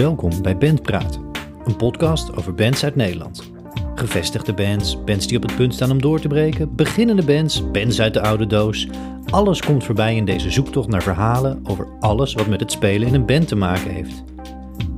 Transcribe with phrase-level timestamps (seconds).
[0.00, 1.20] Welkom bij Bandpraat,
[1.64, 3.50] een podcast over bands uit Nederland.
[3.94, 8.00] Gevestigde bands, bands die op het punt staan om door te breken, beginnende bands, bands
[8.00, 8.88] uit de oude doos.
[9.30, 13.14] Alles komt voorbij in deze zoektocht naar verhalen over alles wat met het spelen in
[13.14, 14.24] een band te maken heeft.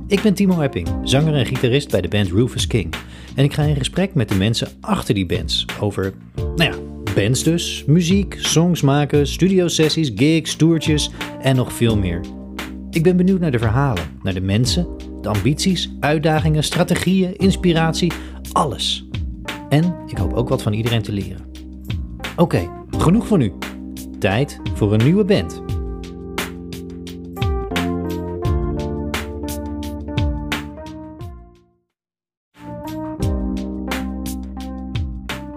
[0.07, 2.93] Ik ben Timo Epping, zanger en gitarist bij de band Rufus King.
[3.35, 6.77] En ik ga in gesprek met de mensen achter die bands over, nou ja,
[7.15, 11.09] bands dus, muziek, songs maken, studiosessies, gigs, toertjes
[11.41, 12.21] en nog veel meer.
[12.93, 14.87] Ik ben benieuwd naar de verhalen, naar de mensen,
[15.21, 18.11] de ambities, uitdagingen, strategieën, inspiratie,
[18.51, 19.07] alles.
[19.69, 21.45] En ik hoop ook wat van iedereen te leren.
[22.35, 23.53] Oké, genoeg voor nu.
[24.19, 25.61] Tijd voor een nieuwe band.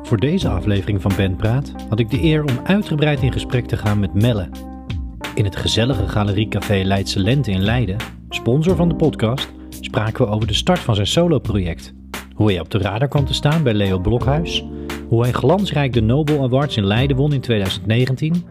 [0.02, 3.98] Voor deze aflevering van Bandpraat had ik de eer om uitgebreid in gesprek te gaan
[3.98, 4.75] met Melle.
[5.36, 7.96] In het gezellige galeriecafé Leidse Lente in Leiden,
[8.28, 11.92] sponsor van de podcast, spraken we over de start van zijn soloproject.
[12.34, 14.64] Hoe hij op de radar kwam te staan bij Leo Blokhuis,
[15.08, 18.44] hoe hij glansrijk de Nobel Awards in Leiden won in 2019,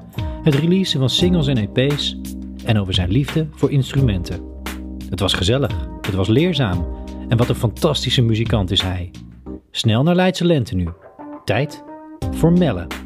[0.44, 2.18] het releasen van singles en EP's
[2.66, 4.42] en over zijn liefde voor instrumenten.
[5.10, 6.88] Het was gezellig, het was leerzaam
[7.30, 9.12] en wat een fantastische muzikant is hij.
[9.72, 10.90] Snel naar Leidse Lente nu.
[11.46, 11.84] Tijd
[12.32, 13.05] voor Melle.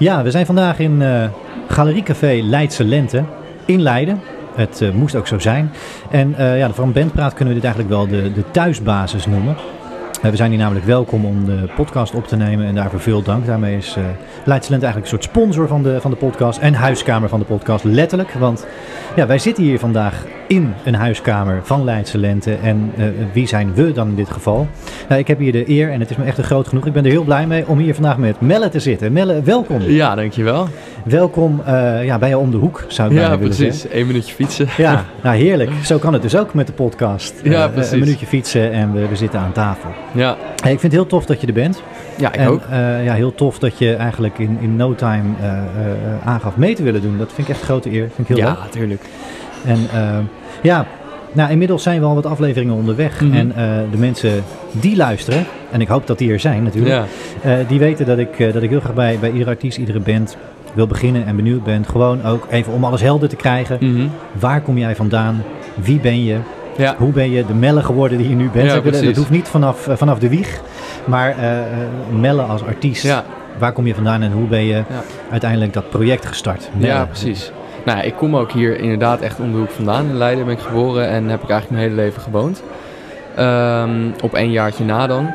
[0.00, 1.24] Ja, we zijn vandaag in uh,
[1.68, 3.24] Galeriecafé Leidse Lente
[3.64, 4.20] in Leiden.
[4.54, 5.70] Het uh, moest ook zo zijn.
[6.10, 9.56] En uh, ja, van Bandpraat kunnen we dit eigenlijk wel de, de thuisbasis noemen.
[10.28, 13.46] We zijn hier namelijk welkom om de podcast op te nemen en daarvoor veel dank.
[13.46, 14.04] Daarmee is uh,
[14.44, 17.44] Leidse Lente eigenlijk een soort sponsor van de, van de podcast en huiskamer van de
[17.44, 18.32] podcast, letterlijk.
[18.32, 18.66] Want
[19.16, 22.54] ja, wij zitten hier vandaag in een huiskamer van Leidse Lente.
[22.54, 24.68] En uh, wie zijn we dan in dit geval?
[25.08, 26.86] Nou, ik heb hier de eer en het is me echt een groot genoeg.
[26.86, 29.12] Ik ben er heel blij mee om hier vandaag met Melle te zitten.
[29.12, 29.80] Melle, welkom.
[29.82, 30.68] Ja, dankjewel.
[31.04, 33.80] Welkom uh, ja, bij jou om de hoek, zou ik ja, willen precies.
[33.80, 34.00] zeggen.
[34.00, 34.66] Eén minuutje fietsen.
[34.76, 35.70] Ja, nou heerlijk.
[35.84, 37.34] Zo kan het dus ook met de podcast.
[37.42, 37.92] Ja, precies.
[37.92, 39.90] Een minuutje fietsen en we, we zitten aan tafel.
[40.12, 40.36] Ja.
[40.62, 41.82] Hey, ik vind het heel tof dat je er bent.
[42.18, 42.62] Ja, ik en, ook.
[42.70, 45.28] Uh, ja, heel tof dat je eigenlijk in, in no time
[46.24, 47.18] aangaf mee te willen doen.
[47.18, 48.08] Dat vind ik echt een grote eer.
[48.14, 48.70] Vind ik heel ja, leuk.
[48.70, 49.02] tuurlijk.
[49.64, 49.78] En
[50.62, 50.86] ja,
[51.32, 53.20] nou, inmiddels zijn we al wat afleveringen onderweg.
[53.20, 53.34] Mhm.
[53.34, 53.52] En
[53.90, 57.04] de mensen die luisteren, en ik hoop dat die er zijn natuurlijk,
[57.42, 57.62] ja.
[57.68, 60.36] die weten dat ik, dat ik heel graag bij, bij iedere artiest, iedere band
[60.74, 61.84] wil beginnen en benieuwd ben.
[61.84, 63.78] Gewoon ook even om alles helder te krijgen.
[63.80, 64.10] Mm -hmm.
[64.40, 65.42] Waar kom jij vandaan?
[65.74, 66.36] Wie ben je?
[66.80, 66.94] Ja.
[66.98, 68.66] Hoe ben je de Melle geworden die je nu bent?
[68.66, 70.60] Ja, dat hoeft niet vanaf, vanaf de wieg,
[71.04, 71.34] maar
[72.10, 73.02] Melle als artiest.
[73.02, 73.24] Ja.
[73.58, 74.82] Waar kom je vandaan en hoe ben je
[75.30, 76.70] uiteindelijk dat project gestart?
[76.72, 76.92] Melle.
[76.92, 77.52] Ja, precies.
[77.84, 80.04] Nou, ik kom ook hier inderdaad echt om de hoek vandaan.
[80.04, 82.62] In Leiden ben ik geboren en heb ik eigenlijk mijn hele leven gewoond.
[83.38, 85.34] Um, op één jaartje na dan.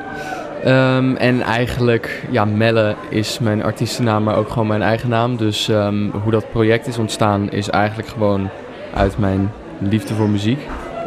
[0.66, 5.38] Um, en eigenlijk, ja, Melle is mijn artiestennaam, maar ook gewoon mijn eigen naam.
[5.38, 8.50] Dus um, hoe dat project is ontstaan is eigenlijk gewoon
[8.94, 10.60] uit mijn liefde voor muziek.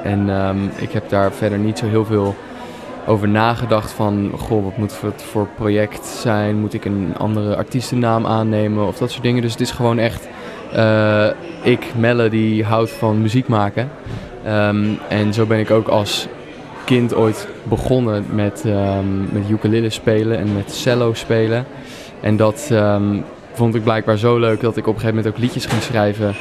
[0.04, 0.30] En
[0.76, 2.34] ik heb daar verder niet zo heel veel
[3.06, 6.60] over nagedacht van, goh, wat moet het voor project zijn?
[6.60, 9.42] Moet ik een andere artiestennaam aannemen of dat soort dingen.
[9.42, 10.28] Dus het is gewoon echt...
[10.74, 11.26] Uh,
[11.62, 13.90] ik, Melle, die houdt van muziek maken.
[14.46, 16.28] Um, en zo ben ik ook als
[16.84, 21.66] kind ooit begonnen met, um, met ukulele spelen en met cello spelen.
[22.20, 22.72] En dat
[23.52, 26.34] vond ik blijkbaar zo leuk dat ik op een gegeven moment ook liedjes ging schrijven.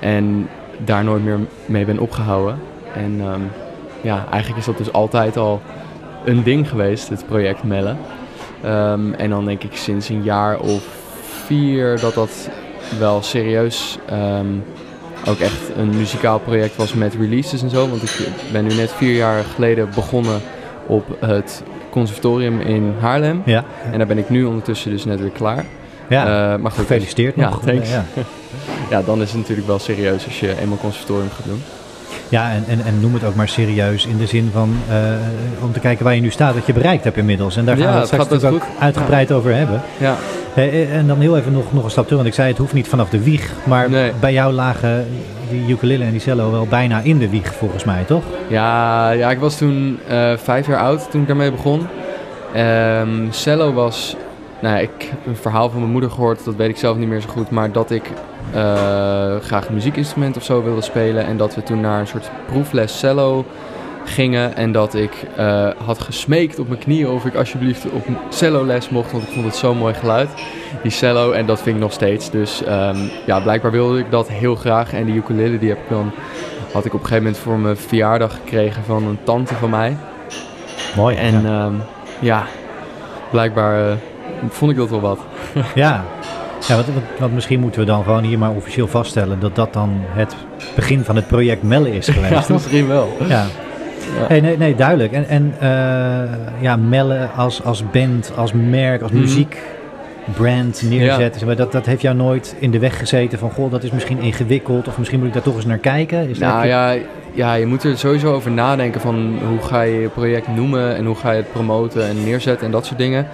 [0.00, 0.48] En
[0.84, 2.58] daar nooit meer mee ben opgehouden.
[2.94, 3.20] En
[4.00, 5.60] ja, eigenlijk is dat dus altijd al
[6.24, 7.94] een ding geweest, het project Melle.
[9.16, 10.84] en dan denk ik sinds een jaar of
[11.46, 12.48] vier dat dat
[12.98, 14.64] wel serieus um,
[15.26, 17.88] ook echt een muzikaal project was met releases en zo.
[17.88, 20.40] Want ik ben nu net vier jaar geleden begonnen
[20.86, 23.42] op het conservatorium in Haarlem.
[23.44, 23.64] Ja.
[23.92, 25.64] En daar ben ik nu ondertussen dus net weer klaar.
[26.08, 27.62] Ja, uh, maar goed, gefeliciteerd ja, nog.
[27.62, 27.90] Thanks.
[27.90, 28.04] Ja.
[28.90, 31.62] ja, dan is het natuurlijk wel serieus als je eenmaal conservatorium gaat doen.
[32.32, 34.96] Ja, en, en, en noem het ook maar serieus in de zin van uh,
[35.64, 37.56] om te kijken waar je nu staat, wat je bereikt hebt inmiddels.
[37.56, 39.34] En daar gaan ja, we het straks natuurlijk ook uitgebreid ja.
[39.34, 39.80] over hebben.
[39.98, 40.16] Ja.
[40.56, 42.72] Uh, en dan heel even nog, nog een stap terug, want ik zei het hoeft
[42.72, 44.12] niet vanaf de wieg, maar nee.
[44.20, 45.06] bij jou lagen
[45.50, 48.22] die ukulele en die cello wel bijna in de wieg volgens mij, toch?
[48.48, 51.86] Ja, ja ik was toen uh, vijf jaar oud toen ik daarmee begon.
[52.56, 54.16] Um, cello was,
[54.60, 57.20] nou ik heb een verhaal van mijn moeder gehoord, dat weet ik zelf niet meer
[57.20, 58.10] zo goed, maar dat ik
[59.42, 61.26] graag een muziekinstrument of zo wilde spelen.
[61.26, 63.44] En dat we toen naar een soort proefles cello
[64.04, 64.56] gingen.
[64.56, 68.88] En dat ik uh, had gesmeekt op mijn knieën of ik alsjeblieft op cello les
[68.88, 69.12] mocht.
[69.12, 70.28] Want ik vond het zo'n mooi geluid,
[70.82, 71.32] die cello.
[71.32, 72.30] En dat vind ik nog steeds.
[72.30, 74.92] Dus um, ja, blijkbaar wilde ik dat heel graag.
[74.92, 76.12] En die ukulele die heb ik dan,
[76.72, 79.96] had ik op een gegeven moment voor mijn verjaardag gekregen van een tante van mij.
[80.96, 81.16] Mooi.
[81.16, 81.82] En ja, um,
[82.20, 82.46] ja
[83.30, 83.92] blijkbaar uh,
[84.48, 85.18] vond ik dat wel wat.
[85.74, 86.04] Ja,
[86.68, 86.86] Ja, want,
[87.18, 90.34] want misschien moeten we dan gewoon hier maar officieel vaststellen dat dat dan het
[90.74, 92.48] begin van het project Melle is geweest.
[92.48, 93.16] Ja, misschien wel.
[93.28, 93.44] Ja.
[94.18, 94.26] Ja.
[94.28, 95.12] Hey, nee, nee, duidelijk.
[95.12, 95.68] En, en eh,
[96.60, 99.20] ja, Melle als, als band, als merk, als Mhm.
[99.20, 103.82] muziekbrand neerzetten, maar, dat, dat heeft jou nooit in de weg gezeten van, goh, dat
[103.82, 106.28] is misschien ingewikkeld of misschien moet ik daar toch eens naar kijken?
[106.28, 106.94] Is Nou dat- ja,
[107.32, 111.04] ja, je moet er sowieso over nadenken van hoe ga je je project noemen en
[111.04, 113.26] hoe ga je het promoten en neerzetten en dat soort dingen.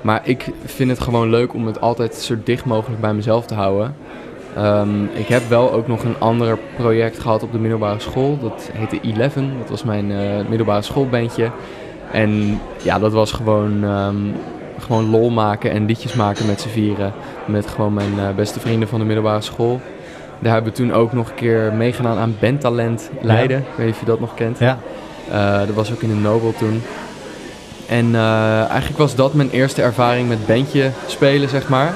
[0.00, 3.54] Maar ik vind het gewoon leuk om het altijd zo dicht mogelijk bij mezelf te
[3.54, 3.94] houden.
[4.56, 8.38] Ehm, ik heb wel ook nog een ander project gehad op de middelbare school.
[8.40, 9.52] Dat heette Eleven.
[9.58, 10.18] Dat was mijn eh,
[10.48, 11.50] middelbare schoolbandje.
[12.12, 14.16] En ja, dat was gewoon, ehm,
[14.78, 17.12] gewoon lol maken en liedjes maken met z'n vieren.
[17.44, 19.80] Met gewoon mijn eh, beste vrienden van de middelbare school.
[20.38, 23.58] Daar hebben we toen ook nog een keer meegedaan aan Bandtalent Leiden.
[23.58, 24.58] Ik weet niet of je dat nog kent.
[24.58, 24.78] Ja,
[25.30, 26.82] Eh, dat was ook in de Nobel toen.
[27.90, 31.94] En eh, eigenlijk was dat mijn eerste ervaring met bandje spelen, zeg maar.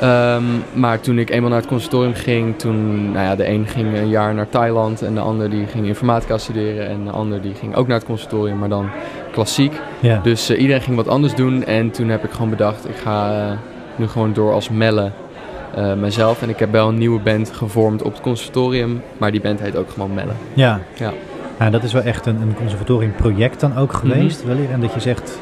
[0.00, 3.96] Ehm, maar toen ik eenmaal naar het conservatorium ging, toen, nou ja, de een ging
[3.96, 7.54] een jaar naar Thailand en de ander die ging informatica studeren en de ander die
[7.54, 8.90] ging ook naar het conservatorium, maar dan
[9.32, 9.80] klassiek.
[10.22, 13.30] Dus eh, iedereen ging wat anders doen en toen heb ik gewoon bedacht, ik ga
[13.30, 13.56] eh,
[13.96, 15.10] nu gewoon door als Melle
[15.74, 16.42] eh, mezelf.
[16.42, 19.76] En ik heb wel een nieuwe band gevormd op het conservatorium, maar die band heet
[19.76, 20.32] ook gewoon Melle.
[20.54, 20.80] ja.
[20.94, 21.12] Ja.
[21.58, 24.48] Nou, dat is wel echt een, een conservatoriumproject dan ook geweest, Mhm.
[24.48, 24.70] wellicht.
[24.72, 25.38] En dat je zegt,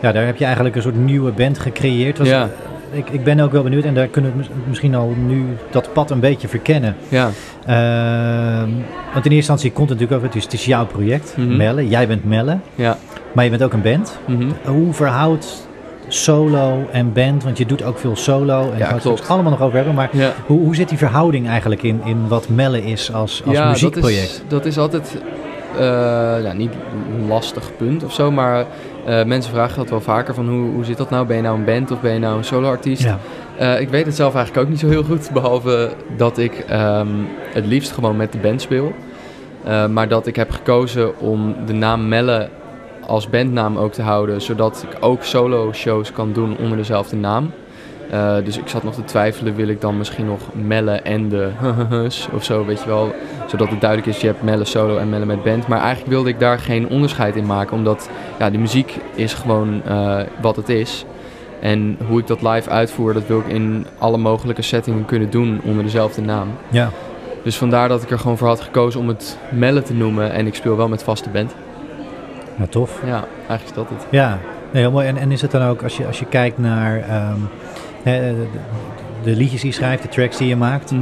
[0.00, 2.18] ja, daar heb je eigenlijk een soort nieuwe band gecreëerd.
[2.18, 2.48] Was, Ja.
[2.90, 5.92] ik, ik ben ook wel benieuwd en daar kunnen we mis- misschien al nu dat
[5.92, 6.96] pad een beetje verkennen.
[7.08, 7.30] Ja,
[7.66, 8.70] Ehm,
[9.12, 11.56] want in eerste instantie komt het natuurlijk over, het is, het is jouw project, Mhm.
[11.56, 11.88] Melle.
[11.88, 12.96] Jij bent Melle, ja.
[13.32, 14.18] maar je bent ook een band.
[14.26, 14.46] mhm.
[14.64, 15.65] Hoe verhoudt
[16.08, 19.50] solo en band, want je doet ook veel solo en daar gaan we het allemaal
[19.50, 22.84] nog over hebben, maar Ja, hoe, hoe zit die verhouding eigenlijk in, in wat Melle
[22.84, 24.30] is als, als ja muziekproject?
[24.30, 25.16] Dat is, dat is altijd
[26.42, 26.72] ja, niet
[27.18, 28.66] een lastig punt of zo, maar
[29.06, 31.26] eh, mensen vragen dat wel vaker van hoe, hoe zit dat nou?
[31.26, 33.02] Ben je nou een band of ben je nou een soloartiest?
[33.02, 33.18] Ja,
[33.58, 37.06] Eh, ik weet het zelf eigenlijk ook niet zo heel goed, behalve dat ik ehm,
[37.52, 38.92] het liefst gewoon met de band speel.
[39.90, 42.48] Maar dat ik heb gekozen om de naam Melle
[43.06, 47.52] als bandnaam ook te houden, zodat ik ook solo shows kan doen onder dezelfde naam.
[48.10, 51.50] Eh, dus ik zat nog te twijfelen, wil ik dan misschien nog Melle en de
[52.36, 53.14] of zo, weet je wel.
[53.46, 55.68] Zodat het duidelijk is, je hebt Melle solo en Melle met band.
[55.68, 59.82] Maar eigenlijk wilde ik daar geen onderscheid in maken, omdat ja, de muziek is gewoon
[59.84, 61.04] eh, wat het is.
[61.60, 65.60] En hoe ik dat live uitvoer, dat wil ik in alle mogelijke settingen kunnen doen
[65.64, 66.48] onder dezelfde naam.
[66.68, 66.90] ja.
[67.42, 70.32] Dus vandaar dat ik er gewoon voor had gekozen om het Melle te noemen.
[70.32, 71.54] En ik speel wel met vaste band.
[72.56, 73.00] Nou, tof.
[73.04, 74.06] Ja, eigenlijk is dat het.
[74.10, 74.38] Ja,
[74.72, 75.06] nee, heel mooi.
[75.06, 77.40] En, en is het dan ook, als je, als je kijkt naar ehm,
[78.04, 78.46] de,
[79.22, 80.92] de liedjes die je schrijft, de tracks die je maakt,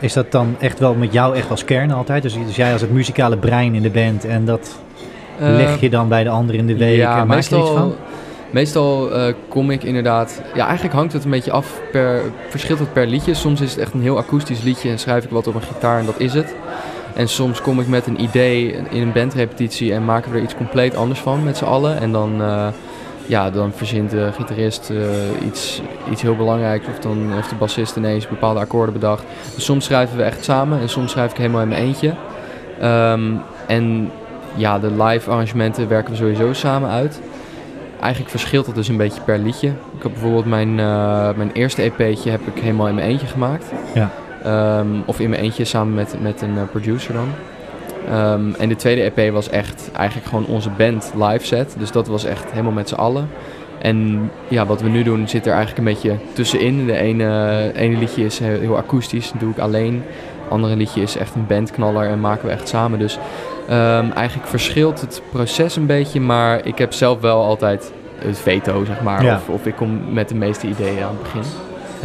[0.00, 2.22] is dat dan echt wel met jou echt als kern altijd?
[2.22, 4.78] Dus, dus jij als het muzikale brein in de band en dat
[5.38, 7.70] leg je dan bij de ander in de week ja, en maak je er iets
[7.70, 7.94] van?
[8.54, 10.42] Meestal eh, kom ik inderdaad...
[10.54, 12.20] Ja, eigenlijk hangt het een beetje af per...
[12.48, 13.34] Verschilt het per liedje.
[13.34, 15.98] Soms is het echt een heel akoestisch liedje en schrijf ik wat op een gitaar
[15.98, 16.54] en dat is het.
[17.14, 20.54] En soms kom ik met een idee in een bandrepetitie en maken we er iets
[20.54, 22.00] compleet anders van met z'n allen.
[22.00, 22.68] En dan, eh,
[23.26, 27.96] ja, dan verzint de gitarist eh, iets, iets heel belangrijks of dan heeft de bassist
[27.96, 29.24] ineens bepaalde akkoorden bedacht.
[29.54, 32.14] Dus soms schrijven we echt samen en soms schrijf ik helemaal in mijn eentje.
[32.80, 33.32] Ehm,
[33.66, 34.10] en
[34.54, 37.20] ja, de live arrangementen werken we sowieso samen uit.
[38.00, 39.68] Eigenlijk verschilt dat dus een beetje per liedje.
[39.68, 43.64] Ik heb bijvoorbeeld mijn, eh, mijn eerste EP'tje heb ik helemaal in mijn eentje gemaakt.
[43.94, 44.10] Ja.
[44.44, 47.28] Ehm, of in mijn eentje samen met, met een eh, producer dan.
[48.08, 51.74] Ehm, en de tweede EP was echt eigenlijk gewoon onze band live set.
[51.78, 53.28] Dus dat was echt helemaal met z'n allen.
[53.78, 56.86] En ja, wat we nu doen zit er eigenlijk een beetje tussenin.
[56.86, 60.02] De ene, ene liedje is heel, heel akoestisch, dat doe ik alleen.
[60.42, 62.98] Het andere liedje is echt een bandknaller en maken we echt samen.
[62.98, 63.18] Dus
[63.68, 68.84] ehm, eigenlijk verschilt het proces een beetje, maar ik heb zelf wel altijd het veto,
[68.84, 69.24] zeg maar.
[69.24, 69.34] Ja.
[69.34, 71.42] Of, of ik kom met de meeste ideeën aan het begin.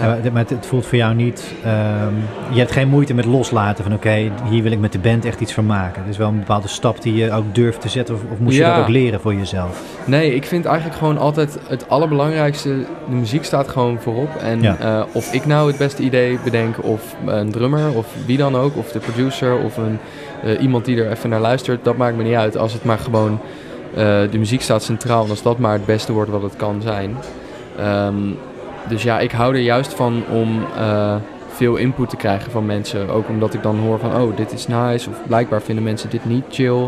[0.01, 2.13] Ja, maar- maar het, voelt voor jou niet, ehm,
[2.51, 5.39] je hebt geen moeite met loslaten van oké, hier wil ik met de band echt
[5.39, 6.01] iets van maken.
[6.01, 8.55] Het is wel een bepaalde stap die je ook durft te zetten of, of moest
[8.57, 9.81] je dat ook leren voor jezelf?
[10.05, 12.69] Nee, ik vind eigenlijk gewoon altijd het allerbelangrijkste.
[13.09, 14.35] De muziek staat gewoon voorop.
[14.35, 18.55] En eh, of ik nou het beste idee bedenk, of een drummer, of wie dan
[18.55, 19.97] ook, of de producer, of een,
[20.43, 22.57] eh, iemand die er even naar luistert, dat maakt me niet uit.
[22.57, 23.39] Als het maar gewoon.
[23.95, 26.81] eh, de muziek staat centraal en als dat maar het beste wordt wat het kan
[26.81, 27.15] zijn.
[27.77, 28.15] Ehm,
[28.89, 31.15] dus ja, ik hou er juist van om eh,
[31.47, 33.09] veel input te krijgen van mensen.
[33.09, 35.09] Ook omdat ik dan hoor van, oh, dit is nice.
[35.09, 36.87] Of blijkbaar vinden mensen dit niet chill.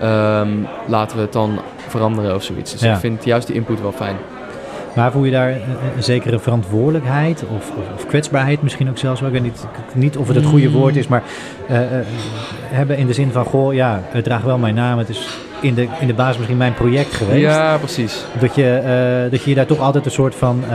[0.00, 0.48] Ehm,
[0.86, 1.58] laten we het dan
[1.88, 2.72] veranderen of zoiets.
[2.72, 2.92] Dus Ja.
[2.92, 4.16] ik vind juist die input wel fijn.
[4.94, 5.50] Maar voel je daar
[5.96, 9.20] een, zekere verantwoordelijkheid of, of, of kwetsbaarheid misschien ook zelfs?
[9.20, 9.28] wel?
[9.28, 10.74] Ik weet niet, niet of het het goede Mm.
[10.74, 11.22] woord is, maar
[11.68, 12.06] eh, eh,
[12.70, 14.98] hebben in de zin van, goh, ja, het draagt wel mijn naam.
[14.98, 17.40] Het is in de, in de basis misschien mijn project geweest.
[17.40, 18.24] Ja, precies.
[18.40, 20.70] Dat je, eh, dat je daar toch altijd een soort van, eh,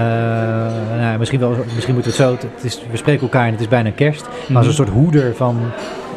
[0.98, 3.62] nou, misschien, wel, misschien moeten we het zo, het is, we spreken elkaar en het
[3.62, 5.58] is bijna kerst, maar als een soort hoeder van,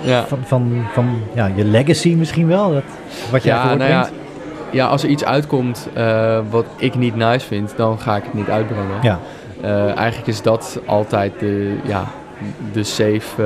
[0.01, 0.25] Ja.
[0.27, 2.83] van, van, van ja, je legacy misschien wel, dat,
[3.31, 4.09] wat je Ja, nou ja,
[4.71, 8.35] ja, als er iets uitkomt eh, wat ik niet nice vind, dan ga ik het
[8.35, 8.97] niet uitbrengen.
[9.03, 9.19] Ja.
[9.97, 12.05] Eigenlijk is dat altijd de, ja,
[12.73, 13.43] de safe,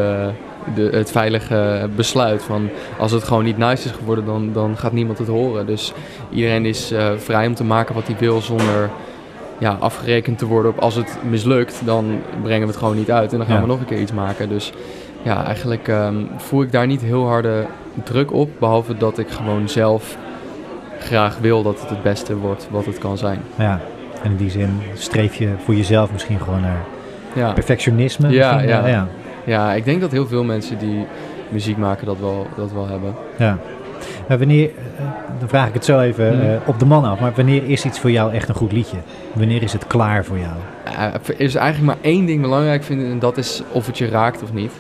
[0.74, 2.42] de, het veilige besluit.
[2.42, 2.68] Van
[2.98, 5.66] als het gewoon niet nice is geworden, dan, dan gaat niemand het horen.
[5.66, 5.92] Dus
[6.30, 8.90] iedereen is eh, vrij om te maken wat hij wil zonder
[9.58, 13.32] ja, afgerekend te worden op als het mislukt, dan brengen we het gewoon niet uit
[13.32, 13.62] en dan gaan Ja.
[13.62, 14.48] we nog een keer iets maken.
[14.48, 14.72] Dus
[15.22, 17.66] ja, eigenlijk ehm, voel ik daar niet heel harde
[18.04, 20.16] druk op, behalve dat ik gewoon zelf
[20.98, 23.40] graag wil dat het het beste wordt wat het kan zijn.
[23.58, 23.80] Ja,
[24.22, 26.84] en in die zin streef je voor jezelf misschien gewoon naar
[27.34, 27.52] Ja.
[27.52, 28.28] perfectionisme.
[28.28, 29.06] Ja, ja.
[29.46, 31.06] Ja, ik denk dat heel veel mensen die
[31.48, 33.14] muziek maken dat wel, dat wel hebben.
[33.38, 33.58] Ja.
[34.28, 35.04] Maar wanneer, eh,
[35.38, 36.46] dan vraag ik het zo even Mhm.
[36.46, 38.96] eh, op de man af, maar wanneer is iets voor jou echt een goed liedje?
[39.32, 40.52] Wanneer is het klaar voor jou?
[40.84, 44.08] Eh, Er is eigenlijk maar één ding belangrijk vinden en dat is of het je
[44.08, 44.72] raakt of niet.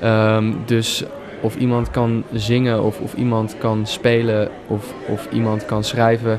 [0.00, 1.04] Ehm, dus
[1.40, 6.38] of iemand kan zingen of, of iemand kan spelen of, of iemand kan schrijven,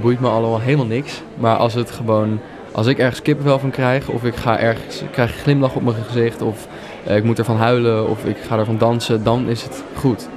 [0.00, 1.22] boeit me allemaal helemaal niks.
[1.36, 2.40] Maar als het gewoon,
[2.74, 6.04] als ik ergens kippenvel van krijg of ik ga ergens, krijg een glimlach op mijn
[6.04, 6.68] gezicht of
[7.04, 10.28] eh, ik moet ervan huilen of ik ga ervan dansen, dan is het goed,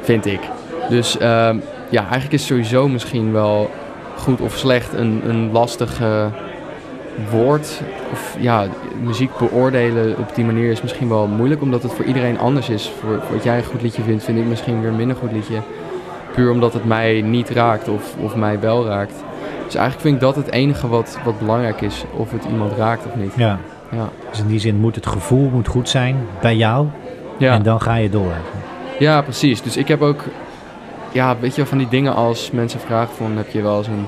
[0.00, 0.40] vind ik.
[0.88, 3.70] Dus ehm, ja, eigenlijk is sowieso misschien wel
[4.16, 6.28] goed of slecht een, een lastige
[7.30, 7.80] woord
[8.12, 8.66] of ja,
[9.02, 12.92] muziek beoordelen op die manier is misschien wel moeilijk, omdat het voor iedereen anders is.
[13.00, 15.32] Voor, voor wat jij een goed liedje vindt, vind ik misschien weer een minder goed
[15.32, 15.60] liedje.
[16.34, 19.24] Puur omdat het mij niet raakt of, of mij wel raakt.
[19.66, 23.06] Dus eigenlijk vind ik dat het enige wat, wat belangrijk is, of het iemand raakt
[23.06, 23.32] of niet.
[23.36, 23.58] Ja.
[23.90, 26.86] Ja, Dus in die zin moet het gevoel moet goed zijn bij jou
[27.38, 27.52] ja.
[27.54, 28.32] en dan ga je door.
[28.98, 29.62] ja precies.
[29.62, 30.24] Dus ik heb ook,
[31.12, 34.06] ja, weet je van die dingen als mensen vragen van, heb je wel eens een,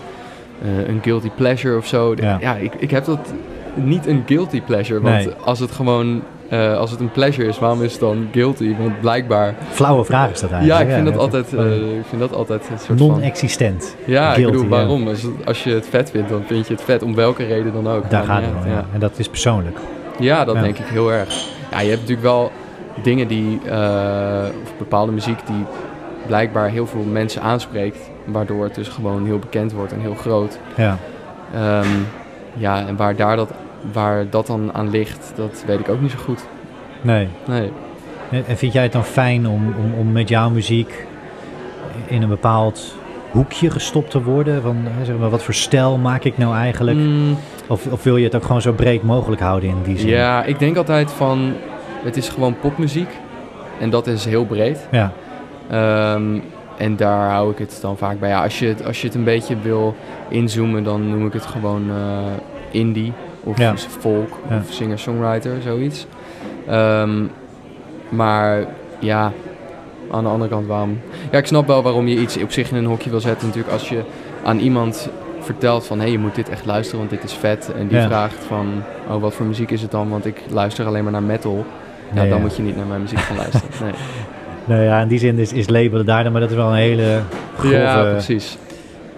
[0.62, 2.14] eh, een guilty pleasure of zo?
[2.16, 2.36] Ja.
[2.40, 3.32] Ja, ik, ik heb dat
[3.74, 5.34] niet een guilty pleasure, want Nee.
[5.44, 8.76] als het gewoon, eh, als het een pleasure is, waarom is het dan guilty?
[8.78, 10.88] Want blijkbaar, Flauwe vraag is dat ja, eigenlijk.
[10.88, 13.08] ik vind, dat altijd, eh, ik vind dat altijd een soort van...
[13.08, 13.96] Non-existent.
[14.04, 14.68] Ja, ik bedoel, ja.
[14.68, 15.08] waarom?
[15.44, 18.10] Als, je het vet vindt, dan vind je het vet, om welke reden dan ook.
[18.10, 18.70] Daar gaat het om.
[18.70, 18.76] Ja.
[18.76, 18.84] ja.
[18.92, 19.78] En dat is persoonlijk.
[20.18, 20.62] Ja, dat Ja.
[20.62, 21.46] denk ik heel erg.
[21.70, 22.52] Ja, je hebt natuurlijk wel
[23.02, 25.64] dingen die, eh, of bepaalde muziek die
[26.26, 30.58] blijkbaar heel veel mensen aanspreekt, waardoor het dus gewoon heel bekend wordt en heel groot.
[30.76, 30.96] Ja.
[31.54, 31.88] Ehm,
[32.54, 33.52] ja, en waar, daar dat,
[33.92, 36.46] waar dat dan aan ligt, dat weet ik ook niet zo goed.
[37.00, 37.28] Nee.
[37.46, 37.72] Nee.
[38.46, 41.06] En vind jij het dan fijn om, om, om met jouw muziek
[42.06, 42.94] in een bepaald
[43.30, 44.62] hoekje gestopt te worden?
[44.62, 46.96] Van, zeg maar, wat voor stijl maak ik nou eigenlijk?
[46.96, 50.08] Mm, Of, of wil je het ook gewoon zo breed mogelijk houden in die zin?
[50.08, 51.52] ja, ik denk altijd van,
[52.04, 53.08] het is gewoon popmuziek
[53.80, 54.88] en dat is heel breed.
[54.90, 55.12] Ja.
[55.70, 56.38] Ehm,
[56.76, 58.28] en daar hou ik het dan vaak bij.
[58.28, 59.94] Ja, als, je het, als je het een beetje wil
[60.28, 61.96] inzoomen, dan noem ik het gewoon eh,
[62.70, 63.12] indie
[63.44, 63.74] of Ja.
[63.76, 64.56] folk Ja.
[64.56, 66.06] of singer-songwriter, zoiets.
[66.68, 67.22] Ehm,
[68.08, 68.64] maar
[68.98, 69.32] ja,
[70.10, 70.98] aan de andere kant waarom...
[71.30, 73.46] Ja, ik snap wel waarom je iets op zich in een hokje wil zetten.
[73.46, 74.00] Natuurlijk als je
[74.44, 75.08] aan iemand
[75.40, 75.96] vertelt van...
[75.96, 77.72] hé, hey, je moet dit echt luisteren, want dit is vet.
[77.78, 78.06] En die Ja.
[78.06, 78.66] vraagt van...
[79.10, 80.08] oh, wat voor muziek is het dan?
[80.08, 81.64] Want ik luister alleen maar naar metal.
[82.14, 83.66] Ja, Nee, dan moet je niet naar mijn muziek gaan luisteren.
[83.82, 83.92] Nee.
[84.64, 86.74] Nou ja, in die zin is, is labelen daar dan, maar dat is wel een
[86.74, 87.20] hele
[87.58, 87.76] grove...
[87.76, 88.58] Ja, precies.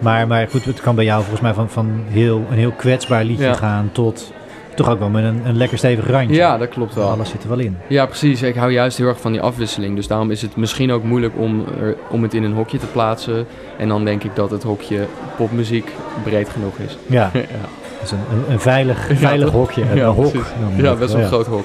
[0.00, 3.24] Maar, maar goed, het kan bij jou volgens mij van, van heel, een heel kwetsbaar
[3.24, 3.54] liedje Ja.
[3.54, 4.32] gaan tot
[4.74, 6.34] toch ook wel met een, een lekker stevig randje.
[6.34, 7.08] Ja, dat klopt wel.
[7.10, 7.76] Alles zit er wel in.
[7.86, 8.42] Ja, precies.
[8.42, 9.96] Ik hou juist heel erg van die afwisseling.
[9.96, 12.86] Dus daarom is het misschien ook moeilijk om, er, om het in een hokje te
[12.86, 13.46] plaatsen.
[13.78, 15.92] En dan denk ik dat het hokje popmuziek
[16.24, 16.96] breed genoeg is.
[17.06, 19.82] Ja, ja, dat is een, een, een veilig, Ja, veilig hokje.
[19.90, 20.34] Een Ja, hok.
[20.76, 21.64] ja best wel een groot hok.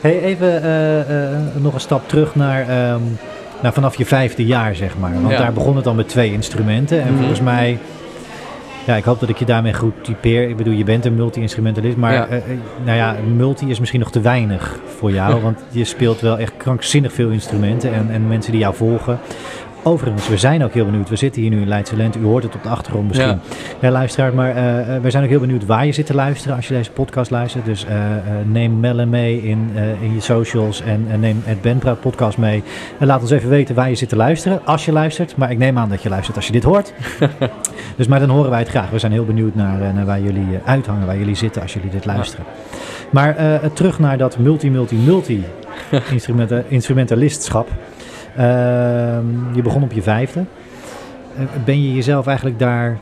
[0.00, 1.00] Hey, even eh,
[1.32, 3.00] eh, nog een stap terug naar, ehm,
[3.62, 5.12] naar vanaf je vijfde jaar, zeg maar.
[5.14, 5.38] Want Ja.
[5.38, 7.00] daar begon het al met twee instrumenten.
[7.02, 7.16] En Mhm.
[7.18, 7.78] volgens mij,
[8.84, 10.48] ja, ik hoop dat ik je daarmee goed typeer.
[10.48, 12.26] Ik bedoel, je bent een multi-instrumentalist, maar Ja.
[12.26, 12.42] eh, eh,
[12.84, 15.40] nou ja, multi is misschien nog te weinig voor jou.
[15.42, 19.18] want je speelt wel echt krankzinnig veel instrumenten en, en mensen die jou volgen.
[19.82, 21.08] Overigens, we zijn ook heel benieuwd.
[21.08, 22.18] We zitten hier nu in Leidse Lente.
[22.18, 23.28] U hoort het op de achtergrond misschien.
[23.28, 23.38] Ja.
[23.80, 26.68] Ja, luisteraar, maar eh, we zijn ook heel benieuwd waar je zit te luisteren als
[26.68, 27.64] je deze podcast luistert.
[27.64, 27.96] Dus eh,
[28.44, 29.70] neem Melle mee in,
[30.00, 32.62] in je socials en neem het Benpraat podcast mee.
[32.98, 35.36] En laat ons even weten waar je zit te luisteren, als je luistert.
[35.36, 36.92] Maar ik neem aan dat je luistert als je dit hoort.
[37.96, 38.90] dus maar dan horen wij het graag.
[38.90, 42.04] We zijn heel benieuwd naar, naar waar jullie uithangen, waar jullie zitten als jullie dit
[42.04, 42.44] luisteren.
[43.10, 45.44] Maar terug naar dat multi-multi-multi
[46.10, 47.68] instrumenta- instrumentalistschap.
[48.36, 50.44] Ehm, je begon op je vijfde.
[51.36, 52.98] Eh, ben je jezelf eigenlijk daar,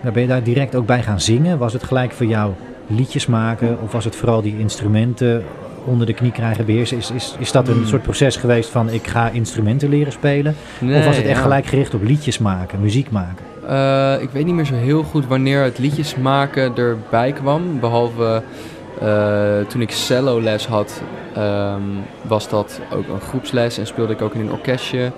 [0.00, 1.58] nou, ben je daar direct ook bij gaan zingen?
[1.58, 2.52] Was het gelijk voor jou
[2.86, 5.44] liedjes maken of was het vooral die instrumenten
[5.84, 6.96] onder de knie krijgen, beheersen?
[6.96, 7.86] Is, is, is dat een Hmm.
[7.86, 10.54] soort proces geweest van ik ga instrumenten leren spelen?
[10.78, 11.42] Nee, of was het echt ja.
[11.42, 13.44] gelijk gericht op liedjes maken, muziek maken?
[13.68, 17.80] Eh, ik weet niet meer zo heel goed wanneer het liedjes maken erbij kwam.
[17.80, 18.36] Behalve eh,
[19.68, 21.02] toen ik cello les had,
[21.34, 21.80] ehm,
[22.22, 25.10] was dat ook een groepsles en speelde ik ook in een orkestje.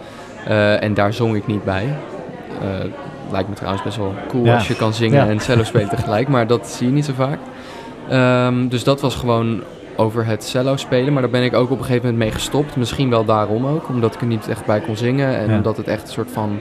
[0.47, 1.85] Eh, en daar zong ik niet bij.
[2.61, 2.69] Eh,
[3.31, 4.55] lijkt me trouwens best wel cool Ja.
[4.55, 5.31] als je kan zingen Ja.
[5.31, 7.39] en cello spelen tegelijk, maar dat zie je niet zo vaak.
[8.09, 9.63] Ehm, dus dat was gewoon
[9.97, 12.77] over het cello spelen, maar daar ben ik ook op een gegeven moment mee gestopt.
[12.77, 15.57] Misschien wel daarom ook, omdat ik er niet echt bij kon zingen en Ja.
[15.57, 16.59] omdat het echt een soort van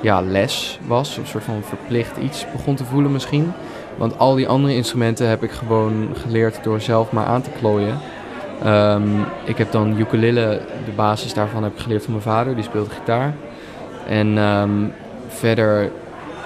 [0.00, 3.52] ja, les was, een soort van verplicht iets begon te voelen misschien.
[3.96, 7.98] Want al die andere instrumenten heb ik gewoon geleerd door zelf maar aan te klooien.
[8.64, 9.08] Ehm,
[9.44, 12.90] ik heb dan ukulele, de basis daarvan heb ik geleerd van mijn vader, die speelde
[12.90, 13.34] gitaar.
[14.06, 14.70] En ehm,
[15.28, 15.90] verder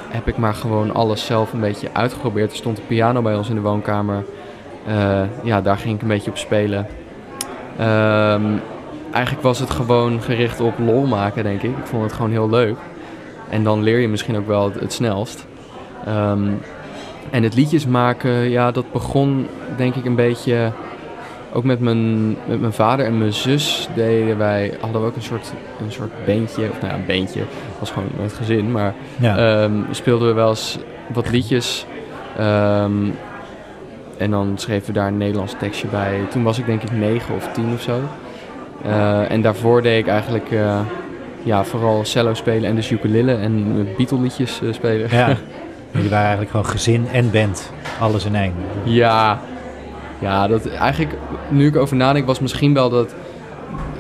[0.09, 2.50] heb ik maar gewoon alles zelf een beetje uitgeprobeerd.
[2.50, 4.25] Er stond een piano bij ons in de woonkamer.
[4.87, 6.87] Eh, ja, daar ging ik een beetje op spelen.
[7.78, 8.45] Ehm,
[9.12, 11.71] eigenlijk was het gewoon gericht op lol maken, denk ik.
[11.76, 12.76] Ik vond het gewoon heel leuk.
[13.49, 15.47] En dan leer je misschien ook wel het, snelst.
[17.30, 19.46] En het liedjes maken, ja, dat begon
[19.76, 20.72] denk ik een beetje...
[21.52, 25.22] Ook met mijn, met mijn vader en mijn zus deden wij, hadden we ook een
[25.22, 25.52] soort,
[25.84, 26.62] een soort beentje.
[26.70, 27.40] Of nou ja, een beentje.
[27.40, 28.72] Het was gewoon het gezin.
[28.72, 30.78] Maar Ja, Ehm, speelden we wel eens
[31.12, 31.87] wat liedjes.
[32.38, 32.92] Ehm,
[34.16, 36.20] en dan schreven we daar een Nederlands tekstje bij.
[36.30, 38.00] Toen was ik denk ik negen of tien of zo.
[38.84, 40.80] Eh, en daarvoor deed ik eigenlijk eh,
[41.42, 45.08] ja, vooral cello spelen en dus ukulele en Beatle liedjes eh, spelen.
[45.10, 45.37] ja.
[45.90, 48.54] Jullie waren eigenlijk gewoon gezin en band, alles in één.
[48.85, 49.40] Ja,
[50.18, 51.14] ja dat eigenlijk,
[51.49, 53.14] nu ik over nadenk, was misschien wel dat,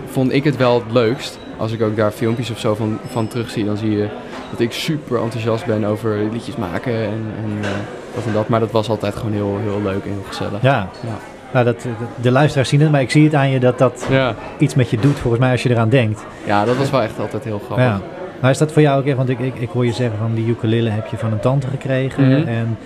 [0.06, 1.38] vond ik het wel het leukst.
[1.56, 4.08] Als ik ook daar filmpjes of zo van, van terugzie, dan zie je
[4.50, 7.68] dat ik super enthousiast ben over liedjes maken en, en eh,
[8.14, 8.48] dat en dat.
[8.48, 10.62] Maar dat was altijd gewoon heel, heel leuk en heel gezellig.
[10.62, 10.88] Ja.
[11.06, 11.18] Ja.
[11.52, 11.86] Nou, dat,
[12.20, 14.90] de luisteraars zien het, maar ik zie het aan je dat dat Ja, iets met
[14.90, 16.24] je doet, volgens mij, als je eraan denkt.
[16.44, 17.84] ja dat was wel echt altijd heel grappig.
[17.84, 18.00] Ja.
[18.40, 20.34] Maar is dat voor jou ook echt, want ik, ik, ik hoor je zeggen van
[20.34, 22.22] die ukulele heb je van een tante gekregen.
[22.28, 22.48] Mhm.
[22.48, 22.78] En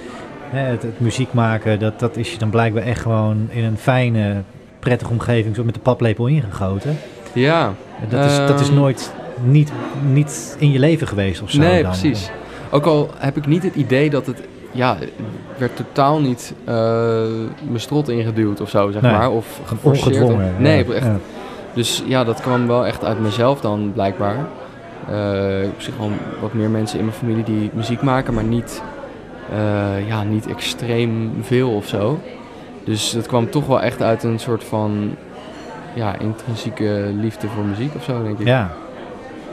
[0.51, 3.77] hè, het, het muziek maken, dat, dat is je dan blijkbaar echt gewoon in een
[3.79, 4.43] fijne,
[4.79, 6.97] prettige omgeving zo met de paplepel ingegoten.
[7.33, 7.73] Ja,
[8.09, 8.77] Dat is, dat is Ehm.
[8.77, 9.13] nooit
[9.45, 9.73] niet,
[10.13, 11.91] niet in je leven geweest of zo nee, dan.
[11.91, 12.31] precies.
[12.71, 14.97] Ook al heb ik niet het idee dat het, ja,
[15.57, 16.75] werd totaal niet eh
[17.69, 19.31] mijn strot ingeduwd of zo, zeg Nee, maar.
[19.31, 20.15] Of geforceerd.
[20.17, 20.55] Ongedwongen.
[20.59, 20.95] Nee, ja.
[20.95, 21.17] echt Ja.
[21.75, 24.37] Dus ja, dat kwam wel echt uit mezelf dan blijkbaar.
[25.11, 28.83] Eh, ik zie gewoon wat meer mensen in mijn familie die muziek maken, maar niet,
[29.53, 32.19] eh, ja, niet extreem veel of zo.
[32.85, 35.15] Dus dat kwam toch wel echt uit een soort van
[35.95, 38.47] ja, intrinsieke liefde voor muziek of zo, denk ik.
[38.47, 38.71] Ja.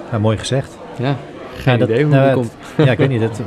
[0.09, 0.77] Nou, mooi gezegd.
[0.97, 1.15] Ja,
[1.55, 2.87] geen Ja, dat- idee hoe nou, dat het- komt.
[2.87, 3.21] Ja, ik weet niet.
[3.21, 3.45] Dat, ik,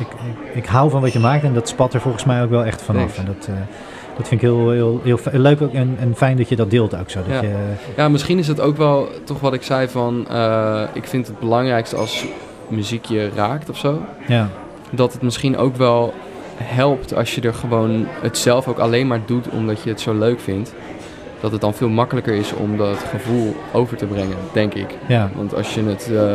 [0.00, 2.64] ik, ik hou van wat je maakt en dat spat er volgens mij ook wel
[2.64, 3.18] echt vanaf.
[3.18, 3.54] En dat, eh,
[4.16, 6.96] dat vind ik heel, heel, heel leuk ook en, en fijn dat je dat deelt
[6.96, 7.18] ook zo.
[7.28, 7.42] Dat Ja.
[7.42, 7.54] je,
[7.96, 10.26] Ja, misschien is het ook wel toch wat ik zei van...
[10.30, 12.24] eh, ik vind het belangrijkste als
[12.68, 14.02] muziek je raakt of zo...
[14.26, 14.48] ja,
[14.90, 16.14] dat het misschien ook wel
[16.62, 20.14] helpt als je er gewoon het zelf ook alleen maar doet omdat je het zo
[20.18, 20.74] leuk vindt.
[21.40, 24.94] Dat het dan veel makkelijker is om dat gevoel over te brengen, denk ik.
[25.08, 26.34] ja, Want als je het, eh,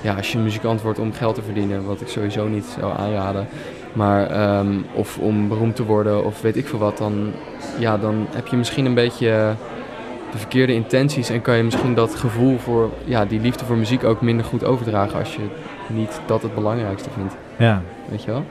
[0.00, 3.46] ja, als je muzikant wordt om geld te verdienen, wat ik sowieso niet zou aanraden,
[3.94, 7.32] maar ehm, of om beroemd te worden of weet ik veel wat, dan,
[7.78, 9.50] ja, dan heb je misschien een beetje eh,
[10.32, 14.04] de verkeerde intenties en kan je misschien dat gevoel voor, ja, die liefde voor muziek
[14.04, 15.42] ook minder goed overdragen als je
[15.86, 17.82] niet dat het belangrijkste vindt, ja.
[18.08, 18.44] weet je wel?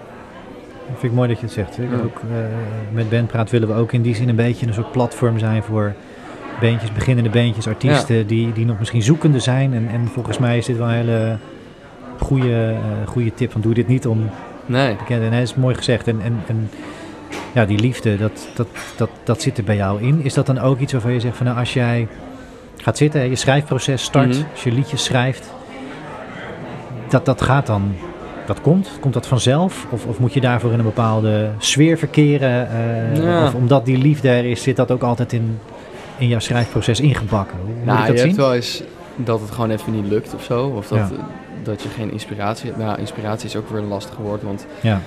[0.90, 1.78] Dat vind ik mooi dat je het zegt.
[1.80, 1.96] Ik Ja.
[2.04, 2.38] ook, eh,
[2.92, 5.94] met Bandpraat willen we ook in die zin een beetje een soort platform zijn voor
[6.62, 9.74] bandjes, beginnende bandjes, artiesten die, die nog misschien zoekende zijn.
[9.74, 11.38] En, en volgens mij is dit wel een hele
[12.20, 13.52] goede, eh, goede tip.
[13.52, 14.30] Van doe dit niet om
[14.66, 14.96] Nee.
[15.10, 16.08] Nee, dat is mooi gezegd.
[16.08, 16.70] En, en, en
[17.52, 20.20] ja, die liefde, dat, dat, dat, dat zit er bij jou in.
[20.24, 22.08] Is dat dan ook iets waarvan je zegt van nou, als jij
[22.78, 24.44] gaat zitten, je schrijfproces start, Mhm.
[24.52, 25.54] als je liedjes schrijft,
[27.10, 27.96] dat, dat gaat dan,
[28.46, 28.90] dat komt?
[29.00, 29.86] Komt dat vanzelf?
[29.90, 32.70] Of, of moet je daarvoor in een bepaalde sfeer verkeren?
[32.70, 33.44] eh, Ja.
[33.46, 35.60] Of omdat die liefde er is, zit dat ook altijd in,
[36.18, 37.58] in jouw schrijfproces ingebakken?
[37.66, 38.44] Hoe moet nou, ik je dat hebt zien?
[38.44, 38.84] wel eens
[39.16, 40.66] dat het gewoon even niet lukt of zo.
[40.78, 41.10] Of dat, Ja.
[41.66, 42.84] Dat je geen inspiratie hebt.
[42.84, 45.02] Nou, inspiratie is ook weer een lastig woord, want Ja,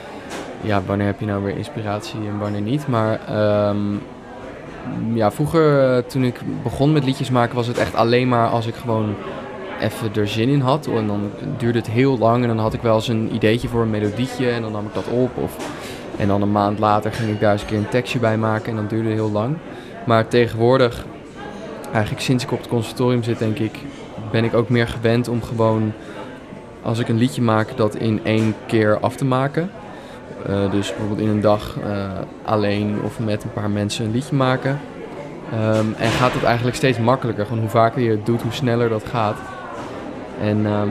[0.61, 2.89] ja, wanneer heb je nou weer inspiratie en wanneer niet.
[2.89, 3.79] Maar ehm,
[5.15, 8.67] ja, vroeger eh, toen ik begon met liedjes maken was het echt alleen maar als
[8.67, 9.15] ik gewoon
[9.81, 10.87] even er zin in had.
[10.87, 13.83] En dan duurde het heel lang en dan had ik wel eens een ideetje voor
[13.83, 15.37] een melodietje en dan nam ik dat op.
[15.37, 15.57] Of,
[16.17, 18.71] en dan een maand later ging ik daar eens een keer een tekstje bij maken
[18.71, 19.57] en dan duurde het heel lang.
[20.07, 21.07] Maar tegenwoordig,
[21.93, 23.79] eigenlijk sinds ik op het conservatorium zit denk ik,
[24.31, 25.93] ben ik ook meer gewend om gewoon
[26.87, 29.71] als ik een liedje maak dat in één keer af te maken.
[30.47, 32.09] Eh, dus bijvoorbeeld in een dag eh,
[32.45, 34.81] alleen of met een paar mensen een liedje maken.
[35.53, 37.47] Ehm, en gaat het eigenlijk steeds makkelijker.
[37.47, 39.37] Gewoon hoe vaker je het doet, hoe sneller dat gaat.
[40.41, 40.89] En ehm,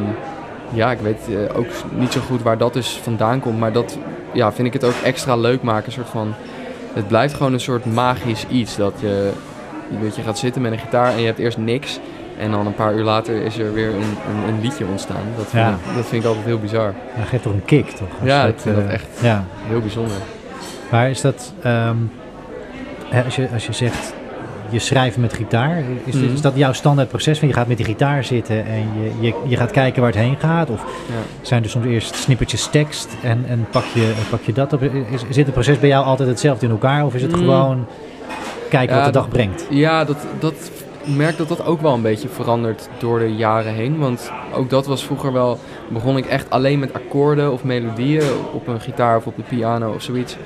[0.74, 3.60] ja, ik weet eh, ook niet zo goed waar dat dus vandaan komt.
[3.60, 3.98] Maar dat
[4.34, 5.86] ja, vind ik het ook extra leuk maken.
[5.86, 6.34] Een soort van,
[6.94, 8.76] het blijft gewoon een soort magisch iets.
[8.76, 9.32] Dat je,
[10.02, 12.00] dat je gaat zitten met een gitaar en je hebt eerst niks.
[12.38, 15.24] En dan een paar uur later is er weer een, een, een liedje ontstaan.
[15.38, 15.70] Dat vind, Ja.
[15.70, 16.94] ik, dat vind ik altijd heel bizar.
[17.18, 18.08] Dat geeft toch een kick, toch?
[18.20, 19.44] Als Ja, ik vind dat eh, echt Ja.
[19.68, 20.18] heel bijzonder.
[20.92, 21.96] Maar is dat, ehm,
[23.26, 24.14] als, je, als je zegt,
[24.70, 26.34] je schrijft met gitaar, is, dit- Mhm.
[26.34, 27.40] is dat jouw standaard proces?
[27.40, 30.20] Van je gaat met die gitaar zitten en je, je, je gaat kijken waar het
[30.20, 30.70] heen gaat?
[30.70, 31.14] Of Ja.
[31.42, 34.82] zijn er soms eerst snippertjes tekst en, en pak, je, pak je dat op?
[34.84, 37.06] Is, zit het proces bij jou altijd hetzelfde in elkaar?
[37.06, 37.38] Of is het Mm.
[37.38, 37.86] gewoon
[38.70, 39.66] kijken Ja, wat de dag dat- brengt?
[39.70, 43.74] Ja, dat, dat, ik merk dat dat ook wel een beetje verandert door de jaren
[43.74, 43.98] heen.
[44.00, 45.60] Want ook dat was vroeger wel...
[45.88, 49.94] begon ik echt alleen met akkoorden of melodieën op een gitaar of op de piano
[49.94, 50.38] of zoiets.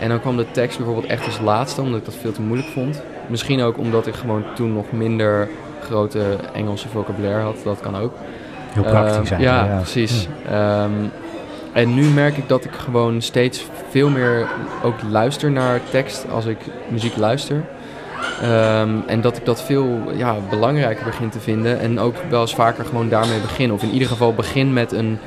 [0.00, 2.68] En dan kwam de tekst bijvoorbeeld echt als laatste, omdat ik dat veel te moeilijk
[2.68, 3.02] vond.
[3.26, 5.48] Misschien ook omdat ik gewoon toen nog minder
[5.82, 6.22] grote
[6.54, 7.56] Engelse vocabulaire had.
[7.64, 8.12] Dat kan ook.
[8.72, 9.40] Heel praktisch Ehm, zijn.
[9.40, 10.28] ja, precies.
[10.48, 10.90] Ehm,
[11.72, 14.46] en nu merk ik dat ik gewoon steeds veel meer
[14.82, 17.64] ook luister naar tekst als ik muziek luister.
[18.42, 21.80] Ehm, en dat ik dat veel ja, belangrijker begin te vinden.
[21.80, 23.72] En ook wel eens vaker gewoon daarmee begin.
[23.72, 25.18] Of in ieder geval begin met een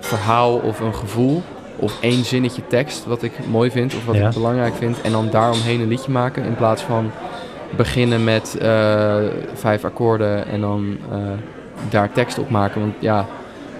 [0.00, 1.42] verhaal of een gevoel.
[1.76, 4.28] Of één zinnetje tekst wat ik mooi vind of wat Ja.
[4.28, 5.00] ik belangrijk vind.
[5.00, 6.44] En dan daaromheen een liedje maken.
[6.44, 7.10] In plaats van
[7.76, 9.16] beginnen met eh,
[9.54, 11.18] vijf akkoorden en dan eh,
[11.88, 12.80] daar tekst op maken.
[12.80, 13.26] Want ja,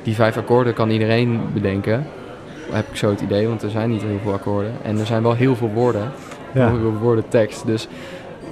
[0.02, 2.06] die vijf akkoorden kan iedereen bedenken.
[2.70, 4.72] Heb ik zo het idee, want er zijn niet heel veel akkoorden.
[4.82, 6.10] En er zijn wel heel veel woorden.
[6.54, 6.68] Ja.
[6.68, 7.66] Heel veel woorden tekst.
[7.66, 7.88] Dus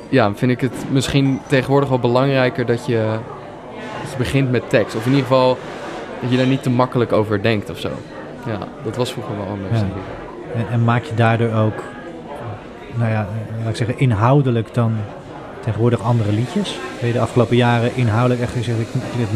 [0.09, 3.05] ja, vind ik het misschien tegenwoordig wel belangrijker dat je,
[4.03, 4.97] dat je begint met tekst.
[4.97, 5.59] Of in ieder geval
[6.21, 7.91] dat je daar niet te makkelijk over denkt of zo.
[8.47, 9.87] Ja, dat was vroeger wel anders, Ja.
[10.55, 11.83] En, en maak je daardoor ook,
[12.95, 14.93] nou ja, eh, laat ik zeggen, inhoudelijk dan
[15.65, 16.79] tegenwoordig andere liedjes?
[16.99, 18.87] Ben je de afgelopen jaren inhoudelijk echt gezegd, ik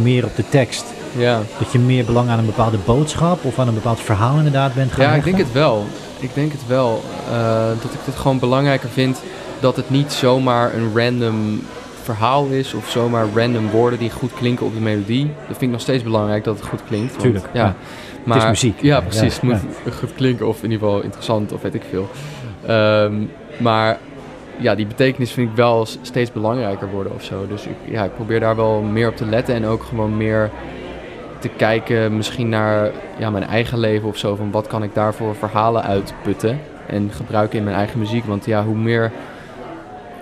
[0.03, 0.85] meer op de tekst?
[1.17, 1.41] Ja.
[1.59, 4.93] Dat je meer belang aan een bepaalde boodschap of aan een bepaald verhaal inderdaad bent
[4.93, 5.85] gaan Ja, ik denk het wel.
[6.19, 7.03] Ik denk het wel.
[7.31, 9.23] eh, dat ik het gewoon belangrijker vind
[9.62, 11.61] dat het niet zomaar een random
[12.03, 15.27] verhaal is of zomaar random woorden die goed klinken op de melodie.
[15.27, 17.11] Dat vind ik nog steeds belangrijk dat het goed klinkt.
[17.11, 17.64] want- Tuurlijk, Ja.
[17.64, 17.75] ja.
[18.25, 18.83] Maar, is muziek.
[18.83, 19.20] Ja, precies.
[19.20, 22.09] ja, het moet goed klinken of in ieder geval interessant of weet ik veel.
[22.66, 23.14] Ehm,
[23.59, 23.98] maar
[24.59, 27.46] ja, die betekenis vind ik wel steeds belangrijker worden of zo.
[27.48, 30.51] Dus ik, ja, ik probeer daar wel meer op te letten en ook gewoon meer
[31.38, 34.35] te kijken misschien naar ja, mijn eigen leven of zo.
[34.37, 38.25] Van wat kan ik daarvoor verhalen uitputten en gebruiken in mijn eigen muziek.
[38.25, 39.12] Want ja, hoe meer,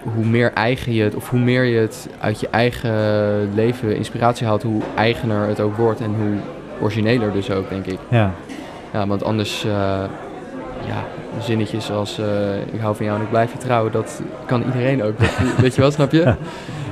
[0.03, 2.95] hoe meer eigen je het, of hoe meer je het uit je eigen
[3.55, 6.37] leven inspiratie haalt, hoe eigener het ook wordt en hoe
[6.81, 7.99] origineler dus ook, denk ik.
[8.09, 8.33] Ja,
[8.93, 9.71] Ja, want anders, eh,
[10.87, 11.05] ja,
[11.41, 12.27] zinnetjes als eh,
[12.73, 15.15] ik hou van jou en ik blijf je trouw, dat kan iedereen ook.
[15.61, 16.35] Weet je wel, snap je?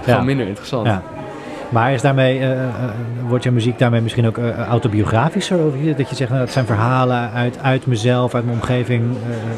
[0.03, 0.87] Gewoon minder interessant.
[0.87, 1.03] ja.
[1.69, 2.61] Maar is daarmee, eh,
[3.27, 5.59] wordt je muziek daarmee misschien ook autobiografischer?
[5.59, 9.03] Of dat je zegt, nou, dat zijn verhalen uit, uit mezelf, uit mijn omgeving,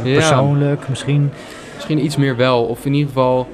[0.02, 0.12] Ja.
[0.12, 1.30] persoonlijk misschien?
[1.80, 3.48] Misschien iets meer wel, of in ieder geval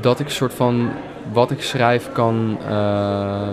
[0.00, 0.90] dat ik soort van
[1.32, 3.48] wat ik schrijf kan eh,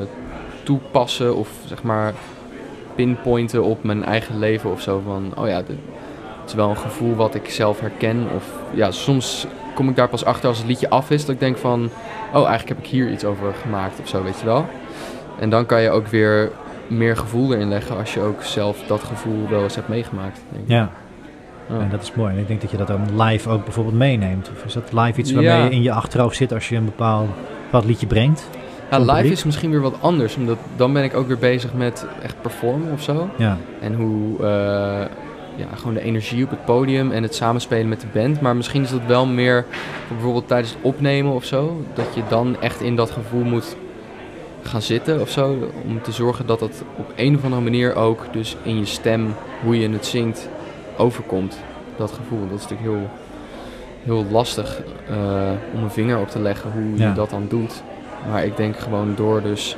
[0.63, 2.13] toepassen of zeg maar
[2.95, 5.01] pinpointen op mijn eigen leven of zo.
[5.05, 5.69] Van, oh ja, het
[6.45, 8.27] is wel een gevoel wat ik zelf herken.
[8.35, 11.25] Of ja, soms kom ik daar pas achter als het liedje af is.
[11.25, 11.89] Dat ik denk van,
[12.33, 14.65] oh eigenlijk heb ik hier iets over gemaakt of zo, weet je wel.
[15.39, 16.51] En dan kan je ook weer
[16.87, 20.39] meer gevoel erin leggen als je ook zelf dat gevoel wel eens hebt meegemaakt.
[20.51, 20.69] Denk ik.
[20.69, 20.91] Ja,
[21.69, 21.79] Ja.
[21.79, 22.33] en dat is mooi.
[22.33, 24.49] En ik denk dat je dat dan live ook bijvoorbeeld meeneemt.
[24.55, 25.63] Of is dat live iets waarmee Ja.
[25.63, 27.29] je in je achterhoofd zit als je een bepaald,
[27.63, 28.49] bepaald liedje brengt?
[28.91, 32.05] Ja, live is misschien weer wat anders, omdat dan ben ik ook weer bezig met
[32.23, 33.29] echt performen of zo.
[33.37, 35.05] Ja, En hoe, eh,
[35.55, 38.41] ja, gewoon de energie op het podium en het samenspelen met de band.
[38.41, 39.65] Maar misschien is dat wel meer
[40.07, 43.75] voor bijvoorbeeld tijdens het opnemen of zo, dat je dan echt in dat gevoel moet
[44.61, 45.57] gaan zitten of zo.
[45.87, 49.33] Om te zorgen dat dat op een of andere manier ook dus in je stem,
[49.63, 50.49] hoe je het zingt,
[50.99, 51.59] overkomt.
[51.97, 53.09] Dat gevoel, dat is natuurlijk heel,
[54.03, 55.15] heel lastig eh,
[55.75, 57.07] om een vinger op te leggen hoe Ja.
[57.07, 57.83] je dat dan doet.
[58.31, 59.77] Maar ik denk gewoon door dus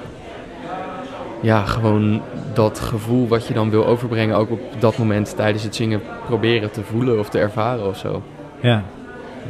[1.41, 2.21] ja, gewoon
[2.53, 6.71] dat gevoel wat je dan wil overbrengen, ook op dat moment tijdens het zingen proberen
[6.71, 8.21] te voelen of te ervaren of zo.
[8.59, 8.83] ja.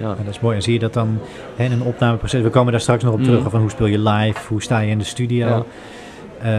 [0.02, 0.56] Ja, dat is mooi.
[0.56, 1.20] En zie je dat dan
[1.56, 2.42] hè, in een opnameproces?
[2.42, 3.28] We komen daar straks nog op Mhm.
[3.30, 3.50] terug.
[3.50, 4.48] Van hoe speel je live?
[4.48, 5.48] Hoe sta je in de studio?
[5.48, 5.64] Ja.
[6.44, 6.52] Eh,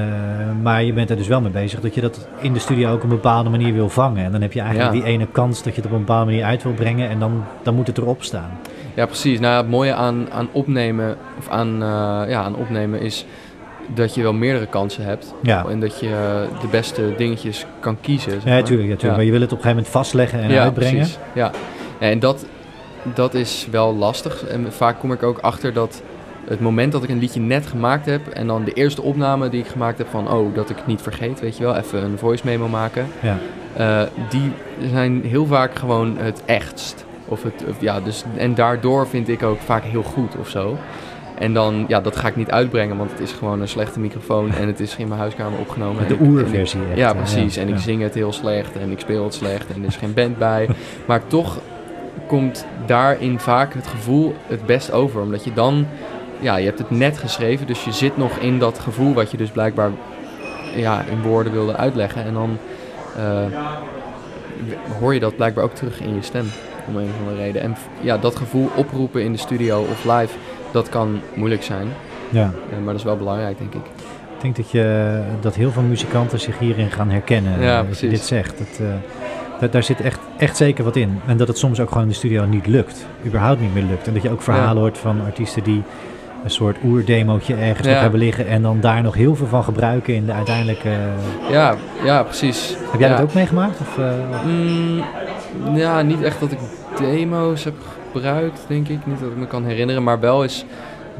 [0.63, 2.97] maar je bent er dus wel mee bezig dat je dat in de studio ook
[2.97, 4.25] op een bepaalde manier wil vangen.
[4.25, 5.01] En dan heb je eigenlijk Ja.
[5.01, 7.09] die ene kans dat je het op een bepaalde manier uit wil brengen.
[7.09, 8.51] En dan, dan moet het erop staan.
[8.95, 9.41] ja precies.
[9.41, 13.27] Nou, het mooie aan, aan opnemen of aan, eh, ja, aan opnemen is
[13.95, 15.35] dat je wel meerdere kansen hebt.
[15.43, 18.33] Ja, En dat je eh, de beste dingetjes kan kiezen.
[18.41, 19.01] zeg ja tuurlijk.
[19.01, 19.11] Ja.
[19.11, 20.95] Maar je wil het op een gegeven moment vastleggen en ja, uitbrengen.
[20.97, 21.19] Precies.
[21.35, 21.51] Ja,
[21.99, 22.47] en dat,
[23.15, 24.45] dat is wel lastig.
[24.47, 26.03] En vaak kom ik ook achter dat
[26.45, 29.61] het moment dat ik een liedje net gemaakt heb en dan de eerste opname die
[29.61, 32.19] ik gemaakt heb van oh, dat ik het niet vergeet, weet je wel, even een
[32.19, 33.07] voice memo maken.
[33.21, 33.39] Ja.
[33.77, 34.53] Eh, die
[34.93, 37.05] zijn heel vaak gewoon het echtst.
[37.25, 40.77] Of het, of ja, dus, en daardoor vind ik ook vaak heel goed of zo.
[41.39, 44.53] En dan, ja, dat ga ik niet uitbrengen, want het is gewoon een slechte microfoon
[44.53, 46.09] en het is in mijn huiskamer opgenomen.
[46.09, 47.57] De oerversie Ja, ja, precies.
[47.57, 50.15] En ik zing het heel slecht en ik speel het slecht en er is geen
[50.15, 50.69] band bij.
[51.07, 51.59] Maar toch
[52.27, 55.21] komt daarin vaak het gevoel het best over.
[55.21, 55.87] Omdat je dan,
[56.43, 59.37] ja, je hebt het net geschreven, dus je zit nog in dat gevoel wat je
[59.37, 59.91] dus blijkbaar
[60.77, 62.25] ja, in woorden wilde uitleggen.
[62.25, 62.59] En dan
[63.17, 63.59] eh,
[65.01, 66.47] hoor je dat blijkbaar ook terug in je stem,
[66.89, 67.63] om een of andere reden.
[67.63, 70.35] En ja, dat gevoel oproepen in de studio of live,
[70.73, 71.89] dat kan moeilijk zijn.
[72.29, 72.51] Ja.
[72.71, 73.85] Eh, maar dat is wel belangrijk, denk ik.
[74.35, 77.61] Ik denk dat, je, dat heel veel muzikanten zich hierin gaan herkennen.
[77.61, 78.59] Ja, eh, dat je dit zegt.
[78.59, 78.87] Dat,
[79.61, 81.21] dat, daar zit echt, echt zeker wat in.
[81.27, 83.07] En dat het soms ook gewoon in de studio niet lukt.
[83.27, 84.07] Überhaupt niet meer lukt.
[84.07, 84.81] En dat je ook verhalen Ja.
[84.81, 85.83] hoort van artiesten die
[86.45, 87.93] een soort oerdemootje ergens Ja.
[87.93, 88.47] nog hebben liggen.
[88.49, 90.91] En dan daar nog heel veel van gebruiken in de uiteindelijke...
[91.51, 91.75] Ja,
[92.05, 92.77] ja precies.
[92.91, 93.17] Heb jij ja.
[93.17, 93.81] dat ook meegemaakt?
[93.81, 95.05] Of, eh, Mm,
[95.75, 96.59] ja, niet echt dat ik
[96.99, 97.75] demo's heb
[98.13, 99.07] gebruikt, denk ik.
[99.07, 100.65] Niet dat ik me kan herinneren, maar wel eens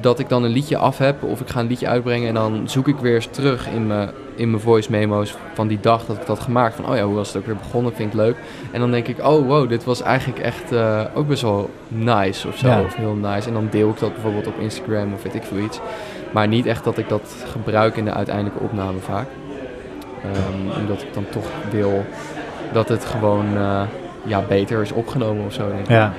[0.03, 2.63] dat ik dan een liedje af heb of ik ga een liedje uitbrengen en dan
[2.65, 6.17] zoek ik weer eens terug in mijn, in mijn voice memo's van die dag dat
[6.17, 6.75] ik dat gemaakt.
[6.75, 7.95] Van, oh ja, hoe was het ook weer begonnen?
[7.95, 8.37] Vind ik leuk.
[8.71, 12.49] En dan denk ik, oh wow, dit was eigenlijk echt eh, ook best wel nice
[12.49, 12.69] of zo.
[12.69, 12.81] Ja.
[12.81, 13.49] Of heel nice.
[13.49, 15.81] En dan deel ik dat bijvoorbeeld op Instagram of weet ik veel iets.
[16.33, 19.27] Maar niet echt dat ik dat gebruik in de uiteindelijke opname vaak.
[20.23, 22.05] Ehm, omdat ik dan toch wil
[22.73, 23.83] dat het gewoon eh,
[24.25, 25.69] ja, beter is opgenomen of zo.
[25.69, 25.89] Denk ik.
[25.89, 26.13] ja.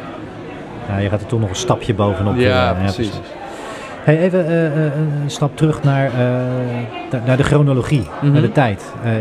[0.87, 2.35] ja, je gaat er toch nog een stapje bovenop.
[2.35, 3.11] Ja, eh, precies.
[4.03, 4.83] Hey, even eh, eh,
[5.23, 8.31] een stap terug naar, eh, naar- de chronologie, Mhm.
[8.31, 8.93] naar de tijd.
[9.03, 9.11] Eh,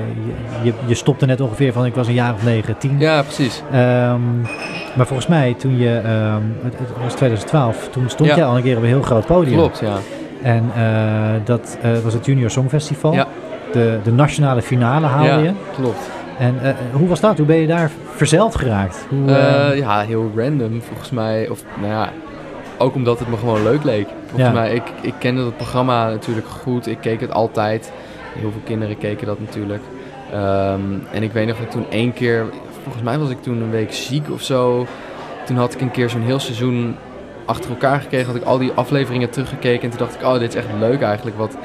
[0.62, 2.98] je, je, stopte net ongeveer van ik was een jaar of negen, tien.
[2.98, 3.62] Ja, precies.
[3.72, 4.40] Ehm,
[4.96, 8.36] maar volgens mij toen je, ehm, het, het was 2012, toen stond Ja.
[8.36, 9.56] jij al een keer op een heel groot podium.
[9.56, 9.96] Klopt, ja.
[10.42, 10.82] En eh,
[11.44, 13.12] dat eh, was het Junior Songfestival.
[13.12, 13.26] Ja.
[13.72, 15.50] De, de nationale finale haalde ja, je.
[15.80, 16.10] klopt.
[16.38, 17.36] En eh, hoe was dat?
[17.38, 19.06] Hoe ben je daar verzeld geraakt?
[19.08, 21.48] Hoe, eh, Eh, ja, heel random volgens mij.
[21.48, 22.08] Of nou ja,
[22.82, 24.06] ook omdat het me gewoon leuk leek.
[24.26, 24.52] Volgens Ja.
[24.52, 26.86] mij, ik, ik kende dat programma natuurlijk goed.
[26.86, 27.92] Ik keek het altijd.
[28.38, 29.82] Heel veel kinderen keken dat natuurlijk.
[30.32, 30.80] Ehm,
[31.12, 32.46] en ik weet nog dat toen één keer,
[32.82, 34.86] volgens mij was ik toen een week ziek of zo.
[35.46, 36.96] Toen had ik een keer zo'n heel seizoen
[37.44, 38.26] achter elkaar gekregen.
[38.26, 39.82] Had ik al die afleveringen teruggekeken.
[39.82, 41.36] En toen dacht ik, oh, dit is echt leuk eigenlijk.
[41.36, 41.56] Wat,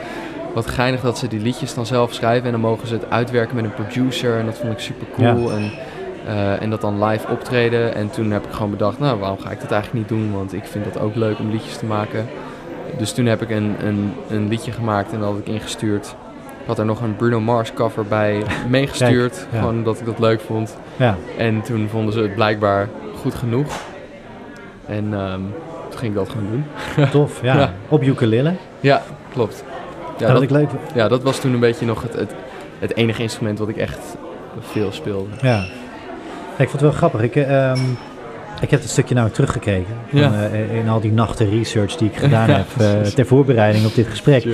[0.53, 2.45] wat geinig dat ze die liedjes dan zelf schrijven.
[2.45, 4.39] En dan mogen ze het uitwerken met een producer.
[4.39, 5.51] En dat vond ik super cool.
[5.51, 5.71] En,
[6.27, 7.95] eh, en dat dan live optreden.
[7.95, 10.33] En toen heb ik gewoon bedacht, nou, waarom ga ik dat eigenlijk niet doen?
[10.33, 12.27] Want ik vind dat ook leuk om liedjes te maken.
[12.97, 16.15] Dus toen heb ik een, een, een liedje gemaakt en dat had ik ingestuurd.
[16.61, 19.33] Ik had er nog een Bruno Mars cover bij meegestuurd.
[19.33, 19.59] Kijk, ja.
[19.59, 20.77] Gewoon omdat ik dat leuk vond.
[20.95, 21.17] ja.
[21.37, 23.81] En toen vonden ze het blijkbaar goed genoeg.
[24.85, 25.41] En ehm,
[25.89, 26.65] toen ging ik dat gewoon doen.
[27.11, 27.41] tof.
[27.41, 27.57] Ja.
[27.57, 27.73] Ja.
[27.89, 28.53] Op ukulele.
[28.79, 29.01] Ja,
[29.33, 29.63] klopt.
[30.17, 32.33] Ja, dat, ik leuk ja, dat was toen een beetje nog het, het,
[32.79, 34.17] het enige instrument wat ik echt
[34.59, 35.29] veel speelde.
[35.41, 35.65] Ja.
[36.57, 37.21] Ik vond het wel grappig.
[37.21, 37.79] Ik, eh, ehm,
[38.61, 39.93] ik heb het stukje nou teruggekeken.
[40.09, 40.31] Van, Ja.
[40.51, 43.95] eh, in al die nachten research die ik gedaan Ja, heb eh, ter voorbereiding op
[43.95, 44.41] dit gesprek.
[44.41, 44.53] Chill.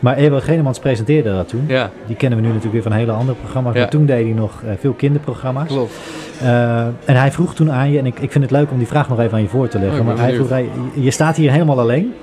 [0.00, 1.64] Maar Ewo Genemans presenteerde dat toen.
[1.66, 3.74] Ja, Die kennen we nu natuurlijk weer van hele andere programma's.
[3.74, 5.66] Maar toen deed hij nog eh, veel kinderprogramma's.
[5.68, 5.92] klopt.
[6.40, 8.86] Eh, en hij vroeg toen aan je, en ik, ik vind het leuk om die
[8.86, 10.00] vraag nog even aan je voor te leggen.
[10.00, 12.14] Oh, maar hij vroeg, hij, je staat hier helemaal alleen.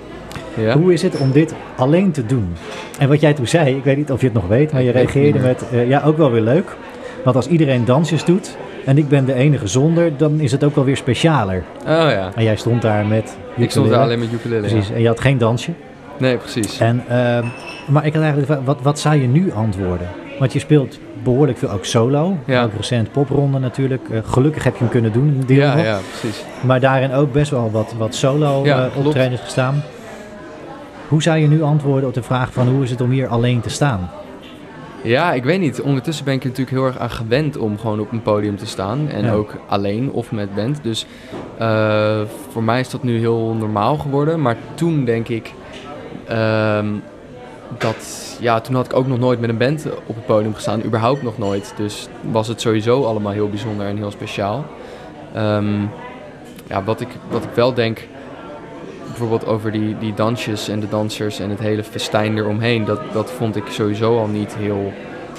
[0.58, 0.78] Ja.
[0.78, 2.54] Hoe is het om dit alleen te doen?
[3.00, 4.91] En wat jij toen zei, ik weet niet of je het nog weet, maar je
[4.91, 6.76] reageerde met, eh, ja, ook wel weer leuk.
[7.24, 10.76] Want als iedereen dansjes doet en ik ben de enige zonder, dan is het ook
[10.76, 11.63] wel weer specialer.
[11.82, 12.30] Oh ja.
[12.36, 14.62] En jij stond daar met Ik stond daar alleen met ukulele.
[14.67, 14.67] ja.
[14.74, 15.72] Precies, en je had geen dansje.
[16.17, 16.80] Nee, precies.
[16.80, 17.46] En, ehm,
[17.88, 20.08] maar ik had eigenlijk wat, wat zou je nu antwoorden?
[20.39, 22.38] Want je speelt behoorlijk veel ook solo.
[22.46, 22.63] Ja.
[22.63, 24.10] Ook recent popronde natuurlijk.
[24.10, 25.44] Eh, gelukkig heb je hem kunnen doen.
[25.46, 25.86] deel Ja, nog.
[25.86, 26.44] ja, precies.
[26.62, 29.84] Maar daarin ook best wel wat, wat solo Ja, eh, optredens gestaan.
[31.08, 33.62] Hoe zou je nu antwoorden op de vraag van hoe is het om hier alleen
[33.62, 34.10] te staan?
[35.03, 35.81] Ja, ik weet niet.
[35.81, 38.65] Ondertussen ben ik er natuurlijk heel erg aan gewend om gewoon op een podium te
[38.65, 39.09] staan.
[39.09, 39.31] En Ja.
[39.33, 40.83] ook alleen of met band.
[40.83, 41.05] Dus
[41.57, 44.41] eh, voor mij is dat nu heel normaal geworden.
[44.41, 45.53] Maar toen denk ik
[46.27, 46.87] ehm,
[47.77, 48.37] dat...
[48.39, 50.83] Ja, toen had ik ook nog nooit met een band op het podium gestaan.
[50.83, 51.73] Überhaupt nog nooit.
[51.77, 54.65] Dus was het sowieso allemaal heel bijzonder en heel speciaal.
[55.33, 55.79] Ehm,
[56.67, 58.07] ja, wat ik, wat ik wel denk...
[59.12, 62.86] Bijvoorbeeld over die, die dansjes en de dansers en het hele festijn eromheen.
[62.86, 64.93] Dat, dat vond ik sowieso al niet heel,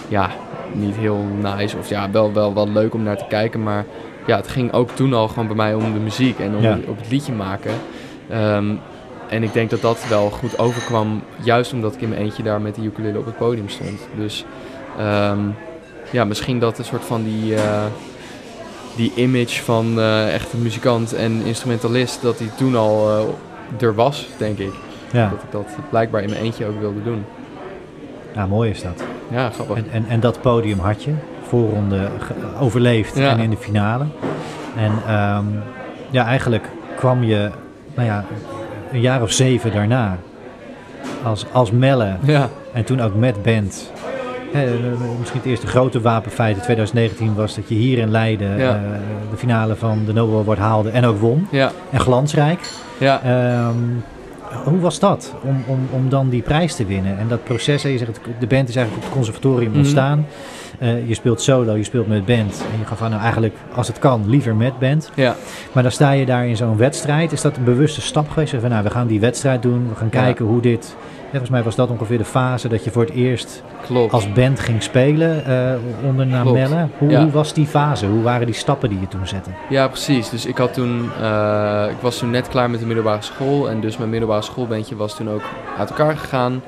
[0.08, 0.30] ja,
[0.72, 1.76] niet heel nice.
[1.78, 3.62] Of ja, wel, wel, wel leuk om naar te kijken.
[3.62, 3.84] Maar
[4.26, 6.78] ja, het ging ook toen al gewoon bij mij om de muziek en om Ja.
[6.88, 7.72] op het liedje maken.
[8.30, 8.74] Ehm,
[9.28, 11.22] en ik denk dat dat wel goed overkwam.
[11.42, 14.00] Juist omdat ik in mijn eentje daar met de ukulele op het podium stond.
[14.16, 14.44] Dus
[14.98, 15.38] ehm,
[16.10, 17.54] ja, misschien dat een soort van die...
[17.54, 17.84] eh,
[18.96, 23.24] die image van uh, echte muzikant en instrumentalist, dat die toen al uh,
[23.80, 24.72] er was, denk ik.
[25.12, 25.28] Ja.
[25.28, 27.24] Dat ik dat blijkbaar in mijn eentje ook wilde doen.
[28.34, 29.04] Ja, mooi is dat.
[29.28, 29.76] Ja, grappig.
[29.76, 32.08] En, en, en dat podium had je, voorronde
[32.60, 34.04] overleefd en in de finale.
[34.76, 35.62] En um,
[36.10, 37.50] ja, eigenlijk kwam je,
[37.94, 38.24] nou ja,
[38.92, 40.16] een jaar of zeven daarna
[41.22, 42.48] als, als Melle ja.
[42.72, 43.92] en toen ook met band
[45.18, 48.74] misschien het eerste grote wapenfeit in 2019 was dat je hier in Leiden eh,
[49.30, 51.48] de finale van de Nobel Award haalde en ook won.
[51.50, 51.72] Ja.
[51.90, 52.60] En glansrijk.
[53.02, 53.22] Ja.
[53.22, 53.76] Ehm,
[54.64, 57.18] hoe was dat om, om, om dan die prijs te winnen?
[57.18, 59.78] En dat proces, je zegt, de band is eigenlijk op het conservatorium mhm.
[59.78, 60.26] ontstaan.
[60.82, 62.64] Uh, je speelt solo, je speelt met band.
[62.72, 65.10] En je gaat van nou eigenlijk, als het kan, liever met band.
[65.14, 65.36] Ja.
[65.72, 67.32] Maar dan sta je daar in zo'n wedstrijd.
[67.32, 68.54] Is dat een bewuste stap geweest?
[68.60, 69.88] Van nou, we gaan die wedstrijd doen.
[69.88, 70.96] We gaan kijken hoe dit
[71.32, 74.12] volgens mij was dat ongeveer de fase dat je voor het eerst Klopt.
[74.12, 76.88] als band ging spelen uh, onder Namelle.
[76.98, 78.06] Hoe, hoe, was die fase?
[78.06, 79.50] Hoe waren die stappen die je toen zette?
[79.68, 80.30] Ja, precies.
[80.30, 83.70] Dus ik, had toen, uh, ik was toen net klaar met de middelbare school.
[83.70, 85.42] En dus mijn middelbare schoolbandje was toen ook
[85.78, 86.62] uit elkaar gegaan.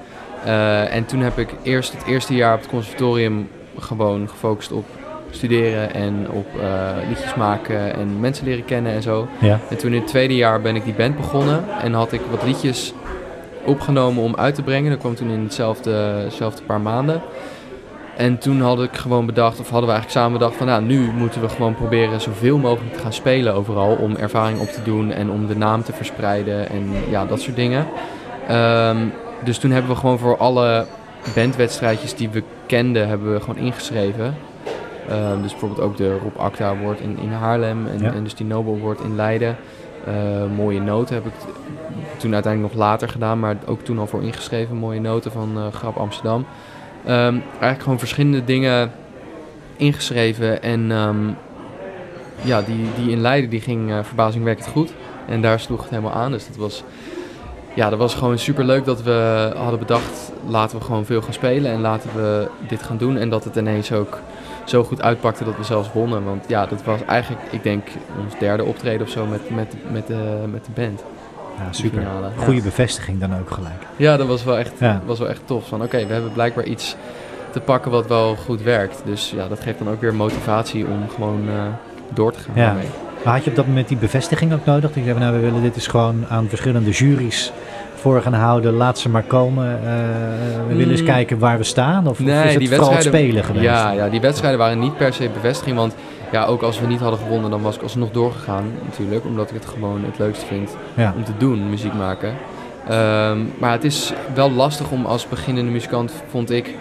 [0.46, 3.48] Uh, en toen heb ik eerst het eerste jaar op het conservatorium
[3.78, 4.84] gewoon gefocust op
[5.30, 6.46] studeren en op
[7.08, 9.28] liedjes maken en mensen leren kennen en zo.
[9.40, 9.60] Ja.
[9.70, 12.42] En toen in het tweede jaar ben ik die band begonnen en had ik wat
[12.42, 12.94] liedjes
[13.64, 14.90] opgenomen om uit te brengen.
[14.90, 17.22] Dat kwam toen in hetzelfde, hetzelfde paar maanden.
[18.16, 21.10] En toen had ik gewoon bedacht, of hadden we eigenlijk samen bedacht van nou, nu
[21.12, 23.94] moeten we gewoon proberen zoveel mogelijk te gaan spelen overal.
[23.94, 27.56] Om ervaring op te doen en om de naam te verspreiden en ja, dat soort
[27.56, 27.86] dingen.
[28.48, 28.96] Ehm,
[29.44, 30.86] dus toen hebben we gewoon voor alle
[31.34, 34.34] bandwedstrijdjes die we kenden, hebben we gewoon ingeschreven.
[35.10, 38.46] Um, dus bijvoorbeeld ook de Rob Acta Award in, in Haarlem en, en dus die
[38.46, 39.56] Nobel Award in Leiden.
[40.08, 41.32] Uh, mooie noten heb ik
[42.16, 44.76] toen uiteindelijk nog later gedaan, maar ook toen al voor ingeschreven.
[44.76, 46.46] Mooie noten van uh, Grap Amsterdam.
[47.08, 48.92] Um, eigenlijk gewoon verschillende dingen
[49.76, 50.62] ingeschreven.
[50.62, 51.36] En um,
[52.42, 54.92] ja, die, die in Leiden die ging uh, verbazingwekkend goed.
[55.28, 56.30] En daar sloeg het helemaal aan.
[56.30, 56.82] Dus dat was,
[57.74, 60.32] ja, dat was gewoon super leuk dat we hadden bedacht...
[60.48, 63.16] laten we gewoon veel gaan spelen en laten we dit gaan doen.
[63.16, 64.18] En dat het ineens ook
[64.64, 66.24] zo goed uitpakte dat we zelfs wonnen.
[66.24, 67.88] Want ja, dat was eigenlijk, ik denk,
[68.24, 71.02] ons derde optreden of zo met, met, met, de, met de band.
[71.58, 72.06] Ja, super.
[72.36, 73.82] Goede bevestiging dan ook gelijk.
[73.96, 74.72] Ja, dat was wel echt,
[75.04, 75.68] was wel echt tof.
[75.68, 76.96] Van oké, we hebben blijkbaar iets
[77.50, 79.02] te pakken wat wel goed werkt.
[79.04, 81.62] Dus ja, dat geeft dan ook weer motivatie om gewoon uh,
[82.08, 82.54] door te gaan.
[82.54, 82.76] Ja.
[83.24, 84.92] Maar had je op dat moment die bevestiging ook nodig?
[84.92, 87.52] Dat je zei, nou, we willen dit is gewoon aan verschillende juries
[88.04, 88.72] voor gaan houden.
[88.72, 89.80] Laat ze maar komen.
[89.82, 89.90] Uh,
[90.68, 91.06] we willen eens mm.
[91.06, 92.06] kijken waar we staan.
[92.06, 93.64] Of, nee, of is het die vooral spelen geweest?
[93.64, 95.76] Ja, ja, die wedstrijden waren niet per se bevestiging.
[95.76, 95.94] Want
[96.32, 99.24] ja, ook als we niet hadden gewonnen, dan was ik alsnog doorgegaan natuurlijk.
[99.24, 100.76] Omdat ik het gewoon het leukste vind
[101.16, 102.34] om te doen, muziek maken.
[102.88, 106.74] Ehm, maar het is wel lastig om als beginnende muzikant, vond ik,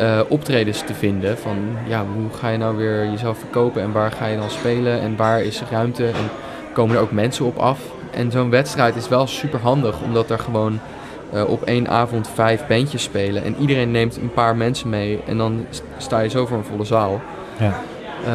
[0.00, 1.38] uh, optredens te vinden.
[1.38, 1.56] Van
[1.88, 5.16] ja, hoe ga je nou weer jezelf verkopen en waar ga je dan spelen en
[5.16, 6.30] waar is ruimte en
[6.72, 7.80] komen er ook mensen op af.
[8.14, 10.80] En zo'n wedstrijd is wel super handig, omdat er gewoon
[11.34, 15.38] uh, op één avond vijf bandjes spelen en iedereen neemt een paar mensen mee en
[15.38, 17.20] dan sta je zo voor een volle zaal.
[17.58, 17.80] Ja.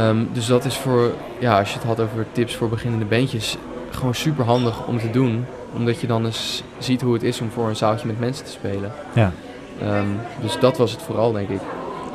[0.10, 3.58] Um, dus dat is voor, ja, als je het had over tips voor beginnende bandjes,
[3.90, 5.46] gewoon super handig om te doen.
[5.76, 8.52] Omdat je dan eens ziet hoe het is om voor een zaaltje met mensen te
[8.52, 8.92] spelen.
[9.14, 9.32] Ja.
[9.84, 11.62] Um, dus dat was het vooral, denk ik.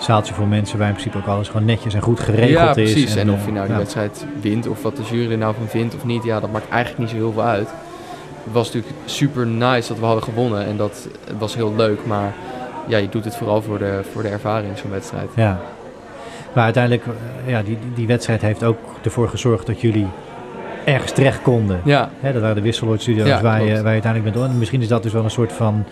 [0.03, 2.89] Zaaltje voor mensen waar in principe ook alles gewoon netjes en goed geregeld ja, is.
[2.89, 3.17] Ja, precies.
[3.17, 5.95] En, of je nou die wedstrijd wint of wat de jury er nou van vindt
[5.95, 7.69] of niet, ja, dat maakt eigenlijk niet zo heel veel uit.
[8.45, 12.33] Het was natuurlijk super nice dat we hadden gewonnen en dat was heel leuk, maar
[12.87, 15.29] ja, je doet het vooral voor de, voor de ervaring, zo'n wedstrijd.
[15.37, 15.61] Ja,
[16.53, 20.07] maar uiteindelijk, eh, ja, die, die wedstrijd heeft ook ervoor gezorgd dat jullie
[20.85, 21.81] ergens terecht konden.
[21.85, 22.11] Ja.
[22.23, 24.51] Dat waren de Wisseloord Studios waar, je, waar je uiteindelijk bent.
[24.51, 25.85] En misschien is dat dus wel een soort van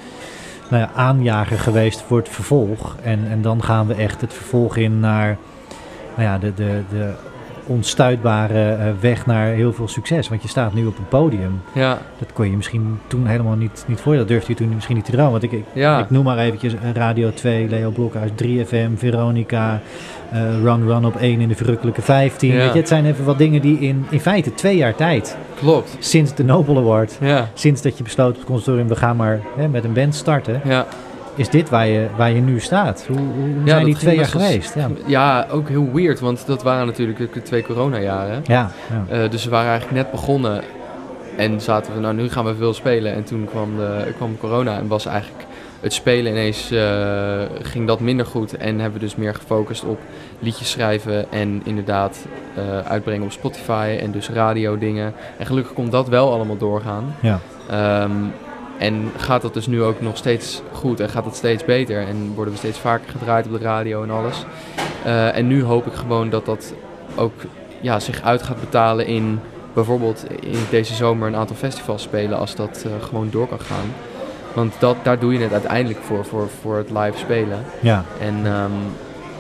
[0.71, 2.97] nou ja, aanjager geweest voor het vervolg.
[3.03, 5.37] En, en dan gaan we echt het vervolg in naar
[6.17, 7.15] nou ja, de, de, de
[7.71, 10.29] onstuitbare eh, weg naar heel veel succes.
[10.29, 11.61] Want je staat nu op een podium.
[11.73, 11.99] Ja.
[12.19, 14.17] Dat kon je misschien toen helemaal niet, niet voor.
[14.17, 15.31] Dat durfde je toen misschien niet te dromen.
[15.31, 19.81] Want ik, ik, ik noem maar eventjes Radio 2, Leo Blokhuis, 3FM, Veronica,
[20.33, 22.57] uh, Run Run op 1 in de verrukkelijke 15.
[22.57, 25.37] Weet je, het zijn even wat dingen die in, in feite twee jaar tijd.
[25.55, 25.97] Klopt.
[25.99, 27.19] Sinds de Nobel Award.
[27.21, 27.49] Ja.
[27.55, 30.61] Sinds dat je besloot op het consortium, we gaan maar hè, met een band starten.
[30.65, 30.87] Ja
[31.35, 33.05] is dit waar je, waar je nu staat?
[33.09, 34.75] Hoe, hoe ja, zijn die twee jaar geweest?
[34.75, 34.89] Ja.
[35.07, 38.43] ja, ook heel weird, want dat waren natuurlijk de twee coronajaren.
[38.45, 38.71] Ja,
[39.09, 39.23] ja.
[39.25, 40.63] Uh, dus we waren eigenlijk net begonnen
[41.37, 43.15] en zaten we, nou nu gaan we veel spelen.
[43.15, 45.45] En toen kwam, de, kwam corona en was eigenlijk
[45.81, 48.57] het spelen ineens uh, ging dat minder goed.
[48.57, 49.99] En hebben we dus meer gefocust op
[50.39, 52.27] liedjes schrijven en inderdaad
[52.59, 55.13] uh, uitbrengen op Spotify en dus radio dingen.
[55.39, 57.15] En gelukkig komt dat wel allemaal doorgaan.
[57.21, 57.41] Ja.
[58.03, 58.33] Um,
[58.81, 62.33] en gaat dat dus nu ook nog steeds goed en gaat het steeds beter en
[62.35, 64.45] worden we steeds vaker gedraaid op de radio en alles.
[65.07, 66.75] Uh, en nu hoop ik gewoon dat dat
[67.17, 67.33] ook
[67.81, 69.41] ja, zich uit gaat betalen in
[69.73, 73.95] bijvoorbeeld in deze zomer een aantal festivals spelen als dat eh, gewoon door kan gaan.
[74.55, 77.65] Want dat, daar doe je het uiteindelijk voor, voor, voor het live spelen.
[77.81, 78.05] Ja.
[78.21, 78.73] En ehm,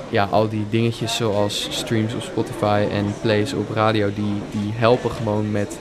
[0.08, 5.10] ja, al die dingetjes zoals streams op Spotify en plays op radio, die, die helpen
[5.10, 5.78] gewoon met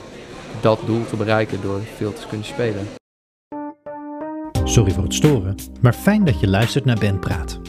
[0.62, 2.99] dat doel te bereiken door veel te kunnen spelen.
[4.70, 7.60] Sorry voor het storen, maar fijn dat je luistert naar Ben Praat.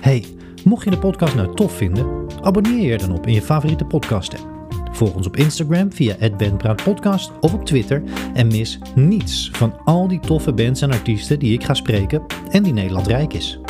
[0.00, 0.24] Hey,
[0.64, 4.34] mocht je de podcast nou tof vinden, abonneer je dan op in je favoriete podcast
[4.34, 4.72] app.
[4.92, 8.02] Volg ons op Instagram via @benpraatpodcast of op Twitter
[8.34, 12.62] en mis niets van al die toffe bands en artiesten die ik ga spreken en
[12.62, 13.60] die Nederland rijk is.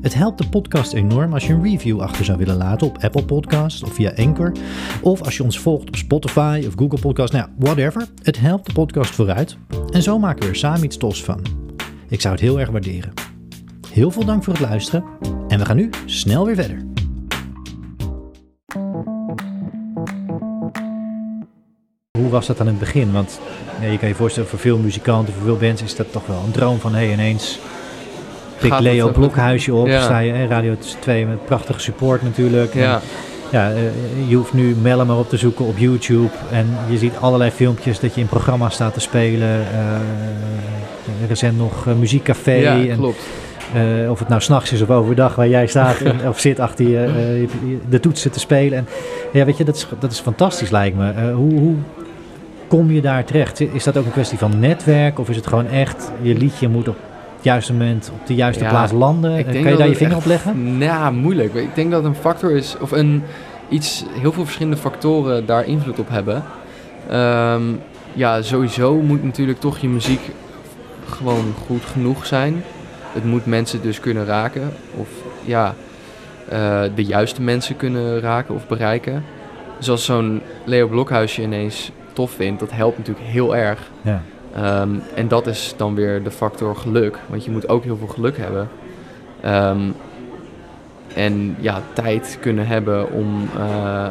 [0.00, 3.24] Het helpt de podcast enorm als je een review achter zou willen laten op Apple
[3.24, 4.52] Podcasts of via Anchor.
[5.02, 8.06] Of als je ons volgt op Spotify of Google Podcasts, nou whatever.
[8.22, 9.56] Het helpt de podcast vooruit.
[9.92, 11.67] En zo maken we er samen iets tofs van.
[12.08, 13.12] Ik zou het heel erg waarderen.
[13.92, 15.04] Heel veel dank voor het luisteren
[15.48, 16.86] en we gaan nu snel weer verder.
[22.18, 23.12] Hoe was dat aan het begin?
[23.12, 23.40] Want
[23.80, 26.42] ja, je kan je voorstellen, voor veel muzikanten, voor veel bands is dat toch wel
[26.46, 27.58] een droom van hey, ineens
[28.58, 30.02] pikt Gaat Leo Blokhuisje op, Ja.
[30.02, 32.74] sta je, hè, Radio 2 met prachtige support natuurlijk.
[32.74, 33.00] En, Ja,
[33.52, 33.82] ja, eh,
[34.28, 38.00] je hoeft nu Melle maar op te zoeken op YouTube en je ziet allerlei filmpjes
[38.00, 39.66] dat je in programma's staat te spelen.
[39.72, 40.00] eh,
[41.28, 43.26] recent nog eh, Muziekcafé ja en klopt.
[43.74, 46.88] eh, of het nou s'nachts is of overdag waar jij staat en- of zit achter
[46.88, 47.48] je, eh,
[47.88, 48.78] de toetsen te spelen.
[48.78, 48.86] En
[49.32, 51.10] ja, weet je, dat is, dat is fantastisch lijkt me.
[51.10, 51.74] Eh, hoe, hoe
[52.66, 53.60] kom je daar terecht?
[53.60, 56.88] Is dat ook een kwestie van netwerk of is het gewoon echt je liedje moet
[56.88, 56.96] op
[57.36, 59.36] het juiste moment op de juiste Ja, plaats landen?
[59.36, 60.76] Eh, kan je daar je vinger echt- op leggen?
[60.78, 61.54] Ja, moeilijk.
[61.54, 63.22] Ik denk dat een factor is, of een,
[63.68, 66.42] iets, heel veel verschillende factoren daar invloed op hebben.
[67.10, 67.62] Ehm,
[68.12, 70.20] ja, sowieso moet natuurlijk toch je muziek
[71.08, 72.64] gewoon goed genoeg zijn.
[73.12, 74.72] Het moet mensen dus kunnen raken.
[74.94, 75.08] Of
[75.44, 75.74] ja,
[76.48, 79.24] eh, de juiste mensen kunnen raken of bereiken.
[79.78, 83.90] Dus als zo'n Leo Blokhuisje ineens tof vindt, dat helpt natuurlijk heel erg.
[84.02, 84.22] Ja.
[84.54, 87.18] Ehm, en dat is dan weer de factor geluk.
[87.26, 88.68] Want je moet ook heel veel geluk hebben.
[89.40, 89.90] Ehm,
[91.14, 94.06] en ja, tijd kunnen hebben om, eh,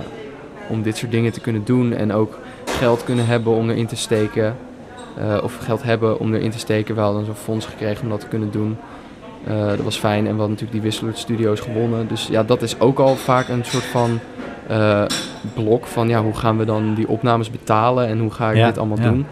[0.69, 1.93] om dit soort dingen te kunnen doen.
[1.93, 4.55] En ook geld kunnen hebben om erin te steken.
[5.19, 6.95] Eh, of geld hebben om erin te steken.
[6.95, 8.77] We hadden zo'n fonds gekregen om dat te kunnen doen.
[9.43, 10.17] Eh, dat was fijn.
[10.17, 12.07] En we hadden natuurlijk die Wisselert Studios gewonnen.
[12.07, 14.19] Dus ja, dat is ook al vaak een soort van
[14.67, 15.03] eh,
[15.53, 18.67] blok van ja, hoe gaan we dan die opnames betalen en hoe ga ik Ja,
[18.67, 19.09] dit allemaal ja.
[19.09, 19.25] doen.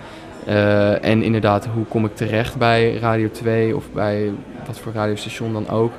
[1.02, 4.32] En inderdaad, hoe kom ik terecht bij Radio 2 of bij
[4.66, 5.92] wat voor radiostation dan ook.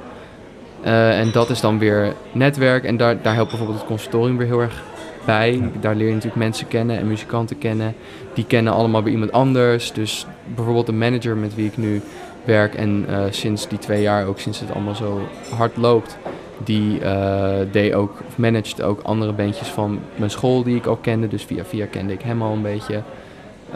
[0.83, 4.61] En dat is dan weer netwerk en daar, daar helpt bijvoorbeeld het conservatorium weer heel
[4.61, 4.83] erg
[5.27, 5.71] bij.
[5.81, 7.95] Daar leer je natuurlijk mensen kennen en muzikanten kennen.
[8.35, 9.93] Die kennen allemaal weer iemand anders.
[9.93, 12.01] Dus bijvoorbeeld de manager met wie ik nu
[12.45, 15.21] werk en eh, sinds die twee jaar ook, sinds het allemaal zo
[15.57, 16.19] hard loopt,
[16.65, 21.03] die eh, deed ook, of managed ook andere bandjes van mijn school die ik ook
[21.03, 21.29] kende.
[21.29, 23.03] Dus via via kende ik hem al een beetje.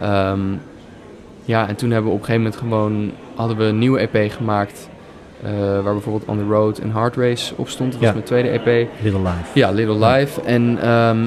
[0.01, 0.41] Ehm,
[1.45, 4.33] ja, en toen hebben we op een gegeven moment gewoon, hadden we een nieuwe EP
[4.33, 4.90] gemaakt.
[5.43, 5.51] Eh,
[5.83, 7.93] waar bijvoorbeeld On The Road en Hard Race op stond.
[7.93, 8.07] Dat Ja.
[8.07, 8.89] was mijn tweede EP.
[9.03, 9.45] Little Life.
[9.59, 10.41] Ja, Little Live.
[10.43, 11.27] En ehm,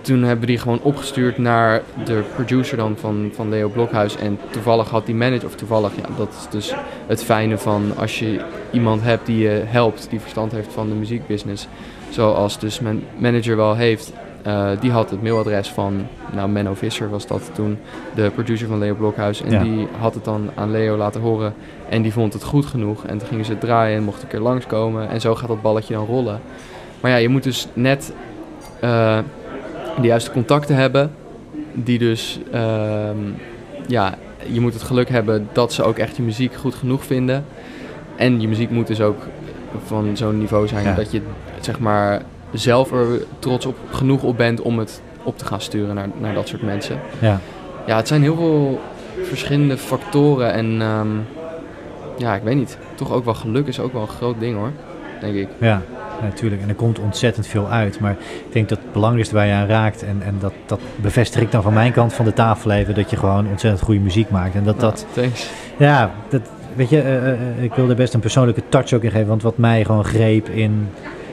[0.00, 4.16] toen hebben we die gewoon opgestuurd naar de producer dan van, van Leo Blokhuis.
[4.16, 6.74] En toevallig had die manager, of toevallig, ja, dat is dus
[7.06, 10.94] het fijne van als je iemand hebt die je helpt, die verstand heeft van de
[10.94, 11.68] muziekbusiness.
[12.08, 14.12] Zoals dus mijn manager wel heeft.
[14.42, 17.78] Eh, die had het mailadres van, nou Menno Visser was dat toen,
[18.14, 19.42] de producer van Leo Blokhuis.
[19.42, 19.62] En Ja.
[19.62, 21.54] die had het dan aan Leo laten horen.
[21.88, 23.04] En die vond het goed genoeg.
[23.04, 25.08] En toen gingen ze het draaien en mocht een keer langskomen.
[25.08, 26.40] En zo gaat dat balletje dan rollen.
[27.00, 28.12] Maar ja, je moet dus net
[28.80, 29.18] eh,
[30.00, 31.10] de juiste contacten hebben.
[31.72, 33.16] Die dus, ehm,
[33.86, 34.14] ja,
[34.46, 37.44] je moet het geluk hebben dat ze ook echt je muziek goed genoeg vinden.
[38.16, 39.18] En je muziek moet dus ook
[39.84, 40.94] van zo'n niveau zijn Ja.
[40.94, 41.20] dat je
[41.60, 42.22] zeg maar
[42.52, 43.06] zelf er
[43.38, 46.62] trots op genoeg op bent om het op te gaan sturen naar, naar dat soort
[46.62, 47.00] mensen.
[47.18, 47.40] Ja.
[47.86, 48.80] Ja, het zijn heel veel
[49.22, 51.08] verschillende factoren en ehm,
[52.18, 52.78] ja, ik weet niet.
[52.94, 54.70] Toch ook wel geluk is ook wel een groot ding hoor,
[55.20, 55.48] denk ik.
[55.58, 55.82] Ja,
[56.22, 56.62] natuurlijk.
[56.62, 58.00] En er komt ontzettend veel uit.
[58.00, 61.40] Maar ik denk dat het belangrijkste waar je aan raakt, en, en dat, dat bevestig
[61.40, 64.30] ik dan van mijn kant van de tafel even, dat je gewoon ontzettend goede muziek
[64.30, 64.54] maakt.
[64.54, 65.50] En dat dat, thanks.
[65.76, 66.42] ja, dat,
[66.74, 69.28] weet je, eh, eh, eh, ik wil er best een persoonlijke touch ook in geven.
[69.28, 70.88] Want wat mij gewoon greep in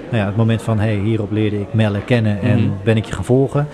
[0.10, 2.70] nou ja, het moment van, hey, hierop leerde ik Melle kennen en Mhm.
[2.84, 3.68] ben ik je gaan volgen.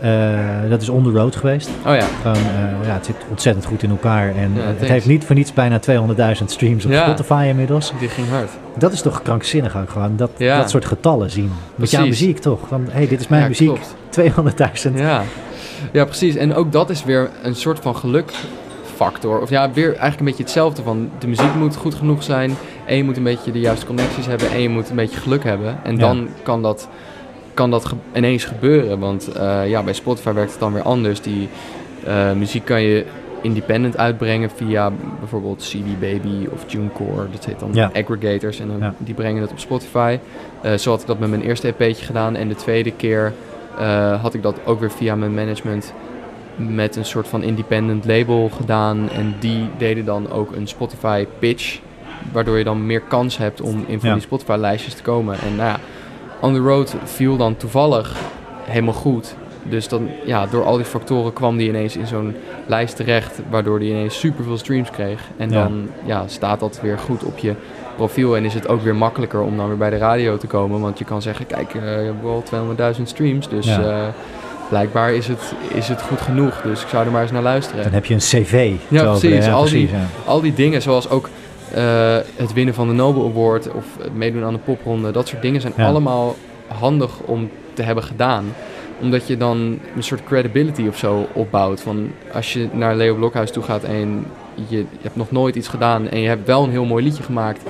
[0.00, 1.68] Eh, dat is On The Road geweest.
[1.86, 4.28] Oh ja, Gewoon, eh, ja, het zit ontzettend goed in elkaar.
[4.36, 7.02] En Ja, eh, het heeft niet voor niets bijna 200.000 streams op Ja.
[7.04, 7.92] Spotify inmiddels.
[7.98, 8.50] die ging hard.
[8.76, 11.50] Dat is toch krankzinnig ook gewoon, dat, dat soort getallen zien.
[11.74, 12.20] Met jouw Precies.
[12.20, 12.60] muziek toch?
[12.68, 13.94] Van, hé, hey, dit is mijn muziek, klopt.
[14.10, 14.98] 200.000.
[14.98, 15.22] Ja.
[15.92, 16.34] ja, precies.
[16.36, 17.96] En ook dat is weer een soort van
[18.98, 19.40] gelukfactor.
[19.40, 22.54] Of ja, weer eigenlijk een beetje hetzelfde van de muziek moet goed genoeg zijn.
[22.86, 24.50] En je moet een beetje de juiste connecties hebben.
[24.50, 25.78] En je moet een beetje geluk hebben.
[25.84, 25.98] En Ja.
[25.98, 26.88] dan kan dat,
[27.54, 28.98] kan dat ge- ineens gebeuren.
[28.98, 31.20] Want eh, ja, bij Spotify werkt het dan weer anders.
[31.20, 31.48] Die
[32.06, 33.04] eh, muziek kan je
[33.42, 37.26] independent uitbrengen via bijvoorbeeld CD Baby of TuneCore.
[37.32, 37.90] Dat heet dan Ja.
[37.94, 38.94] aggregators en dan, Ja.
[38.98, 40.18] die brengen het op Spotify.
[40.62, 42.36] Eh, zo had ik dat met mijn eerste EP'tje gedaan.
[42.36, 43.32] En de tweede keer
[44.20, 45.92] had ik dat ook weer via mijn management
[46.58, 49.10] met een soort van independent label gedaan.
[49.10, 51.78] En die deden dan ook een Spotify pitch.
[52.32, 54.14] Waardoor je dan meer kans hebt om in van Ja.
[54.14, 55.38] die Spotify lijstjes te komen.
[55.40, 55.78] En nou ja,
[56.40, 58.16] On The Road viel dan toevallig
[58.64, 59.34] helemaal goed.
[59.62, 62.34] Dus dan, ja, door al die factoren kwam die ineens in zo'n
[62.66, 63.40] lijst terecht.
[63.50, 65.20] Waardoor die ineens superveel streams kreeg.
[65.36, 65.62] En Ja.
[65.62, 67.54] dan ja, staat dat weer goed op je
[67.96, 68.36] profiel.
[68.36, 70.80] En is het ook weer makkelijker om dan weer bij de radio te komen.
[70.80, 73.48] Want je kan zeggen, kijk, eh, je hebt wel 200.000 streams.
[73.48, 73.80] Dus Ja.
[73.80, 74.08] eh,
[74.68, 76.60] blijkbaar is het, is het goed genoeg.
[76.62, 77.82] Dus ik zou er maar eens naar luisteren.
[77.84, 78.72] Dan heb je een cv.
[78.88, 79.48] Ja, precies.
[79.48, 80.06] Al die- ja.
[80.24, 81.28] Al die dingen, zoals ook
[81.74, 85.42] eh, het winnen van de Nobel Award of het meedoen aan de popronde, dat soort
[85.42, 85.86] dingen zijn Ja.
[85.86, 88.44] allemaal handig om te hebben gedaan.
[89.00, 91.80] Omdat je dan een soort credibility of zo opbouwt.
[91.80, 95.68] Van als je naar Leo Blokhuis toe gaat en je, je hebt nog nooit iets
[95.68, 97.62] gedaan en je hebt wel een heel mooi liedje gemaakt,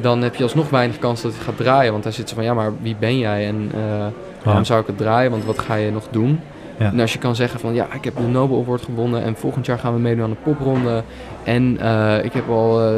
[0.00, 1.92] dan heb je alsnog weinig kans dat het gaat draaien.
[1.92, 4.06] Want hij zit zo van ja, maar wie ben jij en eh,
[4.44, 5.30] waarom zou ik het draaien?
[5.30, 6.40] Want wat ga je nog doen?
[6.78, 6.86] Ja.
[6.92, 9.66] En als je kan zeggen van ja, ik heb de Nobel Award gewonnen en volgend
[9.66, 11.02] jaar gaan we meedoen aan de popronde.
[11.44, 12.96] En eh, ik heb al eh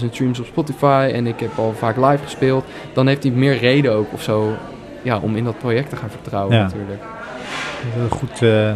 [0.00, 2.64] 20.000 streams op Spotify en ik heb al vaak live gespeeld.
[2.92, 4.52] Dan heeft hij meer reden ook of zo
[5.02, 6.62] ja, om in dat project te gaan vertrouwen Ja.
[6.62, 7.00] natuurlijk.
[8.02, 8.70] Een Goed, eh,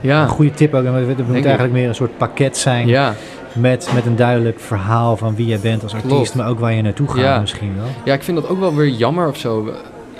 [0.00, 0.84] Ja, een goede tip ook.
[0.84, 2.86] En Het moet eigenlijk meer een soort pakket zijn.
[2.86, 3.14] ja.
[3.52, 6.14] Met, met een duidelijk verhaal van wie jij bent als artiest.
[6.14, 6.34] Klopt.
[6.34, 7.40] Maar ook waar je naartoe gaat Ja.
[7.40, 7.86] misschien wel.
[8.04, 9.72] ja, ik vind dat ook wel weer jammer of zo.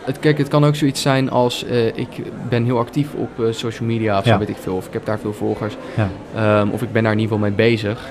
[0.05, 2.09] Het, kijk, het kan ook zoiets zijn als eh, ik
[2.49, 4.33] ben heel actief op eh, social media of Ja.
[4.33, 4.75] zo weet ik veel.
[4.77, 5.77] Of ik heb daar veel volgers.
[5.97, 6.09] Ja.
[6.35, 8.09] Ehm, of ik ben daar in ieder geval mee bezig.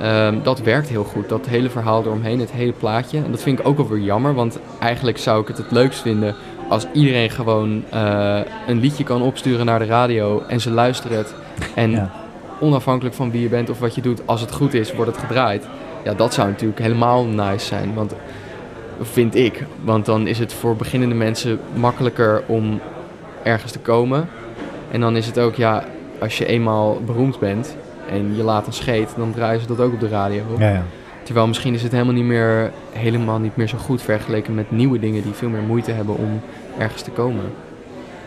[0.00, 1.28] Ehm, dat werkt heel goed.
[1.28, 3.18] Dat hele verhaal eromheen, het hele plaatje.
[3.18, 4.34] En dat vind ik ook wel weer jammer.
[4.34, 6.34] Want eigenlijk zou ik het het leukst vinden
[6.68, 10.42] als iedereen gewoon eh, een liedje kan opsturen naar de radio.
[10.48, 11.34] En ze luisteren het.
[11.74, 12.10] En Ja.
[12.60, 15.20] onafhankelijk van wie je bent of wat je doet, als het goed is, wordt het
[15.20, 15.66] gedraaid.
[16.04, 17.94] Ja, dat zou natuurlijk helemaal nice zijn.
[17.94, 18.14] Want
[19.00, 19.64] vind ik.
[19.84, 22.80] Want dan is het voor beginnende mensen makkelijker om
[23.42, 24.28] ergens te komen.
[24.90, 25.84] En dan is het ook, ja,
[26.18, 27.76] als je eenmaal beroemd bent
[28.10, 30.42] en je laat een scheet, dan draaien ze dat ook op de radio.
[30.58, 30.82] Ja, ja.
[31.22, 34.98] Terwijl misschien is het helemaal niet meer, helemaal niet meer zo goed vergeleken met nieuwe
[34.98, 36.40] dingen die veel meer moeite hebben om
[36.78, 37.44] ergens te komen.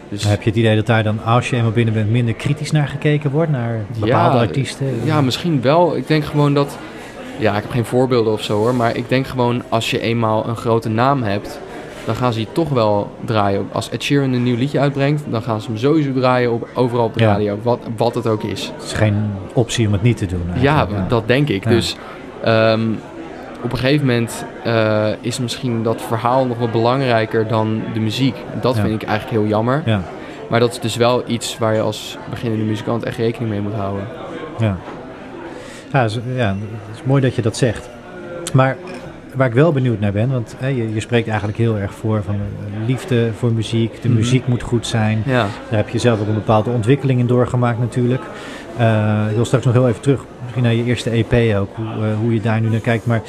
[0.09, 2.71] Dus heb je het idee dat daar dan, als je eenmaal binnen bent, minder kritisch
[2.71, 3.51] naar gekeken wordt?
[3.51, 4.87] Naar bepaalde Ja, artiesten?
[5.03, 5.95] Ja, misschien wel.
[5.95, 6.77] Ik denk gewoon dat.
[7.37, 8.75] Ja, ik heb geen voorbeelden of zo hoor.
[8.75, 11.59] Maar ik denk gewoon als je eenmaal een grote naam hebt.
[12.05, 13.67] Dan gaan ze je toch wel draaien.
[13.71, 15.23] Als Ed Sheeran een nieuw liedje uitbrengt.
[15.29, 17.31] Dan gaan ze hem sowieso draaien op, overal op de Ja.
[17.31, 17.57] radio.
[17.61, 18.71] Wat, wat het ook is.
[18.75, 19.15] Het is geen
[19.53, 20.41] optie om het niet te doen.
[20.55, 21.63] Ja, dat denk ik.
[21.63, 21.69] Ja.
[21.69, 21.95] Dus
[22.43, 22.81] ehm,
[23.63, 28.35] op een gegeven moment eh, is misschien dat verhaal nog wel belangrijker dan de muziek.
[28.61, 29.81] Dat vind ik eigenlijk heel jammer.
[29.85, 30.01] Ja,
[30.49, 33.73] Maar dat is dus wel iets waar je als beginnende muzikant echt rekening mee moet
[33.73, 34.07] houden.
[34.59, 34.77] ja.
[35.93, 36.55] Ja, het is, ja,
[36.87, 37.89] het is mooi dat je dat zegt.
[38.53, 38.77] Maar
[39.35, 42.23] waar ik wel benieuwd naar ben, want hè, je, je spreekt eigenlijk heel erg voor
[42.23, 44.01] van eh, liefde voor muziek.
[44.01, 44.17] De Mhm.
[44.17, 45.23] muziek moet goed zijn.
[45.25, 45.45] Ja.
[45.69, 48.21] Daar heb je zelf ook een bepaalde ontwikkeling in doorgemaakt natuurlijk.
[48.77, 51.85] Eh, ik wil straks nog heel even terug, misschien naar je eerste EP ook, hoe,
[51.85, 53.05] eh, hoe je daar nu naar kijkt.
[53.05, 53.21] Maar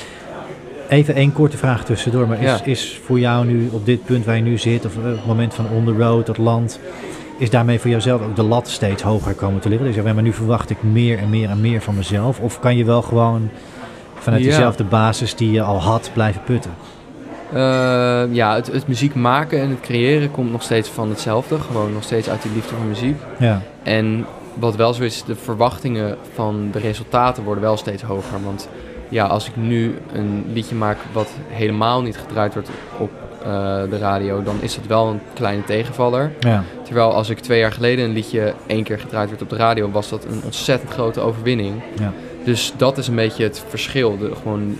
[0.89, 2.29] even één korte vraag tussendoor.
[2.29, 2.65] Maar is, Ja.
[2.65, 5.55] is voor jou nu op dit punt waar je nu zit, of op het moment
[5.55, 6.79] van on the road, dat land,
[7.39, 9.87] is daarmee voor jouzelf ook de lat steeds hoger komen te liggen?
[9.87, 12.41] Dus ja, maar nu verwacht ik meer en meer en meer van mezelf.
[12.41, 13.51] Of kan je wel gewoon
[14.15, 14.49] vanuit Ja.
[14.51, 16.71] dezelfde basis die je al had blijven putten?
[17.53, 21.59] Eh, ja, het, het muziek maken en het creëren komt nog steeds van hetzelfde.
[21.59, 23.17] Gewoon nog steeds uit die liefde voor muziek.
[23.39, 28.43] Ja, En wat wel zo is, de verwachtingen van de resultaten worden wel steeds hoger.
[28.45, 28.69] Want
[29.09, 33.11] ja, als ik nu een liedje maak wat helemaal niet gedraaid wordt op
[33.91, 36.33] de radio, dan is dat wel een kleine tegenvaller.
[36.41, 39.57] ja, Terwijl als ik twee jaar geleden een liedje één keer gedraaid werd op de
[39.57, 41.83] radio, was dat een ontzettend grote overwinning.
[41.99, 42.13] ja.
[42.45, 44.19] Dus dat is een beetje het verschil.
[44.19, 44.77] De, gewoon,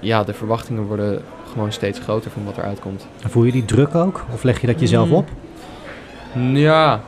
[0.00, 1.22] ja, de verwachtingen worden
[1.52, 3.06] gewoon steeds groter van wat eruit komt.
[3.26, 4.24] Voel je die druk ook?
[4.32, 5.14] Of leg je dat jezelf Mm.
[5.14, 5.28] op?
[6.52, 7.00] Ja,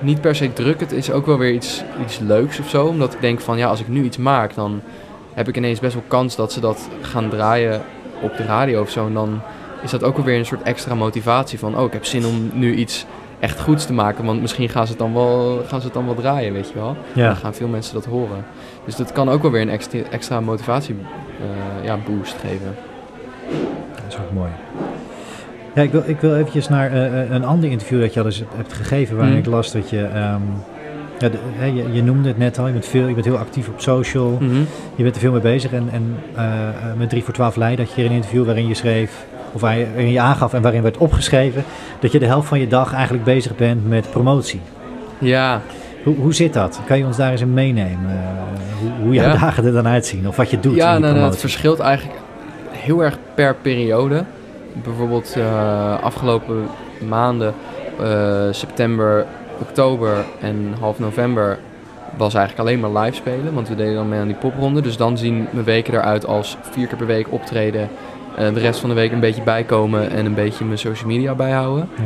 [0.00, 0.80] niet per se druk.
[0.80, 2.86] Het is ook wel weer iets, iets leuks of zo.
[2.86, 4.80] Omdat ik denk van ja, als ik nu iets maak, dan
[5.34, 7.80] heb ik ineens best wel kans dat ze dat gaan draaien
[8.22, 9.06] op de radio of zo.
[9.06, 9.40] En dan
[9.84, 12.50] is dat ook wel weer een soort extra motivatie van oh, ik heb zin om
[12.52, 13.06] nu iets
[13.40, 14.24] echt goeds te maken.
[14.24, 16.74] Want misschien gaan ze het dan wel, gaan ze het dan wel draaien, weet je
[16.74, 16.96] wel.
[17.12, 17.26] Ja.
[17.26, 18.44] Dan gaan veel mensen dat horen.
[18.84, 20.96] Dus dat kan ook wel weer een extra, extra motivatie
[21.40, 22.74] eh, ja, boost geven.
[23.94, 24.50] Dat is ook mooi.
[25.74, 28.26] Ja, ik wil, ik wil eventjes naar eh, eh, een ander interview dat je al
[28.26, 29.42] eens hebt gegeven, waarin Hmm.
[29.42, 30.42] ik las dat je, ehm,
[31.24, 33.36] Ja, de- hè, je, je noemde het net al, je bent, veel, je bent heel
[33.38, 34.30] actief op social.
[34.40, 34.54] Mhm.
[34.94, 35.72] Je bent er veel mee bezig.
[35.72, 38.74] En, en eh, eh, met 3 voor 12 Leiden had je een interview waarin je
[38.74, 41.64] schreef, of waar je- waarin je aangaf en waarin werd opgeschreven,
[42.00, 44.60] dat je de helft van je dag eigenlijk bezig bent met promotie.
[45.18, 45.60] Ja,
[46.04, 46.80] Hoe, hoe zit dat?
[46.86, 48.10] Kan je ons daar eens in meenemen?
[48.10, 48.16] eh,
[48.80, 49.36] hoe, hoe jouw Ja.
[49.36, 50.28] dagen er dan uitzien?
[50.28, 51.40] Of wat je doet ja in die nou, nou, het promotie?
[51.40, 52.18] verschilt eigenlijk
[52.70, 54.24] heel erg per periode.
[54.84, 55.36] Bijvoorbeeld
[56.02, 56.66] afgelopen
[57.08, 57.54] maanden,
[58.50, 59.26] september,
[59.60, 61.58] oktober en half november,
[62.16, 63.54] was eigenlijk alleen maar live spelen.
[63.54, 64.80] Want we deden dan mee aan die popronde.
[64.80, 67.88] Dus dan zien mijn weken eruit als vier keer per week optreden.
[68.36, 71.34] eh, de rest van de week een beetje bijkomen en een beetje mijn social media
[71.34, 71.88] bijhouden.
[71.96, 72.02] Ja.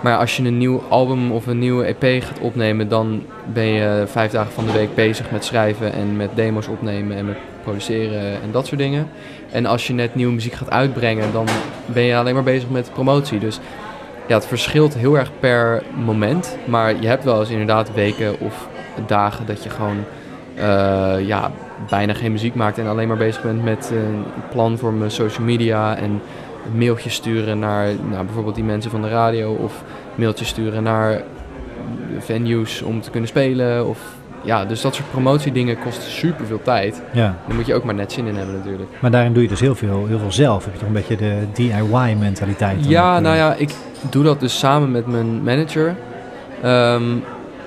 [0.00, 3.22] Maar als je een nieuw album of een nieuwe EP gaat opnemen, dan
[3.52, 7.26] ben je vijf dagen van de week bezig met schrijven en met demo's opnemen en
[7.26, 9.08] met produceren en dat soort dingen.
[9.50, 11.46] En als je net nieuwe muziek gaat uitbrengen, dan
[11.86, 13.38] ben je alleen maar bezig met promotie.
[13.38, 13.58] Dus
[14.26, 16.56] ja, het verschilt heel erg per moment.
[16.64, 18.68] Maar je hebt wel eens inderdaad weken of
[19.06, 20.04] dagen dat je gewoon
[20.54, 21.50] eh, ja,
[21.88, 25.46] bijna geen muziek maakt en alleen maar bezig bent met een plan voor mijn social
[25.46, 26.20] media en
[26.74, 29.82] mailtjes sturen naar nou, bijvoorbeeld die mensen van de radio of
[30.14, 31.22] mailtjes sturen naar
[32.18, 33.88] venues om te kunnen spelen.
[33.88, 33.98] Of,
[34.42, 37.02] ja, dus dat soort promotiedingen kosten super veel tijd.
[37.12, 38.90] Ja, Daar moet je ook maar net zin in hebben natuurlijk.
[39.00, 40.64] maar daarin doe je dus heel veel, heel veel zelf.
[40.64, 42.86] Heb je toch een beetje de DIY-mentaliteit?
[42.86, 43.70] Ja, nou ja, ik
[44.10, 45.96] doe dat dus samen met mijn manager.
[46.62, 47.16] Ehm,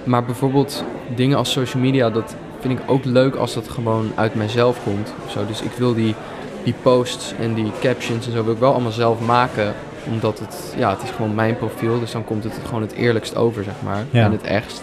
[0.03, 0.83] maar bijvoorbeeld
[1.15, 5.13] dingen als social media, dat vind ik ook leuk als dat gewoon uit mijzelf komt.
[5.27, 5.45] Zo.
[5.45, 6.15] Dus ik wil die,
[6.63, 9.73] die posts en die captions en zo wil ik wel allemaal zelf maken.
[10.11, 13.35] Omdat het, ja, het is gewoon mijn profiel, dus dan komt het gewoon het eerlijkst
[13.35, 14.05] over, zeg maar.
[14.09, 14.23] Ja.
[14.23, 14.81] En het echt.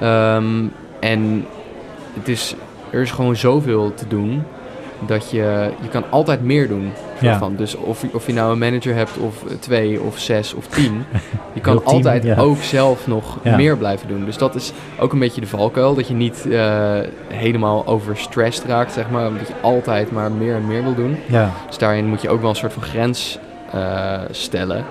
[0.00, 0.66] Ehm,
[1.00, 1.46] en
[2.14, 2.54] het is,
[2.90, 4.42] er is gewoon zoveel te doen.
[5.06, 6.92] Dat je, je kan altijd meer doen.
[7.24, 7.38] Ja.
[7.38, 7.56] van.
[7.56, 11.04] Dus of, je- of je nou een manager hebt of twee of zes of tien.
[11.52, 12.36] Je kan team, altijd ja.
[12.36, 13.56] ook zelf nog Ja.
[13.56, 14.24] meer blijven doen.
[14.24, 15.94] Dus dat is ook een beetje de valkuil.
[15.94, 16.98] Dat je niet eh,
[17.28, 19.30] helemaal overstressed raakt, zeg maar.
[19.38, 21.16] Dat je altijd maar meer en meer wil doen.
[21.26, 23.38] Ja, Dus daarin moet je ook wel een soort van grens
[23.72, 24.84] eh, stellen.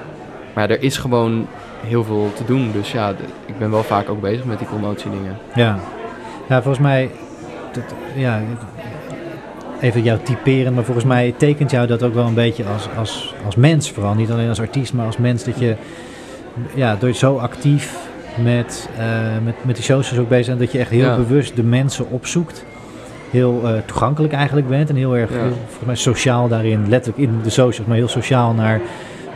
[0.53, 1.47] Maar er is gewoon
[1.86, 2.71] heel veel te doen.
[2.71, 3.09] Dus ja,
[3.45, 5.38] ik ben wel vaak ook bezig met die promotiedingen.
[5.55, 5.79] ja.
[6.49, 7.11] Ja, volgens mij,
[7.71, 7.84] dat,
[8.15, 8.41] ja,
[9.84, 13.34] even jou typeren, maar volgens mij tekent jou dat ook wel een beetje als, als,
[13.45, 14.13] als mens vooral.
[14.13, 15.75] Niet alleen als artiest, maar als mens dat je,
[16.73, 17.97] ja, door zo actief
[18.43, 19.05] met, eh,
[19.43, 21.15] met, met die socials ook bezig bent, dat je echt heel Ja.
[21.15, 22.65] bewust de mensen opzoekt.
[23.31, 25.36] Heel eh, toegankelijk eigenlijk bent en heel erg, Ja.
[25.36, 28.81] heel, volgens mij sociaal daarin, letterlijk in de socials, maar heel sociaal naar,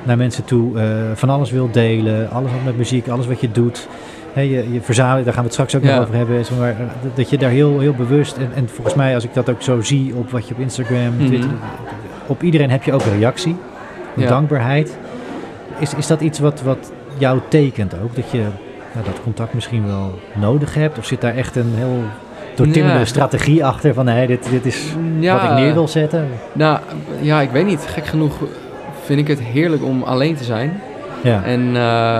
[0.03, 0.79] naar mensen toe.
[0.79, 3.87] eh, van alles wil delen, alles wat met muziek, alles wat je doet.
[4.38, 5.93] Hè, je, je daar gaan we het straks ook Ja.
[5.95, 6.41] nog over hebben.
[6.59, 6.75] Maar, eh,
[7.15, 9.81] dat- je daar heel, heel bewust, en, en volgens mij als ik dat ook zo
[9.81, 11.25] zie op wat je op Instagram, Mhm.
[11.25, 11.49] Twitter,
[12.27, 13.55] op iedereen heb je ook een reactie,
[14.15, 14.27] een Ja.
[14.29, 14.97] dankbaarheid.
[15.79, 18.15] Is, is dat iets wat, wat jou tekent ook?
[18.15, 18.38] Dat je
[18.93, 20.97] nou, dat contact misschien wel nodig hebt?
[20.97, 22.03] Of zit daar echt een heel
[22.55, 23.05] doortimmende Ja.
[23.05, 24.83] strategie achter van hey, dit, dit is
[25.21, 26.27] wat ik neer wil zetten?
[26.53, 26.79] Nou,
[27.21, 27.85] ja, ik weet niet.
[27.88, 28.33] Gek genoeg
[29.03, 30.79] vind ik het heerlijk om alleen te zijn.
[31.23, 32.19] Ja, En, eh,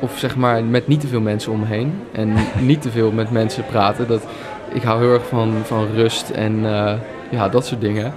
[0.00, 2.00] of zeg maar met niet te veel mensen om me heen.
[2.12, 4.08] En niet te veel met mensen praten.
[4.08, 4.26] Dat,
[4.72, 6.94] ik hou heel erg van, van rust en eh,
[7.30, 8.12] ja, dat soort dingen.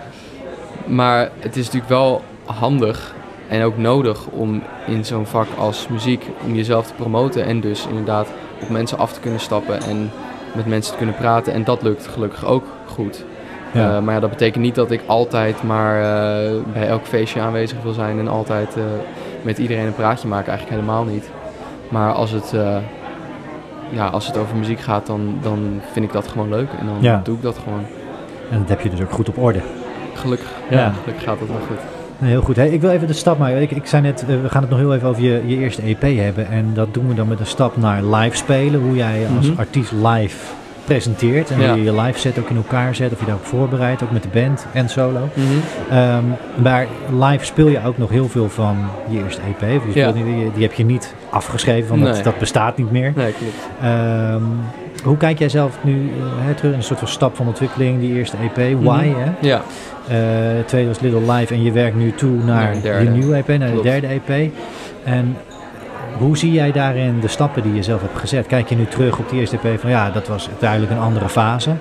[0.86, 3.16] Maar het is natuurlijk wel handig
[3.48, 7.46] en ook nodig om in zo'n vak als muziek, om jezelf te promoten.
[7.46, 8.28] En dus inderdaad
[8.62, 10.12] op mensen af te kunnen stappen en
[10.56, 11.54] met mensen te kunnen praten.
[11.54, 13.24] En dat lukt gelukkig ook goed.
[13.72, 13.96] ja.
[13.96, 17.82] Eh, maar ja, dat betekent niet dat ik altijd maar eh, bij elk feestje aanwezig
[17.84, 18.76] wil zijn en altijd
[19.42, 20.48] met iedereen een praatje maken.
[20.48, 21.30] Eigenlijk helemaal niet.
[21.90, 22.78] Maar als het, eh,
[23.90, 26.68] ja, als het over muziek gaat, dan, dan vind ik dat gewoon leuk.
[26.80, 27.22] En dan Ja.
[27.24, 27.86] doe ik dat gewoon.
[28.52, 29.60] en dat heb je dus ook goed op orde.
[30.14, 30.78] Gelukkig, Ja.
[30.80, 30.92] ja.
[31.02, 31.78] gelukkig gaat dat wel goed.
[32.18, 32.56] Nee, heel goed.
[32.56, 33.62] Hey, ik wil even de stap maken.
[33.62, 35.82] Ik, ik zei net, eh, we gaan het nog heel even over je, je eerste
[35.82, 36.48] EP hebben.
[36.48, 38.82] En dat doen we dan met een stap naar live spelen.
[38.82, 39.60] Hoe jij als Mhm.
[39.60, 40.38] artiest live
[40.90, 41.50] presenteert.
[41.52, 41.68] En Ja.
[41.70, 43.12] hoe je je live set ook in elkaar zet.
[43.12, 44.04] Of je daarop voorbereidt.
[44.04, 45.30] Ook met de band en solo.
[45.90, 46.24] Ehm,
[46.62, 46.88] maar
[47.20, 48.78] live speel je ook nog heel veel van
[49.10, 49.82] je eerste EP.
[49.94, 50.12] Je Ja.
[50.12, 50.24] die,
[50.54, 52.24] die heb je niet afgeschreven, want dat, Nee.
[52.24, 53.14] dat bestaat niet meer.
[53.16, 53.70] Nee, klopt.
[53.82, 54.42] Ehm,
[55.04, 56.12] hoe kijk jij zelf nu
[56.50, 58.56] eh, terug in een soort van stap van ontwikkeling, die eerste EP?
[58.84, 59.20] Why, Mhm.
[59.20, 59.32] hè?
[59.48, 59.62] Ja,
[60.10, 60.16] Eh,
[60.66, 63.70] tweede was Little Live en je werkt nu toe naar Naar je nieuwe EP, naar
[63.70, 63.84] Klopt.
[63.84, 64.52] de derde EP.
[65.04, 65.38] En
[66.18, 68.48] hoe zie jij daarin de stappen die je zelf hebt gezet?
[68.48, 71.30] Kijk je nu terug op die eerste EP van ja, dat was duidelijk een andere
[71.30, 71.72] fase?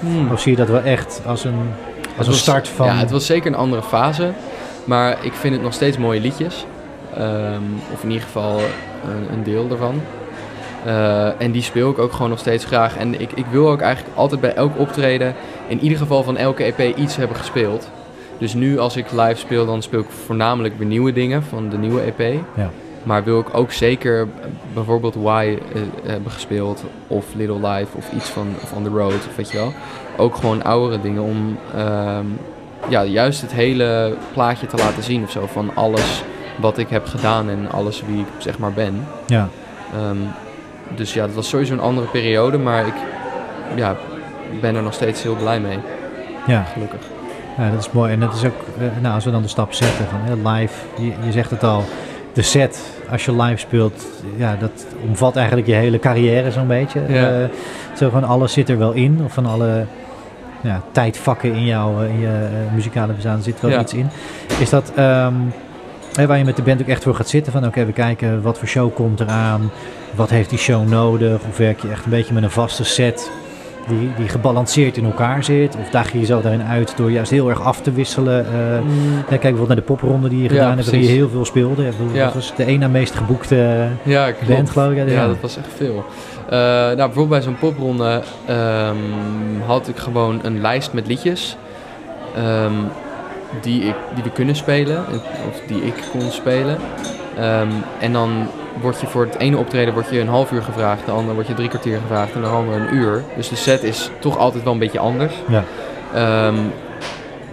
[0.00, 0.30] Hmm.
[0.32, 1.58] Of zie je dat wel echt als een,
[2.16, 2.86] als een was- start van...
[2.86, 4.30] Ja, het was zeker een andere fase.
[4.84, 6.66] Maar ik vind het nog steeds mooie liedjes.
[7.16, 7.62] Ehm,
[7.92, 8.58] of in ieder geval
[9.04, 10.00] een, een deel daarvan.
[10.84, 12.96] Eh, en die speel ik ook gewoon nog steeds graag.
[12.96, 15.34] En ik, ik wil ook eigenlijk altijd bij elk optreden,
[15.68, 17.88] in ieder geval van elke EP, iets hebben gespeeld.
[18.38, 21.78] Dus nu als ik live speel, dan speel ik voornamelijk weer nieuwe dingen van de
[21.78, 22.40] nieuwe EP.
[22.54, 22.70] Ja.
[23.02, 24.28] Maar wil ik ook zeker
[24.74, 29.12] bijvoorbeeld Why eh, hebben gespeeld of Little Life of iets van of On The Road
[29.12, 29.72] of weet je wel.
[30.16, 32.26] Ook gewoon oudere dingen om ehm,
[32.88, 36.22] ja, juist het hele plaatje te laten zien of zo van alles
[36.56, 39.06] wat ik heb gedaan en alles wie ik zeg maar ben.
[39.26, 39.48] Ja.
[39.94, 40.16] Ehm,
[40.94, 42.94] dus ja, dat was sowieso een andere periode, maar ik
[43.74, 43.96] ja,
[44.60, 45.78] ben er nog steeds heel blij mee.
[46.46, 46.62] Ja.
[46.62, 47.00] Gelukkig.
[47.56, 48.12] Ja, dat is mooi.
[48.12, 50.74] En dat is ook, eh, nou, als we dan de stap zetten van hè, live,
[50.96, 51.84] je, je zegt het al,
[52.32, 54.06] de set als je live speelt,
[54.36, 57.00] ja, dat omvat eigenlijk je hele carrière zo'n beetje.
[57.08, 57.40] Ja.
[57.40, 57.48] Eh,
[57.96, 59.84] zo van alles zit er wel in, of van alle
[60.60, 63.80] ja, tijdvakken in jouw in je eh, muzikale bestaan zit wel Ja.
[63.80, 64.08] iets in.
[64.58, 65.34] Is dat ehm,
[66.26, 68.58] waar je met de band ook echt voor gaat zitten van oké, we kijken wat
[68.58, 69.70] voor show komt eraan,
[70.14, 73.30] wat heeft die show nodig, of werk je echt een beetje met een vaste set
[73.90, 77.48] die, die gebalanceerd in elkaar zit, of daag je jezelf daarin uit door juist heel
[77.48, 78.46] erg af te wisselen.
[78.46, 78.80] eh, ja,
[79.28, 81.82] kijk bijvoorbeeld naar de popronde die je Ja, gedaan hebt, waarin je heel veel speelde.
[82.12, 82.24] Ja.
[82.24, 84.48] Dat was de ene na meest geboekte Ja, klopt.
[84.48, 84.96] band, geloof ik.
[84.96, 85.26] Ja, Ja, ja.
[85.26, 86.04] dat was echt veel.
[86.48, 88.96] Eh, nou, bijvoorbeeld bij zo'n popronde ehm,
[89.66, 91.56] had ik gewoon een lijst met liedjes
[92.36, 92.72] ehm,
[93.60, 95.04] die, ik, die we kunnen spelen,
[95.50, 96.76] of die ik kon spelen.
[97.38, 97.68] Ehm,
[98.00, 98.30] en dan
[98.80, 101.46] word je voor het ene optreden word je een half uur gevraagd, de andere word
[101.46, 103.22] je drie kwartier gevraagd en de andere een uur.
[103.36, 105.34] Dus de set is toch altijd wel een beetje anders.
[105.48, 105.64] Ja.
[106.14, 106.56] Ehm,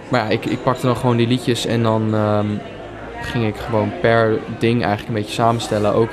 [0.08, 2.46] maar ja, ik, ik pakte dan gewoon die liedjes en dan ehm,
[3.22, 5.94] ging ik gewoon per ding eigenlijk een beetje samenstellen.
[5.94, 6.10] Ook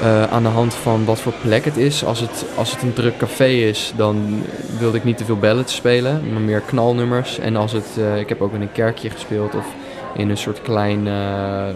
[0.00, 2.04] eh, aan de hand van wat voor plek het is.
[2.04, 4.42] Als het, als het een druk café is, dan
[4.78, 7.38] wilde ik niet te veel ballads spelen, maar meer knalnummers.
[7.38, 9.66] En als het, eh, ik heb ook in een kerkje gespeeld of
[10.20, 11.74] in een soort klein, eh, ehm,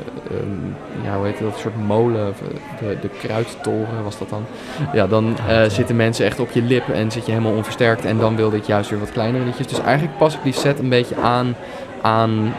[1.05, 4.45] ja, hoe heet dat, een soort molen, eh, de, de kruidtoren was dat dan.
[4.93, 8.05] Ja, dan eh, zitten mensen echt op je lip en zit je helemaal onversterkt.
[8.05, 9.67] En dan wilde ik juist weer wat kleinere liedjes.
[9.67, 11.57] Dus eigenlijk pas ik die set een beetje aan,
[12.03, 12.55] aan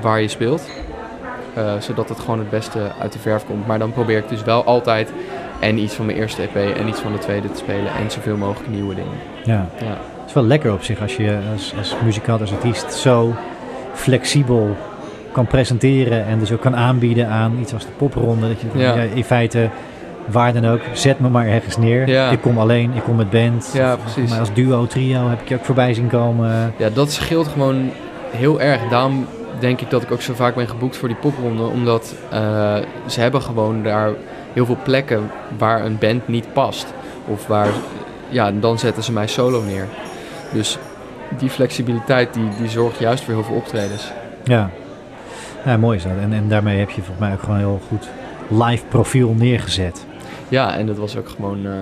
[0.00, 0.62] waar je speelt.
[1.78, 3.66] Zodat het gewoon het beste uit de verf komt.
[3.66, 5.12] Maar dan probeer ik dus wel altijd
[5.60, 7.92] en iets van mijn eerste EP en iets van de tweede te spelen.
[7.94, 9.18] En zoveel mogelijk nieuwe dingen.
[9.44, 9.68] Ja.
[9.80, 9.96] Ja.
[10.20, 13.34] Het is wel lekker op zich als je als, als muzikant, als artiest zo
[13.98, 14.76] flexibel
[15.38, 18.48] kan presenteren en dus ook kan aanbieden aan iets als de popronde.
[18.48, 18.94] Dat je Ja.
[18.94, 19.68] ja, in feite
[20.26, 22.08] waar dan ook, zet me maar ergens neer.
[22.08, 22.30] Ja.
[22.30, 23.70] Ik kom alleen, ik kom met band.
[23.74, 24.30] Ja, Of- precies.
[24.30, 26.74] Maar als duo, trio heb ik je ook voorbij zien komen.
[26.76, 27.90] Ja, dat scheelt gewoon
[28.30, 28.80] heel erg.
[28.90, 29.26] Daarom
[29.58, 31.62] denk ik dat ik ook zo vaak ben geboekt voor die popronde.
[31.62, 32.74] Omdat eh,
[33.06, 34.10] ze hebben gewoon daar
[34.52, 36.86] heel veel plekken waar een band niet past.
[37.26, 37.68] Of waar,
[38.28, 39.86] ja, dan zetten ze mij solo neer.
[40.52, 40.78] Dus
[41.38, 44.12] die flexibiliteit die, die zorgt juist voor heel veel optredens.
[44.44, 44.70] Ja.
[45.64, 46.12] Ja, mooi is dat.
[46.22, 48.08] En, en daarmee heb je volgens mij ook gewoon heel goed
[48.48, 50.06] live profiel neergezet.
[50.48, 51.72] Ja, en dat was ook gewoon, eh,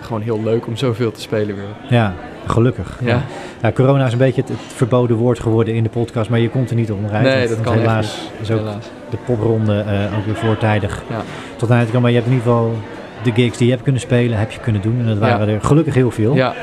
[0.00, 1.64] gewoon heel leuk om zoveel te spelen weer.
[1.98, 2.12] Ja,
[2.46, 2.98] gelukkig.
[3.04, 3.22] Ja,
[3.62, 6.48] Ja, corona is een beetje het, het verboden woord geworden in de podcast, maar je
[6.50, 7.22] komt er niet onderuit.
[7.24, 8.84] Nee, want- dat want kan helaas is ook helaas.
[9.10, 11.20] de popronde eh, ook weer voortijdig Ja.
[11.56, 12.00] tot aan het komen.
[12.02, 12.74] Maar je hebt in ieder geval
[13.22, 14.98] de gigs die je hebt kunnen spelen, heb je kunnen doen.
[14.98, 15.20] En dat Ja.
[15.20, 16.34] waren er gelukkig heel veel.
[16.34, 16.54] Ja,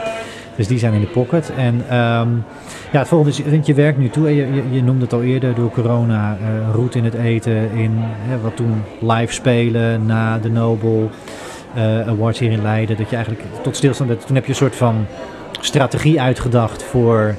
[0.55, 1.51] Dus die zijn in de pocket.
[1.57, 2.29] En ehm,
[2.91, 4.35] ja, het volgende is, want je werkt nu toe.
[4.35, 8.39] Je, je, noemde het al eerder door corona, eh route in het eten, in hè,
[8.41, 11.09] wat toen live spelen na de Nobel
[11.73, 12.97] eh, Awards hier in Leiden.
[12.97, 14.25] Dat je eigenlijk tot stilstand bent.
[14.25, 15.05] Toen heb je een soort van
[15.59, 17.35] strategie uitgedacht voor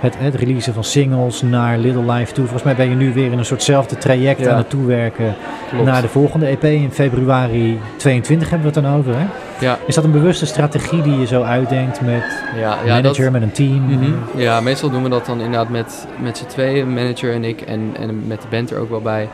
[0.00, 2.44] het, het releasen van singles naar Little Life toe.
[2.44, 4.50] Volgens mij ben je nu weer in een soortzelfde traject Ja.
[4.50, 5.34] aan het toewerken
[5.68, 5.84] klopt.
[5.84, 9.14] naar de volgende EP in februari 22 hebben we het dan over.
[9.18, 9.26] Hè?
[9.60, 12.24] ja, Is dat een bewuste strategie die je zo uitdenkt met
[12.56, 13.80] ja, ja, manager, dat, met een team?
[13.86, 14.12] Mhm.
[14.40, 17.90] Ja, meestal doen we dat dan inderdaad met, met z'n tweeën, manager en ik, en,
[17.98, 19.28] en met de band er ook wel bij.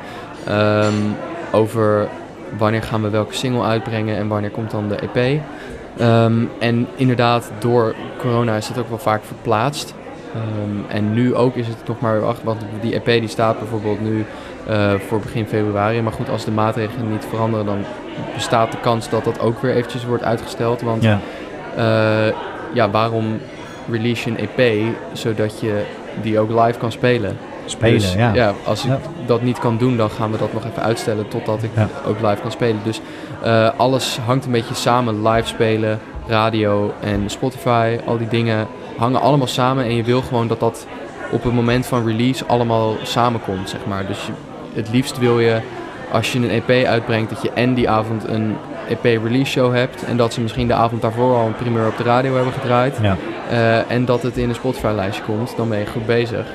[0.46, 0.92] Ehm,
[1.52, 2.08] over
[2.58, 5.40] wanneer gaan we welke single uitbrengen en wanneer komt dan de EP.
[5.98, 9.94] Ehm, en inderdaad, door corona is dat ook wel vaak verplaatst.
[10.34, 13.58] Ehm, en nu ook is het nog maar weer achter, want die EP die staat
[13.58, 14.24] bijvoorbeeld nu
[14.66, 16.02] eh, voor begin februari.
[16.02, 17.78] Maar goed, als de maatregelen niet veranderen, dan
[18.34, 20.80] bestaat de kans dat dat ook weer eventjes wordt uitgesteld.
[20.82, 21.18] Want Ja,
[21.76, 22.34] eh,
[22.72, 23.38] ja, waarom
[23.90, 25.82] release een EP zodat je
[26.22, 27.36] die ook live kan spelen?
[27.64, 28.54] spelen, Dus, ja.
[28.64, 28.98] als ik Ja.
[29.26, 31.88] dat niet kan doen, dan gaan we dat nog even uitstellen totdat ik Ja.
[32.06, 32.80] ook live kan spelen.
[32.84, 33.00] Dus
[33.42, 35.28] eh, alles hangt een beetje samen.
[35.28, 38.66] Live spelen, radio en Spotify, al die dingen
[38.96, 39.84] hangen allemaal samen.
[39.84, 40.86] En je wil gewoon dat dat
[41.30, 44.06] op het moment van release allemaal samenkomt, zeg maar.
[44.06, 44.32] Dus je-
[44.74, 45.60] het liefst wil je,
[46.12, 48.56] als je een EP uitbrengt, dat je en die avond een
[48.88, 50.04] EP release show hebt.
[50.04, 52.96] En dat ze misschien de avond daarvoor al een primeur op de radio hebben gedraaid.
[53.02, 53.16] Ja.
[53.50, 56.46] Eh, en dat het in een Spotify-lijstje komt, dan ben je goed bezig.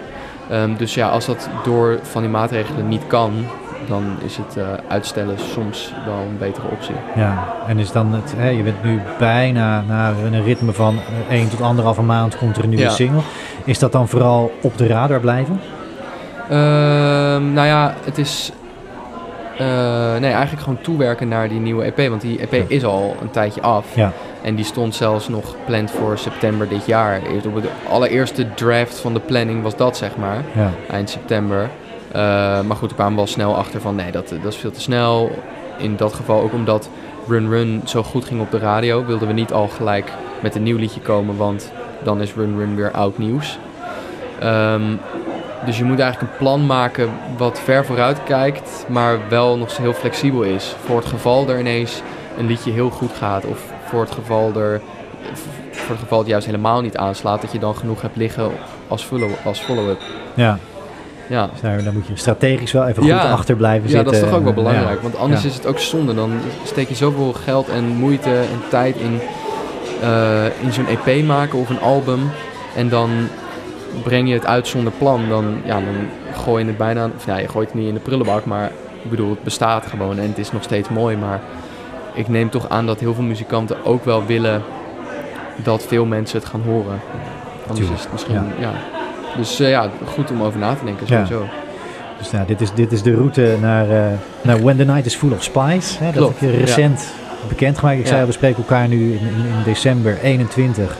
[0.50, 3.46] Ehm, dus ja, als dat door van die maatregelen niet kan,
[3.88, 6.96] dan is het eh, uitstellen soms wel een betere optie.
[7.16, 10.96] Ja, en is dan het, hè, je bent nu bijna naar een ritme van
[11.30, 12.90] eh, 1 tot anderhalve maand komt er een nieuwe Ja.
[12.90, 13.22] single.
[13.64, 15.60] Is dat dan vooral op de radar blijven?
[16.50, 18.52] Ehm, nou ja, het is
[20.20, 22.10] nee, eigenlijk gewoon toewerken naar die nieuwe EP.
[22.10, 23.96] Want die EP is al een tijdje af.
[23.96, 24.12] Ja.
[24.42, 27.22] En die stond zelfs nog gepland voor september dit jaar.
[27.46, 30.44] Op de allereerste draft van de planning was dat, zeg maar.
[30.56, 30.72] Ja.
[30.90, 31.70] Eind september.
[32.12, 34.82] Eh, maar goed, we kwamen wel snel achter van nee, dat, dat is veel te
[34.82, 35.32] snel.
[35.78, 36.90] In dat geval ook omdat
[37.28, 40.64] Run Run zo goed ging op de radio, wilden we niet al gelijk met een
[40.64, 41.72] nieuw liedje komen, want
[42.04, 43.58] dan is Run Run weer oud nieuws.
[44.40, 44.96] Ehm,
[45.66, 49.94] dus je moet eigenlijk een plan maken wat ver vooruit kijkt, maar wel nog heel
[49.94, 50.76] flexibel is.
[50.86, 52.02] Voor het geval er ineens
[52.38, 54.82] een liedje heel goed gaat, of voor het geval er
[55.72, 58.52] voor het geval het juist helemaal niet aanslaat, dat je dan genoeg hebt liggen
[58.88, 60.02] als follow- follow-up.
[60.34, 60.58] Ja,
[61.28, 61.48] Ja.
[61.52, 63.20] dus daar, daar moet je strategisch wel even Ja.
[63.20, 64.06] goed achter blijven Ja, zitten.
[64.14, 64.96] dat is toch ook wel belangrijk.
[64.96, 65.02] ja.
[65.02, 65.48] Want anders Ja.
[65.50, 66.14] is het ook zonde.
[66.16, 66.32] Dan
[66.64, 69.20] steek je zoveel geld en moeite en tijd in,
[70.02, 72.20] eh, in zo'n EP maken of een album.
[72.76, 73.10] En dan
[74.04, 75.30] breng je het uit zonder plan.
[75.30, 77.10] Dan, ja, dan gooi je het bijna...
[77.16, 78.46] Of ja, je gooit het niet in de prullenbak.
[78.46, 78.72] Maar
[79.04, 81.18] ik bedoel, het bestaat gewoon en het is nog steeds mooi.
[81.18, 81.40] Maar
[82.14, 84.64] ik neem toch aan dat heel veel muzikanten ook wel willen
[85.64, 87.00] dat veel mensen het gaan horen.
[87.68, 88.42] Anders is het misschien...
[88.60, 88.72] ja.
[89.38, 91.26] Dus eh, ja, goed om over na te denken Ja.
[91.26, 91.48] sowieso.
[92.18, 94.06] Dus nou, dit, is, dit is de route naar, eh,
[94.42, 96.04] naar When the Night is Full of Spice.
[96.04, 97.08] Hè, dat heb je recent
[97.48, 97.98] bekendgemaakt.
[97.98, 98.10] Ik Ja.
[98.10, 100.98] zei we spreken elkaar nu in, in, in december 21.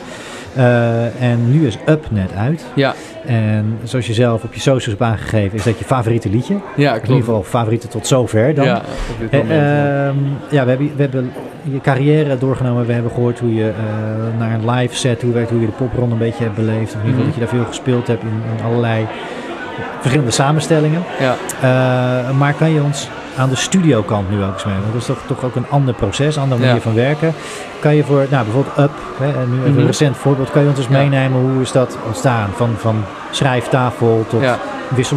[0.58, 2.64] Eh, en nu is Up net uit.
[2.74, 2.94] Ja,
[3.26, 6.54] En zoals je zelf op je socials hebt aangegeven, is dat je favoriete liedje.
[6.76, 7.08] ja In klopt.
[7.08, 8.64] ieder geval favoriete tot zover dan.
[8.64, 8.76] Ja,
[9.10, 9.54] op dit Eh, ja.
[10.06, 10.14] ehm,
[10.50, 11.32] ja, we hebben, we hebben
[11.62, 12.86] je carrière doorgenomen.
[12.86, 16.12] We hebben gehoord hoe je eh, naar een live set werkt, hoe je de popronde
[16.12, 16.94] een beetje hebt beleefd.
[16.94, 17.24] Of in ieder geval Mhm.
[17.26, 18.28] dat je daar veel gespeeld hebt in,
[18.58, 19.06] in allerlei
[20.00, 21.02] verschillende samenstellingen.
[21.20, 21.34] ja.
[22.38, 23.08] Maar kan je ons
[23.38, 24.74] aan de studiokant nu ook eens mee?
[24.74, 26.80] Want dat is toch, toch ook een ander proces, een andere manier Ja.
[26.82, 27.34] van werken.
[27.80, 29.78] Kan je voor, nou bijvoorbeeld Up, hè, nu even Mhm.
[29.80, 30.92] een recent voorbeeld, kan je ons eens Ja.
[30.98, 32.48] meenemen hoe is dat ontstaan?
[32.54, 34.58] Van, van schrijftafel tot Ja,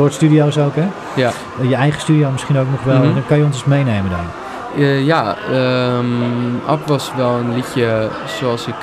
[0.09, 0.87] Studios ook, hè?
[1.13, 1.31] ja.
[1.61, 2.97] Je eigen studio misschien ook nog wel.
[3.03, 3.13] Mhm.
[3.13, 4.25] Dan kan je ons eens meenemen dan.
[4.83, 8.07] Eh, ja ehm Up was wel een liedje
[8.39, 8.75] zoals ik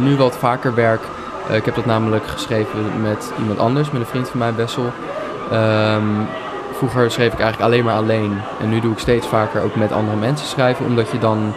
[0.00, 1.00] nu wat vaker werk.
[1.48, 4.92] Eh, ik heb dat namelijk geschreven met iemand anders, met een vriend van mij, Bessel.
[5.50, 6.02] Ehm,
[6.80, 8.38] vroeger schreef ik eigenlijk alleen maar alleen.
[8.60, 11.52] En nu doe ik steeds vaker ook met andere mensen schrijven, omdat je dan...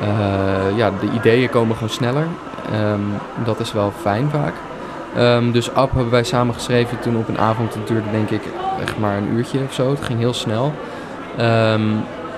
[0.00, 2.26] eh, ja, de ideeën komen gewoon sneller.
[2.72, 3.00] Ehm,
[3.44, 4.54] dat is wel fijn vaak.
[5.16, 7.74] Ehm, dus Up hebben wij samen geschreven toen op een avond.
[7.74, 8.42] Het duurde denk ik
[8.80, 9.90] echt maar een uurtje of zo.
[9.90, 10.72] Het ging heel snel.
[11.36, 11.82] Ehm,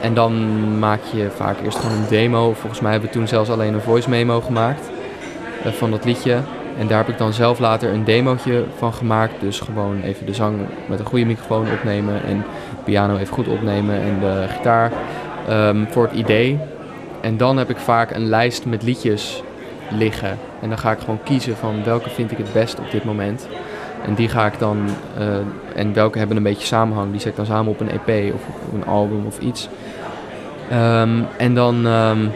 [0.00, 0.32] en dan
[0.78, 2.52] maak je vaak eerst gewoon een demo.
[2.52, 4.90] Volgens mij hebben we toen zelfs alleen een voice memo gemaakt
[5.64, 6.38] eh, van dat liedje.
[6.78, 9.32] En daar heb ik dan zelf later een demootje van gemaakt.
[9.40, 10.56] Dus gewoon even de zang
[10.86, 12.24] met een goede microfoon opnemen.
[12.24, 12.44] En
[12.84, 14.00] piano even goed opnemen.
[14.00, 14.92] En de gitaar
[15.48, 16.58] ehm, voor het idee.
[17.20, 19.42] En dan heb ik vaak een lijst met liedjes
[19.90, 20.38] liggen.
[20.60, 23.48] En dan ga ik gewoon kiezen van welke vind ik het best op dit moment.
[24.04, 25.26] En die ga ik dan, eh,
[25.74, 28.40] en welke hebben een beetje samenhang, die zet ik dan samen op een EP of
[28.48, 29.68] op een album of iets.
[30.70, 32.26] Ehm, en dan ehm,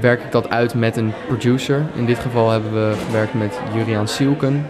[0.00, 1.82] werk ik dat uit met een producer.
[1.94, 4.66] In dit geval hebben we gewerkt met Juriaan Sielken.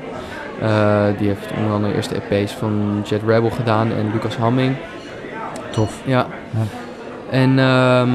[0.61, 4.77] Eh, die heeft onder andere de eerste EP's van Jet Rebel gedaan en Lucas Hamming.
[5.71, 6.01] Tof.
[6.05, 6.27] Ja.
[6.51, 6.63] Ja.
[7.31, 8.11] En ehm,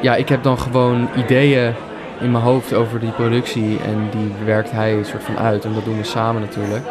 [0.00, 1.74] ja, ik heb dan gewoon ideeën
[2.20, 5.74] in mijn hoofd over die productie en die werkt hij een soort van uit en
[5.74, 6.84] dat doen we samen natuurlijk.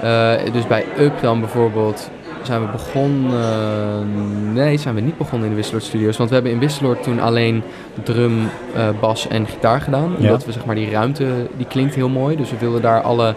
[0.00, 2.10] Eh, dus bij Up dan bijvoorbeeld
[2.46, 6.52] zijn we begonnen, nee zijn we niet begonnen in de Wisseloord Studios, want we hebben
[6.52, 7.62] in Wisseloord toen alleen
[8.02, 10.14] drum, eh, bas en gitaar gedaan.
[10.18, 10.24] Ja.
[10.24, 11.26] Omdat we zeg maar die ruimte,
[11.56, 13.34] die klinkt heel mooi, dus we wilden daar alle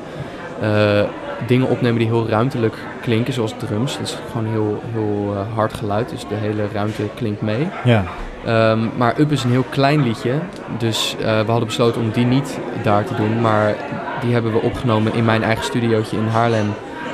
[0.62, 1.02] eh,
[1.48, 3.98] dingen opnemen die heel ruimtelijk klinken, zoals drums.
[3.98, 7.68] Dat is gewoon heel, heel eh, hard geluid, dus de hele ruimte klinkt mee.
[7.84, 8.04] Ja,
[8.46, 10.34] Ehm, maar Up is een heel klein liedje,
[10.78, 13.42] dus we hadden besloten om die niet daar te doen.
[13.42, 13.76] Maar
[14.22, 16.74] die hebben we opgenomen in mijn eigen studiootje in Haarlem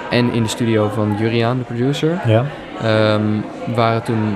[0.09, 2.19] en in de studio van Juriaan, de producer.
[2.25, 2.45] ja.
[2.81, 3.23] Ehm,
[3.75, 4.35] waren toen,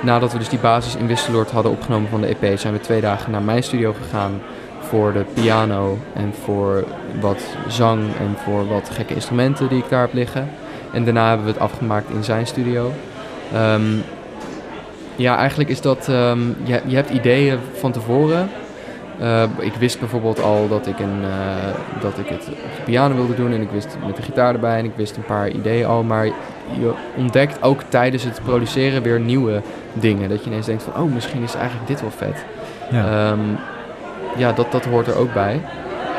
[0.00, 3.00] nadat we dus die basis in Wisseloord hadden opgenomen van de EP, zijn we twee
[3.00, 4.40] dagen naar mijn studio gegaan
[4.80, 6.84] voor de piano en voor
[7.20, 10.48] wat zang en voor wat gekke instrumenten die ik daar heb liggen.
[10.92, 12.92] En daarna hebben we het afgemaakt in zijn studio.
[13.52, 13.82] Ehm,
[15.16, 18.50] ja, eigenlijk is dat, ehm, je, je hebt ideeën van tevoren.
[19.20, 23.14] Eh, ik wist bijvoorbeeld al dat ik, een, eh, dat ik het op de piano
[23.14, 25.86] wilde doen en ik wist met de gitaar erbij en ik wist een paar ideeën
[25.86, 26.02] al.
[26.02, 26.26] Maar
[26.78, 29.62] je ontdekt ook tijdens het produceren weer nieuwe
[29.92, 30.28] dingen.
[30.28, 32.44] Dat je ineens denkt van, oh, misschien is eigenlijk dit wel vet.
[32.90, 33.30] ja.
[33.30, 33.40] Ehm,
[34.36, 35.60] ja, dat, dat hoort er ook bij.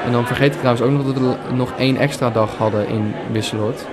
[0.05, 3.13] En dan vergeet ik trouwens ook nog dat we nog één extra dag hadden in
[3.31, 3.85] Wisseloord.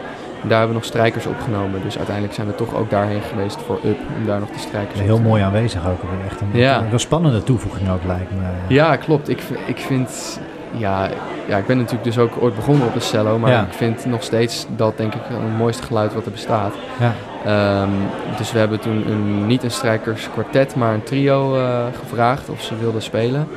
[0.42, 1.82] Daar hebben we nog strijkers opgenomen.
[1.82, 3.98] Dus uiteindelijk zijn we toch ook daarheen geweest voor Up.
[4.18, 6.00] Om daar nog de strijkers heel mooi aanwezig ook.
[6.26, 6.82] Echt een, Ja.
[6.92, 8.74] een spannende toevoeging ook lijkt me.
[8.74, 9.28] Ja, klopt.
[9.28, 10.40] Ik, ik vind...
[10.72, 11.08] Ja,
[11.48, 13.38] ja, ik ben natuurlijk dus ook ooit begonnen op een cello.
[13.38, 13.60] Maar Ja.
[13.62, 16.74] ik vind nog steeds dat denk ik het mooiste geluid wat er bestaat.
[17.00, 17.12] Ja.
[17.44, 17.88] Ehm,
[18.36, 22.76] dus we hebben toen een, niet een strijkerskwartet, maar een trio eh, gevraagd of ze
[22.76, 23.48] wilden spelen.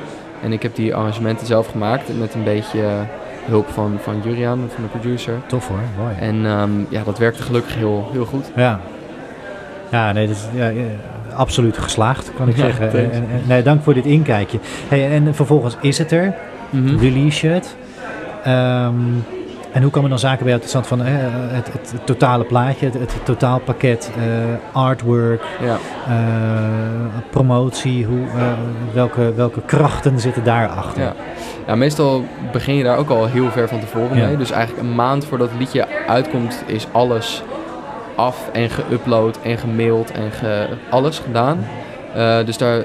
[0.42, 2.80] En ik heb die arrangementen zelf gemaakt met een beetje
[3.44, 5.34] hulp van, van Juriaan, van de producer.
[5.46, 6.14] Tof hoor, mooi.
[6.20, 8.50] En ehm, ja, dat werkte gelukkig heel, heel goed.
[8.56, 8.80] Ja,
[9.90, 10.70] ja nee, dat is ja,
[11.36, 12.88] absoluut geslaagd, kan ik Ja, zeggen.
[12.90, 13.16] thanks.
[13.16, 14.58] En, en- nee, dank voor dit inkijkje.
[14.88, 16.34] Hey, en vervolgens is het er,
[16.70, 16.96] Mhm.
[16.98, 17.76] release je het.
[18.44, 18.94] Ehm,
[19.72, 22.44] en hoe komen dan zaken bij jou tot stand van eh, het, het, het totale
[22.44, 24.22] plaatje, het, het totaalpakket, eh,
[24.76, 25.76] artwork, Ja.
[26.08, 26.14] eh,
[27.30, 28.26] promotie, hoe,
[28.92, 31.02] welke, welke krachten zitten daarachter?
[31.02, 31.12] Ja.
[31.66, 34.26] ja, meestal begin je daar ook al heel ver van tevoren Ja.
[34.26, 34.36] mee.
[34.36, 37.42] Dus eigenlijk een maand voordat het liedje uitkomt is alles
[38.14, 41.66] af en geüpload en gemaild en ge, alles gedaan.
[42.44, 42.84] Dus daar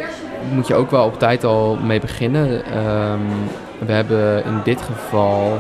[0.54, 2.66] moet je ook wel op tijd al mee beginnen.
[2.66, 3.20] Ehm,
[3.86, 5.58] we hebben in dit geval...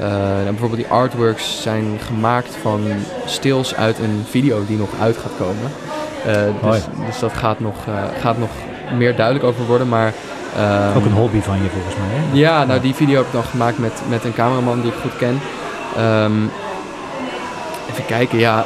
[0.00, 2.80] eh, nou, bijvoorbeeld die artworks zijn gemaakt van
[3.24, 5.70] stills uit een video die nog uit gaat komen.
[6.26, 8.50] Eh, dus, dus dat gaat nog, eh, gaat nog
[8.96, 9.88] meer duidelijk over worden.
[9.88, 10.12] Maar,
[10.56, 12.06] ehm, Ook een hobby van je volgens mij.
[12.08, 12.38] Hè?
[12.38, 15.16] ja, nou die video heb ik dan gemaakt met, met een cameraman die ik goed
[15.16, 15.40] ken.
[15.96, 16.32] Ehm,
[17.90, 18.64] even kijken, ja,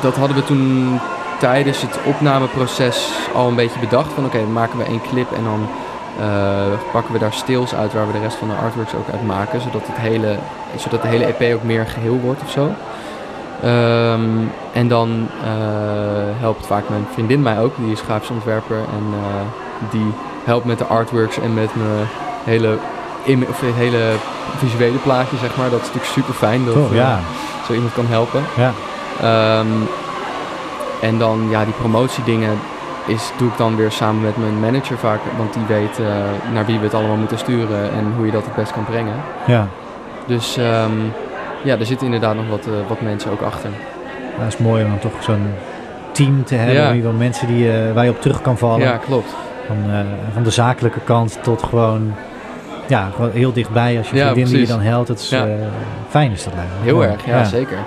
[0.00, 0.98] dat hadden we toen
[1.38, 4.12] tijdens het opnameproces al een beetje bedacht.
[4.12, 5.68] Van oké, dan maken we één clip en dan
[6.92, 9.60] pakken we daar stils uit waar we de rest van de artworks ook uit maken.
[9.60, 10.36] Zodat, het hele,
[10.76, 12.70] zodat de hele EP ook meer geheel wordt of zo.
[13.62, 14.20] Ehm,
[14.72, 18.76] en dan eh, helpt vaak mijn vriendin mij ook, die is grafisch ontwerper.
[18.76, 20.12] En eh, die
[20.44, 22.06] helpt met de artworks en met mijn
[22.44, 22.78] hele,
[23.48, 24.12] of hele
[24.56, 25.70] visuele plaatje, zeg maar.
[25.70, 27.20] Dat is natuurlijk super fijn dat eh, ja.
[27.66, 28.42] zo iemand kan helpen.
[28.56, 28.72] ja.
[29.20, 29.66] Ehm,
[31.00, 32.58] en dan ja, die promotiedingen
[33.06, 35.20] is, doe ik dan weer samen met mijn manager vaak.
[35.36, 36.06] Want die weet eh,
[36.52, 39.14] naar wie we het allemaal moeten sturen en hoe je dat het best kan brengen.
[39.46, 39.66] ja.
[40.26, 40.92] Dus ehm,
[41.62, 43.70] ja, er zitten inderdaad nog wat, eh, wat mensen ook achter.
[44.38, 45.46] Dat is mooi om dan toch zo'n
[46.12, 46.74] team te hebben.
[46.74, 46.88] Ja.
[46.88, 48.80] In ieder geval mensen die, eh, waar je op terug kan vallen.
[48.80, 49.34] Ja, klopt.
[49.66, 49.76] Van,
[50.34, 52.14] van de zakelijke kant tot gewoon,
[52.86, 55.08] ja, gewoon heel dichtbij als je Ja, vriendin die je dan helpt.
[55.08, 55.46] Het is Ja.
[56.08, 56.70] fijn is dat lijkt.
[56.82, 57.78] Heel erg, ja, zeker.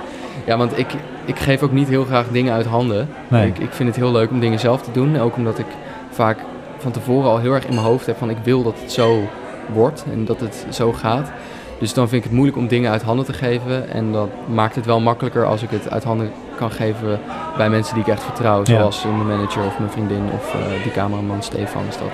[0.46, 0.88] Ja, want ik,
[1.26, 3.10] ik geef ook niet heel graag dingen uit handen.
[3.28, 3.48] Nee.
[3.48, 5.20] Ik, ik vind het heel leuk om dingen zelf te doen.
[5.20, 5.66] Ook omdat ik
[6.10, 6.38] vaak
[6.78, 9.30] van tevoren al heel erg in mijn hoofd heb van ik wil dat het zo
[9.74, 11.32] wordt en dat het zo gaat.
[11.80, 13.90] Dus dan vind ik het moeilijk om dingen uit handen te geven.
[13.90, 17.20] En dat maakt het wel makkelijker als ik het uit handen kan geven
[17.58, 18.66] bij mensen die ik echt vertrouw.
[18.66, 22.12] Zoals mijn manager of mijn vriendin of eh, die cameraman Stefan is dat.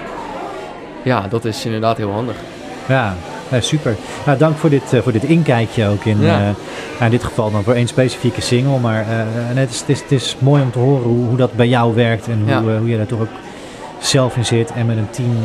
[1.04, 2.36] Ja, dat is inderdaad heel handig.
[2.88, 3.16] Ja,
[3.52, 3.96] ja, super.
[4.26, 6.54] Nou, dank voor dit, eh, voor dit inkijkje ook in, Ja.
[7.00, 8.80] eh, in dit geval dan voor één specifieke single.
[8.80, 9.08] Maar eh,
[9.56, 11.96] het, is, het, is, het is mooi om te horen hoe, hoe dat bij jou
[11.96, 13.28] werkt en hoe, hoe je daar toch ook
[14.00, 15.38] zelf in zit en met een team.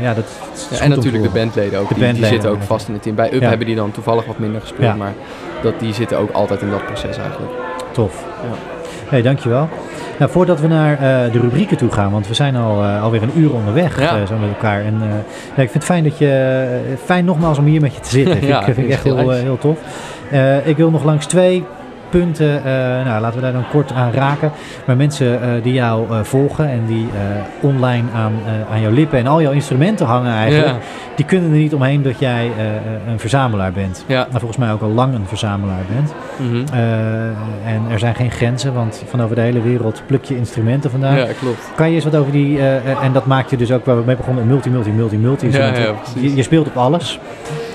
[0.00, 0.14] Ja.
[0.14, 0.24] dat,
[0.80, 1.88] en natuurlijk de bandleden ook.
[1.88, 3.14] De die, die bandleden, zitten ook vast in het team.
[3.14, 4.96] Bij Up hebben die dan toevallig wat minder gespeeld.
[4.96, 5.12] Maar
[5.62, 7.52] dat, die zitten ook altijd in dat proces eigenlijk.
[7.92, 8.24] Tof.
[9.10, 9.68] Hey, dankjewel.
[10.18, 13.22] Nou, voordat we naar eh, de rubrieken toe gaan, want we zijn al, eh, alweer
[13.22, 14.20] een uur onderweg Ja.
[14.20, 14.84] eh, zo met elkaar.
[14.84, 15.02] En,
[15.46, 18.46] ik vind het fijn, dat je, fijn nogmaals om hier met je te zitten.
[18.46, 19.78] Ja, ik, vind ik echt heel, heel tof.
[20.64, 21.64] Ik wil nog langs twee
[22.10, 22.72] punten, eh,
[23.04, 24.50] nou, laten we daar dan kort aan raken.
[24.86, 27.08] Maar mensen eh, die jou eh, volgen en die
[27.60, 28.32] online aan,
[28.72, 30.78] aan jouw lippen en al jouw instrumenten hangen eigenlijk, Ja.
[31.16, 32.50] die kunnen er niet omheen dat jij
[33.08, 34.04] een verzamelaar bent.
[34.06, 34.26] Ja.
[34.30, 36.14] Maar volgens mij ook al lang een verzamelaar bent.
[36.36, 36.78] Mhm.
[37.64, 41.16] En er zijn geen grenzen, want van over de hele wereld pluk je instrumenten vandaan.
[41.16, 41.70] Ja, klopt.
[41.74, 42.60] Kan je eens wat over die,
[43.02, 45.52] en dat maakt je dus ook waar we mee begonnen, multi, multi, multi, multi Ja,
[45.52, 45.94] instrumenten.
[46.14, 47.18] ja, je, je speelt op alles.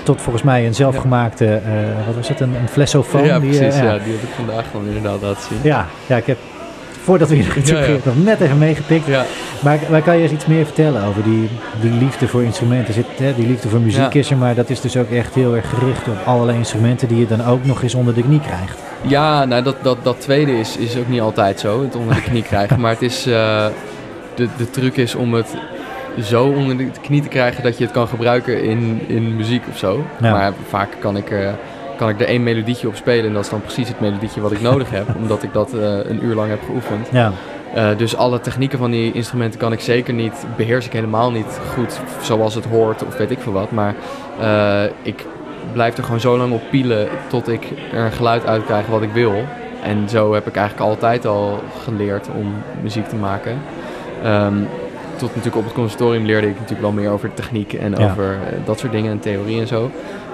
[0.06, 3.24] Tot volgens mij een zelfgemaakte, eh, wat was het, een, een flessofoon?
[3.24, 3.78] Ja, die, eh, precies.
[3.78, 3.84] ja.
[3.84, 3.98] ja.
[3.98, 5.58] die heb ik vandaag dan inderdaad laten zien.
[5.62, 6.38] Ja, ja, ik heb,
[7.02, 9.06] voordat we hier naartoe gingen, nog net even meegepikt.
[9.06, 9.24] Ja,
[9.60, 11.48] Maar, maar kan je eens iets meer vertellen over die,
[11.80, 12.94] die liefde voor instrumenten?
[12.94, 15.56] Zit, hè, die liefde voor muziek is er, maar dat is dus ook echt heel
[15.56, 18.78] erg gericht op allerlei instrumenten die je dan ook nog eens onder de knie krijgt.
[19.00, 22.22] ja nou, dat, dat, dat tweede is, is ook niet altijd zo, het onder de
[22.22, 22.80] knie krijgen.
[22.82, 23.66] Maar het is, eh,
[24.34, 25.56] de, de truc is om het
[26.22, 29.78] zo onder de knie te krijgen dat je het kan gebruiken in, in muziek of
[29.78, 30.04] zo.
[30.20, 30.30] Ja.
[30.30, 31.48] Maar vaak kan ik, eh,
[31.96, 34.52] kan ik er één melodietje op spelen en dat is dan precies het melodietje wat
[34.52, 35.06] ik nodig heb.
[35.20, 37.08] Omdat ik dat eh, een uur lang heb geoefend.
[37.12, 37.32] Ja,
[37.74, 41.60] Eh, dus alle technieken van die instrumenten kan ik zeker niet, beheers ik helemaal niet
[41.74, 43.70] goed zoals het hoort of weet ik veel wat.
[43.70, 43.94] Maar
[45.02, 45.24] ik
[45.72, 49.02] blijf er gewoon zo lang op pielen tot ik er een geluid uit krijg wat
[49.02, 49.44] ik wil.
[49.82, 53.58] En zo heb ik eigenlijk altijd al geleerd om muziek te maken.
[54.22, 54.54] Ehm,
[55.16, 58.10] tot natuurlijk op het conservatorium leerde ik natuurlijk wel meer over techniek en Ja.
[58.10, 59.90] over eh, dat soort dingen en theorie en zo.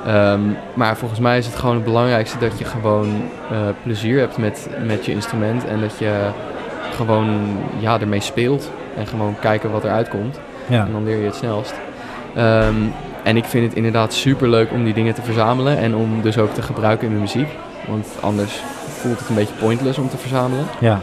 [0.06, 0.40] Ehm,
[0.74, 4.68] maar volgens mij is het gewoon het belangrijkste dat je gewoon eh, plezier hebt met,
[4.86, 6.12] met je instrument en dat je
[6.96, 7.40] gewoon
[7.78, 10.40] ja, ermee speelt en gewoon kijken wat eruit komt.
[10.66, 10.84] ja.
[10.86, 11.74] En dan leer je het snelst.
[12.34, 12.74] Ehm,
[13.22, 16.38] en ik vind het inderdaad super leuk om die dingen te verzamelen en om dus
[16.38, 17.48] ook te gebruiken in mijn muziek.
[17.88, 18.60] Want anders
[19.00, 20.64] voelt het een beetje pointless om te verzamelen.
[20.78, 21.00] Ja,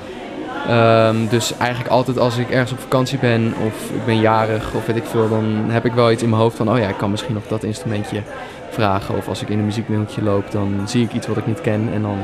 [0.67, 4.85] Ehm, dus eigenlijk altijd als ik ergens op vakantie ben of ik ben jarig of
[4.85, 6.97] weet ik veel, dan heb ik wel iets in mijn hoofd van, oh ja, ik
[6.97, 8.21] kan misschien nog dat instrumentje
[8.69, 9.15] vragen.
[9.17, 11.89] Of als ik in een muziekwinkeltje loop, dan zie ik iets wat ik niet ken
[11.93, 12.17] en dan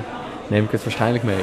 [0.47, 1.35] neem ik het waarschijnlijk mee.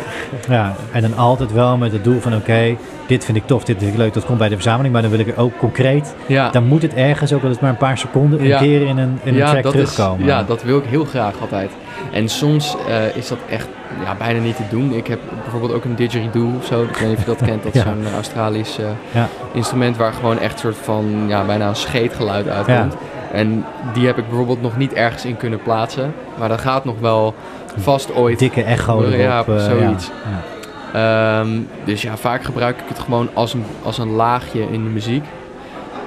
[0.49, 0.75] ja.
[0.93, 2.77] En dan altijd wel met het doel van oké,
[3.07, 4.93] dit vind ik tof, dit vind ik leuk, dat komt bij de verzameling.
[4.93, 7.53] Maar dan wil ik er ook concreet, Ja, dan moet het ergens, ook al is
[7.53, 8.59] het maar een paar seconden, een Ja.
[8.59, 10.21] keer in een, in een track terugkomen.
[10.21, 11.71] Is, ja, dat wil ik heel graag altijd.
[12.13, 13.69] En soms eh, is dat echt
[14.05, 14.93] ja, bijna niet te doen.
[14.93, 16.83] Ik heb bijvoorbeeld ook een didgeridoo of zo.
[16.83, 17.63] Ik weet niet of je dat kent.
[17.63, 17.87] Dat is Ja.
[17.89, 19.29] zo'n eh, Australisch eh, Ja.
[19.53, 22.95] instrument waar gewoon echt een soort van ja, bijna een scheetgeluid uitkomt.
[23.33, 26.15] En die heb ik bijvoorbeeld nog niet ergens in kunnen plaatsen.
[26.39, 27.35] Maar dat gaat nog wel
[27.77, 28.39] vast ooit.
[28.39, 29.21] Dikke echo erop.
[29.21, 30.11] Ja, eh, zoiets.
[30.25, 31.41] Ja.
[31.41, 31.49] Ehm,
[31.85, 35.25] dus ja, vaak gebruik ik het gewoon als een, als een laagje in de muziek.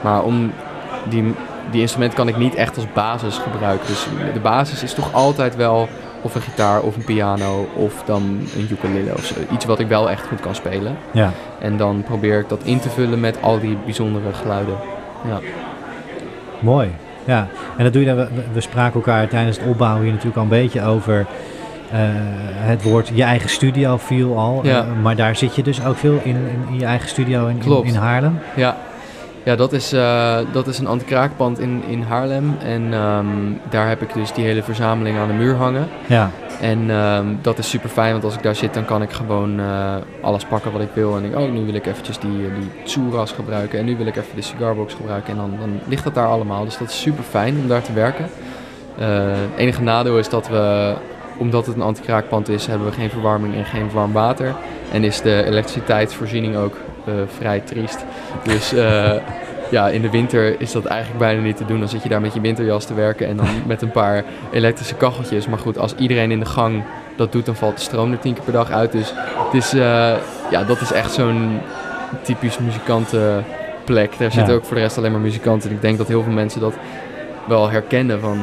[0.03, 0.51] Maar om
[1.09, 1.33] die,
[1.71, 3.87] die instrument kan ik niet echt als basis gebruiken.
[3.87, 5.87] Dus de basis is toch altijd wel
[6.21, 8.21] of een gitaar of een piano of dan
[8.55, 9.35] een ukulele of zo.
[9.51, 10.97] Iets wat ik wel echt goed kan spelen.
[11.11, 11.31] ja.
[11.59, 14.75] En dan probeer ik dat in te vullen met al die bijzondere geluiden.
[15.27, 15.39] Ja,
[16.59, 16.91] Mooi.
[17.25, 17.47] Ja,
[17.77, 18.17] en dat doe je dan.
[18.17, 21.25] We, we spraken elkaar tijdens het opbouwen hier natuurlijk al een beetje over.
[21.91, 21.99] Eh,
[22.67, 24.59] het woord je eigen studio viel al.
[24.63, 24.79] Ja.
[24.79, 27.61] eh, maar daar zit je dus ook veel in, in, in je eigen studio in,
[27.83, 28.39] in, Haarlem.
[28.55, 28.77] ja.
[29.43, 32.57] ja dat, is, eh, dat is een anti-kraakpand in, in Haarlem.
[32.63, 33.25] En ehm,
[33.69, 35.87] daar heb ik dus die hele verzameling aan de muur hangen.
[36.05, 36.29] Ja,
[36.61, 39.59] En ehm, dat is super fijn, want als ik daar zit, dan kan ik gewoon
[40.21, 41.17] alles pakken wat ik wil.
[41.17, 43.79] En ik, oh, nu wil ik eventjes die, die Tsuras gebruiken.
[43.79, 45.31] En nu wil ik even de cigarbox gebruiken.
[45.31, 46.65] En dan, dan ligt dat daar allemaal.
[46.65, 48.25] Dus dat is super fijn om daar te werken.
[48.95, 50.93] Het enige nadeel is dat we,
[51.37, 54.55] omdat het een anti-kraakpand is, hebben we geen verwarming en geen warm water.
[54.91, 58.05] En is de elektriciteitsvoorziening ook eh, vrij triest.
[58.43, 59.11] Dus eh,
[59.71, 61.79] ja, in de winter is dat eigenlijk bijna niet te doen.
[61.79, 64.95] Dan zit je daar met je winterjas te werken en dan met een paar elektrische
[64.95, 65.47] kacheltjes.
[65.47, 66.83] Maar goed, als iedereen in de gang
[67.15, 68.91] dat doet, dan valt de stroom er tien keer per dag uit.
[68.91, 69.13] Dus
[69.45, 70.13] het is, eh,
[70.51, 71.59] ja, dat is echt zo'n
[72.21, 74.17] typisch muzikantenplek.
[74.17, 74.59] Daar zitten Ja.
[74.59, 75.69] ook voor de rest alleen maar muzikanten.
[75.69, 76.73] En ik denk dat heel veel mensen dat
[77.47, 78.37] wel herkennen van...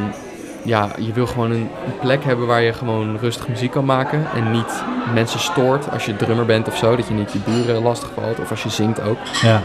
[0.64, 1.68] Ja, je wil gewoon een,
[2.00, 4.26] plek hebben waar je gewoon rustig muziek kan maken.
[4.34, 4.82] En niet
[5.14, 6.96] mensen stoort als je drummer bent of zo.
[6.96, 8.38] Dat je niet je buren lastig valt.
[8.40, 9.18] Of als je zingt ook.
[9.42, 9.60] ja,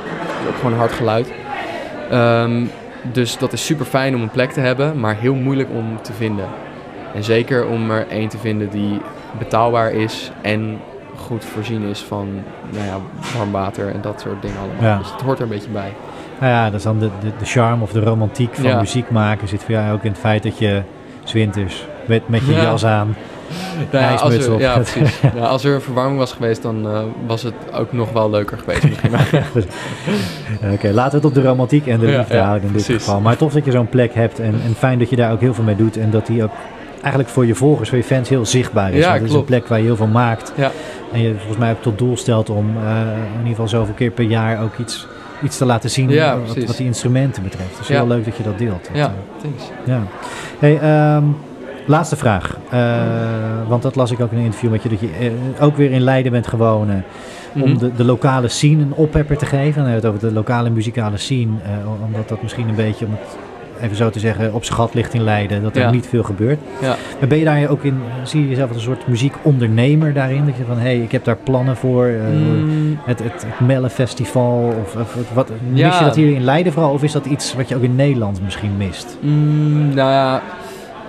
[0.48, 1.32] Ook gewoon hard geluid.
[2.10, 2.66] Ehm,
[3.12, 6.14] dus dat is super fijn om een plek te hebben, maar heel moeilijk om te
[6.14, 6.48] vinden.
[7.14, 9.02] En zeker om er één te vinden die
[9.38, 10.80] betaalbaar is en
[11.16, 12.98] goed voorzien is van nou ja,
[13.38, 14.84] warm water en dat soort dingen allemaal.
[14.84, 14.98] Ja.
[14.98, 15.93] Dus het hoort er een beetje bij.
[16.40, 18.80] Nou ja, dat is dan de, de, de charme of de romantiek van Ja.
[18.80, 19.48] muziek maken.
[19.48, 20.82] Zit voor jou ook in het feit dat je
[21.24, 22.62] zwinters met, met je Ja.
[22.62, 23.16] jas aan.
[23.92, 24.60] Nou ja, als er, op.
[24.60, 25.20] ja, precies.
[25.36, 28.58] Ja, als er een verwarming was geweest, dan eh, was het ook nog wel leuker
[28.58, 29.12] geweest misschien.
[30.74, 33.04] Oké, laten we het op de romantiek en de liefde houden in dit precies.
[33.04, 33.20] geval.
[33.22, 35.54] Maar tof dat je zo'n plek hebt en, en fijn dat je daar ook heel
[35.54, 35.98] veel mee doet.
[35.98, 36.52] En dat die ook
[37.02, 39.00] eigenlijk voor je volgers, voor je fans heel zichtbaar is.
[39.04, 40.54] Ja, Want het is een plek waar je heel veel maakt.
[40.56, 40.72] Ja.
[41.14, 44.12] En je volgens mij ook tot doel stelt om eh, in ieder geval zoveel keer
[44.12, 45.08] per jaar ook iets,
[45.44, 47.78] iets te laten zien Ja, wat, wat die instrumenten betreft.
[47.78, 47.94] Dus Ja.
[47.96, 48.84] heel leuk dat je dat deelt.
[48.88, 49.64] Dat, ja, eh, thanks.
[49.86, 50.02] ja.
[50.60, 51.24] Hey, ehm,
[51.86, 52.58] laatste vraag.
[52.70, 53.02] Eh,
[53.68, 54.90] want dat las ik ook in een interview met je.
[54.90, 57.04] Dat je eh, ook weer in Leiden bent gewonnen.
[57.54, 57.78] Om Mhm.
[57.78, 59.82] de, de lokale scene een oppepper te geven.
[59.84, 61.52] Dan hebben we het over de lokale muzikale scene.
[62.06, 63.38] omdat dat misschien een beetje, om het
[63.82, 65.64] even zo te zeggen, op zijn gat ligt in Leiden.
[65.64, 65.92] Dat er Ja.
[65.92, 66.60] niet veel gebeurt.
[66.82, 66.96] Ja.
[67.20, 70.46] Maar ben je daar ook in, zie je jezelf als een soort muziekondernemer daarin?
[70.46, 72.06] Dat je van, hé, hey, ik heb daar plannen voor.
[72.06, 74.74] eh, Mm, Het, het, het Melle Festival.
[74.84, 76.92] Of, of wat- mis je dat hier in Leiden vooral?
[76.92, 79.18] Of is dat iets wat je ook in Nederland misschien mist?
[79.22, 80.42] Mm, nou ja,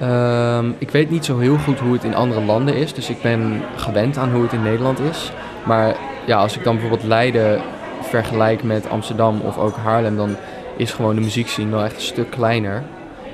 [0.01, 2.95] ehm, ik weet niet zo heel goed hoe het in andere landen is.
[2.95, 5.33] Dus ik ben gewend aan hoe het in Nederland is.
[5.65, 5.95] Maar
[6.27, 7.61] ja, als ik dan bijvoorbeeld Leiden
[8.03, 10.37] vergelijk met Amsterdam of ook Haarlem, dan
[10.79, 12.83] is gewoon de muziekscene wel echt een stuk kleiner.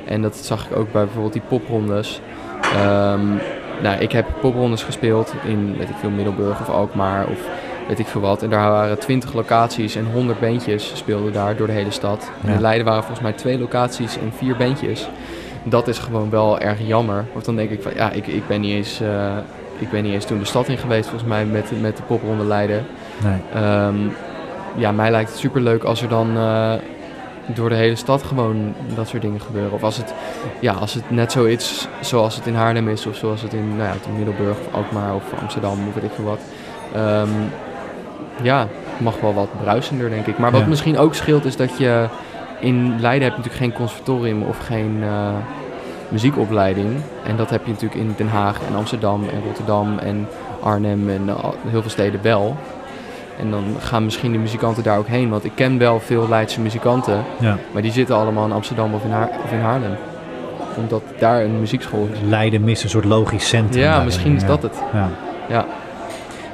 [0.04, 2.20] En dat zag ik ook bij bijvoorbeeld die poprondes.
[2.62, 3.26] Ehm,
[3.82, 7.38] nou, ik heb poprondes gespeeld in, weet ik veel, Middelburg of Alkmaar of
[7.88, 8.42] weet ik veel wat.
[8.42, 12.30] En daar waren 20 locaties en 100 bandjes speelden daar door de hele stad.
[12.44, 15.08] En in Leiden waren volgens mij twee locaties en vier bandjes.
[15.64, 17.24] Dat is gewoon wel erg jammer.
[17.32, 19.36] Want dan denk ik van, ja, ik, ik, ben, niet eens, eh,
[19.78, 22.44] ik ben niet eens toen de stad in geweest volgens mij met, met de popronde
[22.44, 22.86] Leiden.
[23.22, 23.62] Nee.
[23.62, 23.96] Ehm,
[24.76, 26.72] ja, mij lijkt het superleuk als er dan eh,
[27.46, 29.72] door de hele stad gewoon dat soort dingen gebeuren.
[29.72, 30.14] Of als het,
[30.60, 33.88] ja, als het net zoiets zoals het in Haarlem is of zoals het in, nou
[33.88, 36.40] ja, in Middelburg of Alkmaar of Amsterdam of weet ik veel wat.
[36.94, 37.28] Ehm,
[38.42, 38.58] ja,
[38.90, 40.38] het mag wel wat bruisender denk ik.
[40.38, 40.66] Maar wat Ja.
[40.66, 42.06] misschien ook scheelt is dat je
[42.60, 45.28] in Leiden heb je natuurlijk geen conservatorium of geen eh,
[46.08, 46.88] muziekopleiding.
[47.26, 50.28] En dat heb je natuurlijk in Den Haag en Amsterdam en Rotterdam en
[50.62, 51.28] Arnhem en
[51.68, 52.56] heel veel steden wel.
[53.40, 55.28] En dan gaan misschien de muzikanten daar ook heen.
[55.31, 57.56] Want ik ken wel veel Leidse muzikanten, Ja.
[57.73, 59.97] maar die zitten allemaal in Amsterdam of in, Haar of in Haarlem.
[60.77, 62.19] Omdat daar een muziekschool is.
[62.28, 63.78] Leiden mist een soort logisch centrum.
[63.81, 64.05] Ja, daarin.
[64.05, 64.82] misschien is dat het.
[64.93, 65.09] Ja.
[65.48, 65.65] Ja.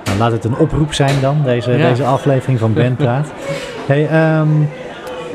[0.05, 1.89] Nou, laat het een oproep zijn dan, deze, Ja.
[1.89, 3.32] deze aflevering van Bandpraat.
[3.90, 4.48] hey, ehm,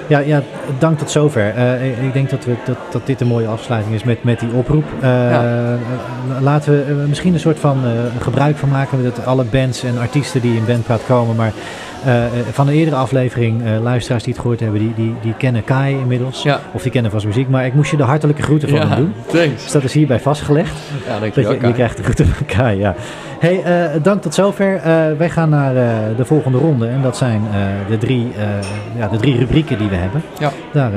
[0.07, 0.41] ja, ja,
[0.80, 1.53] dank tot zover.
[1.56, 4.49] Eh, ik- denk dat, we, dat, dat dit een mooie afsluiting is met, met die
[4.53, 4.84] oproep.
[5.02, 5.44] Eh, Ja.
[5.44, 7.91] eh, laten we er misschien een soort van eh,
[8.23, 11.36] gebruik van maken met alle bands en artiesten die in Bandpraat komen.
[11.36, 11.52] Maar
[12.06, 15.34] eh, eh, van de eerdere aflevering, eh, luisteraars die het gehoord hebben, die, die, die
[15.38, 16.44] kennen Kai inmiddels.
[16.44, 16.60] Ja.
[16.72, 17.49] Of die kennen vast muziek.
[17.49, 19.14] Maar ik moest je de hartelijke groeten van hem doen.
[19.27, 19.64] thanks.
[19.64, 20.73] Dus dat is hierbij vastgelegd.
[21.07, 22.95] Ja, Dat je, je krijgt de groeten van Kai, ja.
[23.46, 24.76] Hey, eh, dank tot zover.
[24.76, 26.88] Eh, wij gaan naar eh, de volgende ronde.
[26.88, 27.42] En dat zijn
[27.90, 28.28] de, drie,
[28.98, 30.22] ja, de drie rubrieken die we hebben.
[30.40, 30.52] Ja.
[30.74, 30.92] Daar,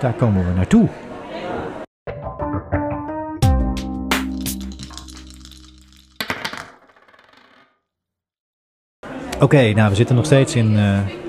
[0.00, 0.88] daar komen we naartoe.
[9.40, 10.78] Oké, nou we zitten nog steeds in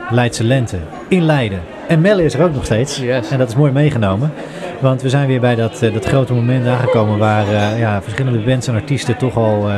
[0.09, 0.77] Leidse Lente.
[1.07, 1.61] In Leiden.
[1.87, 2.97] En Melle is er ook nog steeds.
[2.97, 3.31] Yes.
[3.31, 4.31] En dat is mooi meegenomen.
[4.79, 8.75] Want we zijn weer bij dat, dat grote moment aangekomen waar ja, verschillende bands en
[8.75, 9.69] artiesten toch al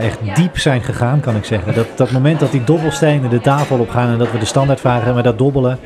[0.00, 1.74] echt diep zijn gegaan, kan ik zeggen.
[1.74, 4.80] Dat, dat moment dat die dobbelstenen de tafel op gaan en dat we de standaard
[4.80, 5.78] vragen, maar dat dobbelen,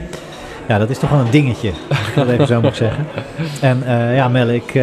[0.69, 3.07] ja, dat is toch wel een dingetje, als ik dat even zo mag zeggen.
[3.61, 4.83] En eh, ja, Melle, ik, eh,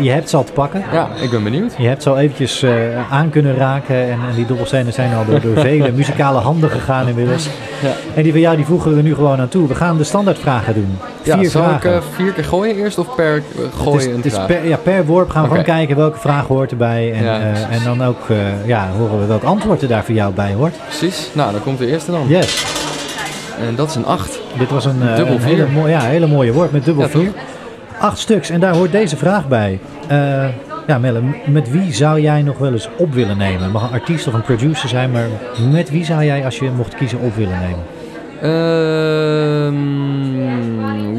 [0.00, 0.82] je hebt ze al te pakken.
[0.92, 1.72] Ja, ik ben benieuwd.
[1.78, 5.24] Je hebt ze al eventjes eh, aan kunnen raken en, en die dobbelstenen zijn al
[5.24, 7.48] door, door vele muzikale handen gegaan inmiddels.
[7.82, 7.92] Ja.
[8.14, 9.68] En die van jou, die voegen we er nu gewoon aan toe.
[9.68, 10.98] We gaan de standaardvragen doen.
[11.22, 11.94] Vier Ja, zal ik vragen.
[11.94, 14.76] eh, vier keer gooien eerst of per eh, Het gooien is, het is per, ja,
[14.76, 17.12] per worp gaan we gewoon kijken welke vraag hoort erbij.
[17.12, 18.20] En, Ja, en dan ook
[18.66, 20.74] ja, horen we welk antwoord er daar voor jou bij hoort.
[20.86, 21.28] Precies.
[21.32, 22.24] Nou, dan komt de eerste dan.
[22.28, 22.64] Yes,
[23.68, 24.40] En dat is een 8.
[24.58, 25.56] dit was een, eh, Dubbel een vier.
[25.56, 27.20] hele, mooie, ja, hele mooie woord met dubbel Ja, toch?
[27.22, 27.32] vier.
[27.98, 29.78] Acht stuks en daar hoort deze vraag bij.
[30.08, 30.46] Eh,
[30.86, 33.62] ja, Melle, met wie zou jij nog wel eens op willen nemen?
[33.62, 35.26] Het mag een artiest of een producer zijn, maar
[35.70, 37.82] met wie zou jij als je mocht kiezen op willen nemen?
[39.64, 39.74] Ehm,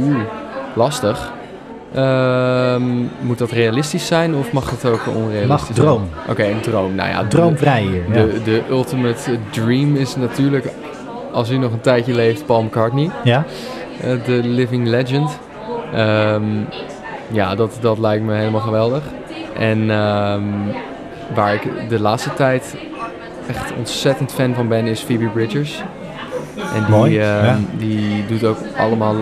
[0.04, 0.18] Oeh,
[0.76, 1.34] lastig.
[1.94, 2.82] Ehm,
[3.22, 6.10] moet dat realistisch zijn of mag het ook onrealistisch Mag droom.
[6.30, 6.96] Oké, een droom.
[6.96, 8.04] Nou ja, Droomvrij hier.
[8.08, 8.14] Ja.
[8.14, 10.66] De, de ultimate dream is natuurlijk,
[11.36, 13.10] als u nog een tijdje leeft, Paul McCartney.
[13.24, 13.44] ja?
[14.02, 15.40] Eh, De living legend.
[15.94, 16.44] Ehm,
[17.32, 19.04] ja, dat, dat lijkt me helemaal geweldig.
[19.58, 20.44] En ehm,
[21.34, 22.76] waar ik de laatste tijd
[23.48, 25.84] echt ontzettend fan van ben, is Phoebe Bridgers.
[26.74, 27.58] En die, Mooi, ehm, ja.
[27.78, 29.16] die doet ook allemaal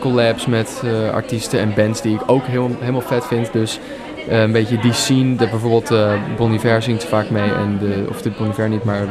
[0.00, 3.52] collabs met eh, artiesten en bands die ik ook heel, helemaal vet vind.
[3.52, 3.80] Dus
[4.28, 8.06] eh, een beetje die scene, de, bijvoorbeeld eh Bon Iver zingt vaak mee, en de,
[8.08, 9.06] of de Bon Iver niet, maar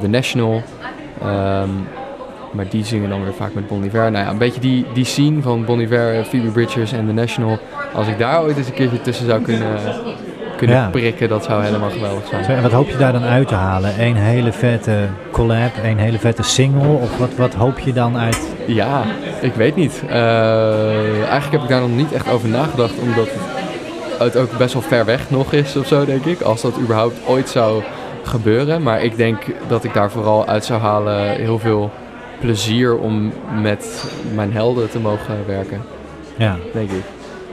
[0.00, 0.62] The National.
[1.20, 1.68] Ehm,
[2.52, 4.10] maar die zingen dan weer vaak met Bon Iver.
[4.10, 7.12] Nou ja, een beetje die, die scene van Bon Iver, eh, Phoebe Bridgers en The
[7.12, 7.58] National.
[7.94, 9.68] Als ik daar ooit eens een keertje tussen zou kunnen,
[10.56, 10.88] kunnen Ja.
[10.90, 12.44] prikken, dat zou helemaal geweldig zijn.
[12.44, 14.00] En wat hoop je daar dan uit te halen?
[14.00, 14.98] Een hele vette
[15.30, 16.88] collab, een hele vette single?
[16.92, 18.40] Of wat, wat hoop je dan uit?
[18.66, 19.02] Ja,
[19.40, 20.02] ik weet niet.
[20.08, 23.28] Eh, eigenlijk heb ik daar nog niet echt over nagedacht, omdat
[24.18, 26.40] het ook best wel ver weg nog is of zo, denk ik.
[26.40, 27.82] Als dat überhaupt ooit zou
[28.26, 28.82] gebeuren.
[28.82, 31.90] Maar ik denk dat ik daar vooral uit zou halen heel veel
[32.40, 33.32] plezier om
[33.62, 34.04] met
[34.34, 35.80] mijn helden te mogen werken,
[36.36, 37.02] Ja, denk ik.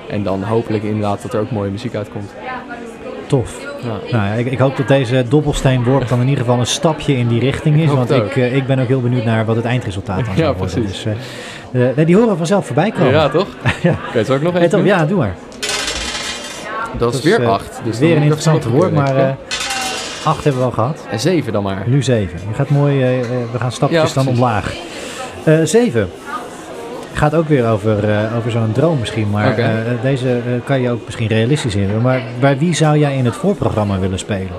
[0.09, 2.31] En dan hopelijk inderdaad dat er ook mooie muziek uitkomt.
[3.27, 3.59] tof.
[3.83, 4.17] Ja.
[4.17, 7.27] Nou ja, ik, ik hoop dat deze dobbelsteenworp dan in ieder geval een stapje in
[7.27, 7.89] die richting is.
[7.89, 8.25] Want het ook.
[8.25, 10.55] ik, eh, ik ben ook heel benieuwd naar wat het eindresultaat dan Ja, worden.
[10.71, 11.03] precies.
[11.03, 11.05] Dus,
[11.71, 13.11] eh, eh, die horen vanzelf voorbij komen.
[13.11, 13.47] Ja, toch?
[13.81, 13.95] Ja.
[14.09, 15.35] Oké, zal ik nog Hey, even ja, doe maar.
[16.97, 17.81] Dat is weer eh, acht.
[17.83, 19.37] Dus Weer een even woord, maar
[20.25, 21.05] acht hebben we al gehad.
[21.11, 21.83] En zeven dan maar.
[21.85, 22.39] Nu zeven.
[22.49, 24.73] Je gaat mooi, eh, eh, we gaan stapjes Ja, dan omlaag.
[25.43, 26.09] Eh, zeven.
[27.13, 27.95] Gaat ook weer over,
[28.37, 29.55] over zo'n droom misschien, maar
[30.01, 32.01] deze kan je ook misschien realistisch in.
[32.01, 34.51] Maar bij wie zou jij in het voorprogramma willen spelen?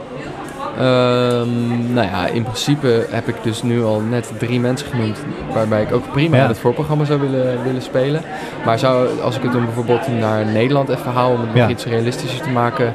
[0.78, 5.18] Ehm, nou ja, in principe heb ik dus nu al net drie mensen genoemd
[5.52, 6.42] waarbij ik ook prima Ja.
[6.42, 8.20] in het voorprogramma zou willen, willen spelen.
[8.64, 11.68] Maar zou, als ik het dan bijvoorbeeld naar Nederland even hou om het nog Ja.
[11.68, 12.94] iets realistischer te maken,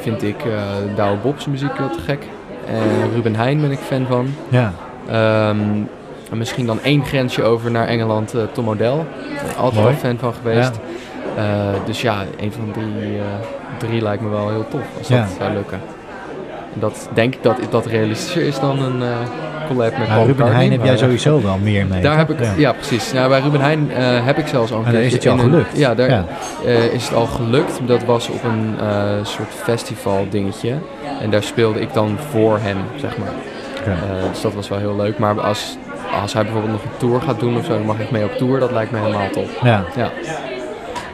[0.00, 0.62] vind ik eh
[0.96, 2.22] Douwe Bob's muziek heel te gek.
[2.66, 4.34] En Ruben Heijn ben ik fan van.
[4.48, 4.72] Ja,
[5.08, 5.58] Ehm,
[6.30, 9.04] en misschien dan één grensje over naar Engeland, eh, Tom O'Dell.
[9.58, 10.80] Altijd al fan van geweest.
[11.36, 11.44] Eh,
[11.84, 13.24] dus ja, een van die eh,
[13.78, 15.20] drie lijkt me wel heel tof als Ja.
[15.20, 15.80] dat zou lukken.
[16.74, 19.08] En dat denk ik dat dat realistischer is dan een eh
[19.70, 22.02] collab met Nou, Paul Ruben Heijn heb jij sowieso wel meer mee.
[22.02, 23.10] Daar heb ik, ja, precies.
[23.10, 25.38] Ja, bij Ruben Heijn eh, heb ik zelfs al een En daar is het al
[25.38, 25.78] gelukt.
[25.78, 26.24] ja, daar
[26.64, 27.80] eh, is het al gelukt.
[27.86, 30.74] Dat was op een eh, soort festival dingetje.
[31.20, 33.32] En daar speelde ik dan voor hem, zeg maar.
[34.30, 35.18] Dus dat was wel heel leuk.
[35.18, 35.76] Maar als,
[36.22, 38.32] als hij bijvoorbeeld nog een tour gaat doen of zo, dan mag ik mee op
[38.32, 38.60] tour.
[38.60, 39.48] Dat lijkt me helemaal top.
[39.62, 39.84] Ja.
[39.96, 40.10] Ja.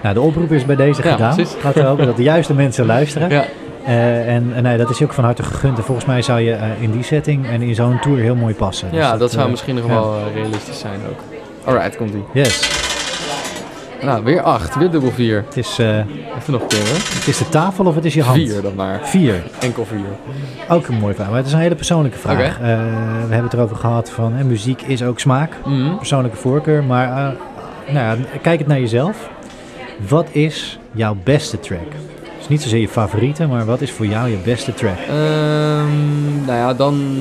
[0.03, 1.35] Nou, de oproep is bij deze Ja, gedaan.
[1.35, 1.55] precies.
[1.63, 3.29] Laten we hopen dat de juiste mensen luisteren.
[3.31, 3.45] Ja,
[3.87, 5.79] Eh, en nee, dat is je ook van harte gegund.
[5.79, 8.55] En volgens mij zou je eh, in die setting en in zo'n tour heel mooi
[8.55, 8.91] passen.
[8.91, 11.19] Dus ja dat zou eh, misschien nog wel realistisch zijn ook.
[11.65, 12.25] Alright, komt ie.
[12.33, 12.85] Yes.
[14.03, 15.45] Nou, weer 8, weer dubbel 4.
[15.47, 16.07] Het is, Even
[16.47, 16.95] nog een keer, hè?
[16.95, 18.37] het is de tafel of het is je hand?
[18.37, 19.01] 4 dan maar.
[19.03, 19.43] Vier.
[19.61, 19.99] Enkel 4.
[20.69, 21.29] Ook een mooie vraag.
[21.29, 22.59] Maar het is een hele persoonlijke vraag.
[22.59, 25.53] We hebben het erover gehad van hè, muziek is ook smaak.
[25.65, 25.97] Mhm.
[25.97, 26.85] Persoonlijke voorkeur.
[26.85, 27.09] Maar
[27.89, 29.29] nou ja, kijk het naar jezelf.
[30.09, 31.93] Wat is jouw beste track?
[32.47, 34.99] Dus niet zozeer je favoriete, maar wat is voor jou je beste track?
[35.09, 37.17] Ehm, nou ja, dan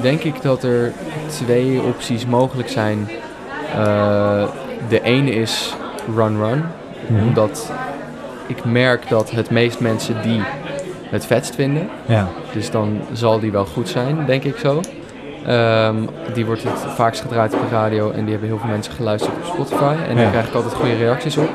[0.00, 0.92] denk ik dat er
[1.26, 3.08] twee opties mogelijk zijn.
[3.74, 4.48] Eh,
[4.88, 5.74] de ene is
[6.16, 6.62] Run Run.
[7.26, 7.72] Omdat
[8.46, 10.40] ik merk dat het meest mensen die
[11.10, 11.88] het vetst vinden.
[12.06, 14.80] Ja, Dus dan zal die wel goed zijn, denk ik zo.
[15.46, 15.96] Ehm,
[16.34, 19.34] die wordt het vaakst gedraaid op de radio en die hebben heel veel mensen geluisterd
[19.36, 19.94] op Spotify.
[20.08, 21.50] En daar krijg ik altijd goede reacties op.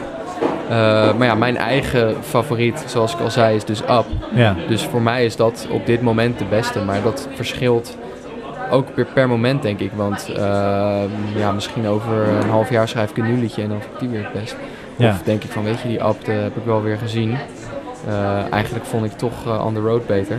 [0.69, 4.06] Eh, maar ja, mijn eigen favoriet, zoals ik al zei, is dus Up.
[4.34, 6.80] ja, Dus voor mij is dat op dit moment de beste.
[6.80, 7.98] Maar dat verschilt
[8.72, 9.91] ook weer per moment, denk ik.
[9.95, 13.81] Want ehm, ja, misschien over een half jaar schrijf ik een nieuw liedje en dan
[13.81, 14.56] vind ik die weer het best.
[14.95, 15.10] Ja.
[15.10, 17.38] Of denk ik van, weet je, die app die heb ik wel weer gezien.
[18.07, 20.38] Eh, eigenlijk vond ik toch eh, On The Road beter.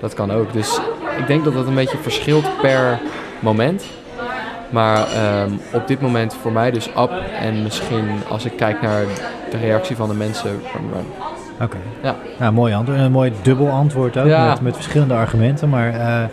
[0.00, 0.52] Dat kan ook.
[0.52, 0.80] Dus
[1.18, 2.98] ik denk dat dat een beetje verschilt per
[3.40, 3.84] moment.
[4.70, 7.10] Maar ehm, op dit moment voor mij dus Up.
[7.40, 9.04] En misschien als ik kijk naar
[9.60, 10.50] de reactie van de mensen,
[11.60, 11.76] oké.
[12.02, 12.14] Ja.
[12.38, 12.98] Nou, mooi antwoord.
[12.98, 14.48] En een mooi dubbel antwoord ook, Ja.
[14.48, 15.68] met, met verschillende argumenten.
[15.68, 16.24] Maar eh,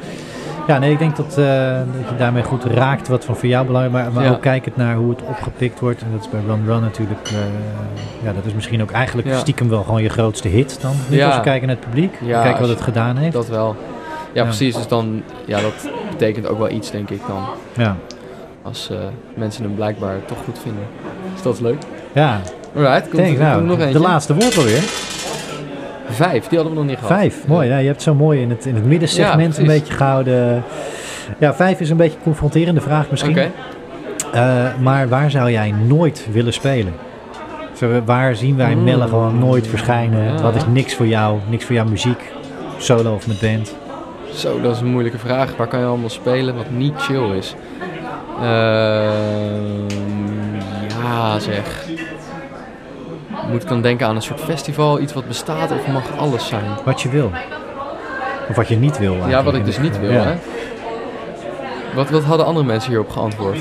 [0.68, 3.66] ja, nee, ik denk dat, eh, dat je daarmee goed raakt wat van voor jou
[3.66, 4.04] belangrijk is.
[4.04, 4.36] Maar, maar Ja.
[4.36, 6.02] ook kijkend naar hoe het opgepikt wordt.
[6.02, 7.34] En dat is bij Run Run natuurlijk, eh,
[8.24, 9.38] ja, dat is misschien ook eigenlijk Ja.
[9.38, 10.94] stiekem wel gewoon je grootste hit dan.
[11.10, 11.26] Niet Ja.
[11.28, 13.34] als we kijken naar het publiek, Ja, kijken wat het gedaan heeft.
[13.34, 13.76] Dat wel.
[14.34, 14.44] Ja, Ja.
[14.44, 14.76] precies.
[14.76, 17.44] Dus dan, ja, dat betekent ook wel iets, denk ik dan.
[17.86, 17.96] Ja,
[18.64, 18.98] Als eh,
[19.36, 20.84] mensen hem blijkbaar toch goed vinden.
[21.34, 21.78] Dus dat is leuk.
[22.14, 22.40] ja.
[22.76, 23.94] Alright, komt, Denk, nou, nog eentje.
[23.94, 24.84] de laatste woord alweer.
[26.10, 27.18] Vijf, die hadden we nog niet gehad.
[27.18, 27.68] Vijf, mooi.
[27.70, 30.64] Ja, je hebt zo mooi in het, in het middensegment Ja, een beetje gehouden.
[31.38, 33.32] Ja, vijf is een beetje een confronterende vraag misschien.
[33.32, 33.52] Oké.
[34.34, 36.94] Eh, maar waar zou jij nooit willen spelen?
[37.74, 38.84] Zo, waar zien wij Mm.
[38.84, 40.24] Melle gewoon nooit verschijnen?
[40.24, 40.42] Ja.
[40.42, 41.38] Wat is niks voor jou?
[41.50, 42.32] Niks voor jouw muziek?
[42.78, 43.76] Solo of met band?
[44.34, 45.56] Zo, dat is een moeilijke vraag.
[45.58, 47.56] Waar kan je allemaal spelen wat niet chill is?
[48.42, 49.90] Ehm,
[51.04, 51.86] ja, zeg.
[53.52, 56.64] Moet ik dan denken aan een soort festival, iets wat bestaat, of mag alles zijn?
[56.86, 57.32] Wat je wil.
[58.50, 60.24] Of wat je niet wil Ja, wat ik dus niet wil, Ja.
[60.24, 60.34] hè?
[61.96, 63.58] Wat, wat hadden andere mensen hierop geantwoord?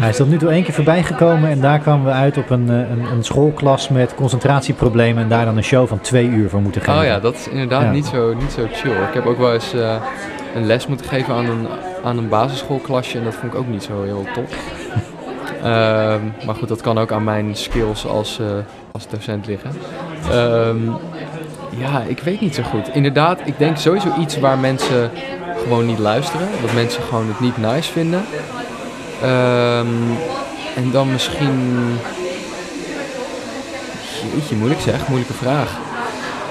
[0.00, 2.50] Hij is tot nu toe één keer voorbij gekomen en daar kwamen we uit op
[2.50, 6.48] een, eh, een, een schoolklas met concentratieproblemen en daar dan een show van twee uur
[6.48, 7.00] voor moeten geven.
[7.00, 7.90] Oh ja, dat is inderdaad Ja.
[7.90, 8.90] niet, zo, niet zo chill.
[8.92, 9.94] Ik heb ook wel eens eh,
[10.54, 11.66] een les moeten geven aan een,
[12.04, 14.48] aan een basisschoolklasje en dat vond ik ook niet zo heel top.
[15.62, 18.46] Ehm, maar goed, dat kan ook aan mijn skills als, eh,
[18.92, 19.70] als docent liggen.
[20.30, 20.90] Ehm,
[21.70, 22.88] ja, ik weet niet zo goed.
[22.94, 25.10] Inderdaad, ik denk sowieso iets waar mensen
[25.62, 26.48] gewoon niet luisteren.
[26.60, 28.24] Dat mensen gewoon het niet nice vinden.
[29.22, 29.86] Ehm,
[30.76, 31.98] en dan misschien...
[34.34, 35.08] Jeetje, moeilijk zeg.
[35.08, 35.70] Moeilijke vraag.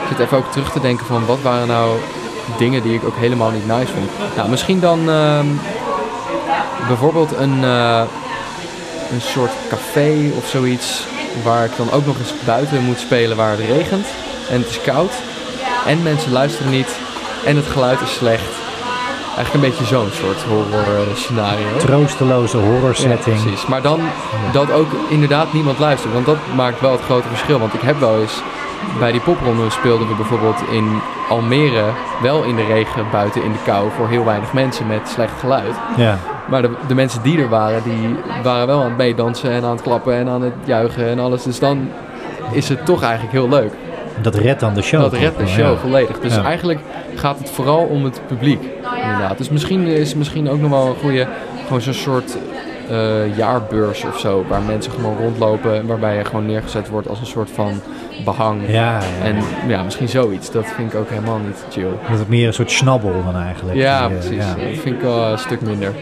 [0.01, 1.97] Ik zit even ook terug te denken van wat waren nou
[2.57, 4.35] dingen die ik ook helemaal niet nice vond.
[4.35, 5.09] Nou, misschien dan
[6.87, 8.01] bijvoorbeeld een, eh,
[9.11, 11.03] een soort café of zoiets
[11.43, 14.05] waar ik dan ook nog eens buiten moet spelen waar het regent
[14.49, 15.11] en het is koud
[15.85, 16.97] en mensen luisteren niet
[17.45, 18.51] en het geluid is slecht.
[19.35, 21.77] Eigenlijk een beetje zo'n soort horror eh, scenario.
[21.77, 23.37] Troosteloze horror setting.
[23.37, 23.65] Ja, precies.
[23.65, 24.01] Maar dan
[24.51, 26.13] dat ook inderdaad niemand luistert.
[26.13, 27.59] Want dat maakt wel het grote verschil.
[27.59, 28.41] Want ik heb wel eens
[28.99, 31.85] bij die popronde speelden we bijvoorbeeld in Almere
[32.21, 35.75] wel in de regen buiten in de kou voor heel weinig mensen met slecht geluid.
[35.95, 36.19] Ja.
[36.49, 39.71] Maar de, de mensen die er waren, die waren wel aan het meedansen en aan
[39.71, 41.43] het klappen en aan het juigen en alles.
[41.43, 41.89] Dus dan
[42.51, 43.71] is het toch eigenlijk heel leuk.
[44.21, 45.01] Dat redt dan de show.
[45.01, 45.77] dat redt de show ja.
[45.79, 46.19] volledig.
[46.19, 46.43] Dus Ja.
[46.43, 46.79] eigenlijk
[47.15, 48.61] gaat het vooral om het publiek.
[49.03, 49.37] Inderdaad.
[49.37, 51.27] Dus misschien is misschien ook nog wel een goede,
[51.63, 52.37] gewoon zo'n soort
[52.89, 54.45] eh, jaarbeurs of zo.
[54.47, 57.81] Waar mensen gewoon rondlopen en waarbij je gewoon neergezet wordt als een soort van
[58.25, 58.61] behang.
[58.67, 58.99] Ja, ja.
[59.23, 59.35] En
[59.67, 60.51] ja, misschien zoiets.
[60.51, 61.89] Dat vind ik ook helemaal niet chill.
[62.09, 63.77] dat het meer een soort snabbel dan eigenlijk.
[63.77, 64.35] Ja, Die, precies.
[64.37, 64.53] ja.
[64.55, 65.93] Dat vind ik wel een stuk minder.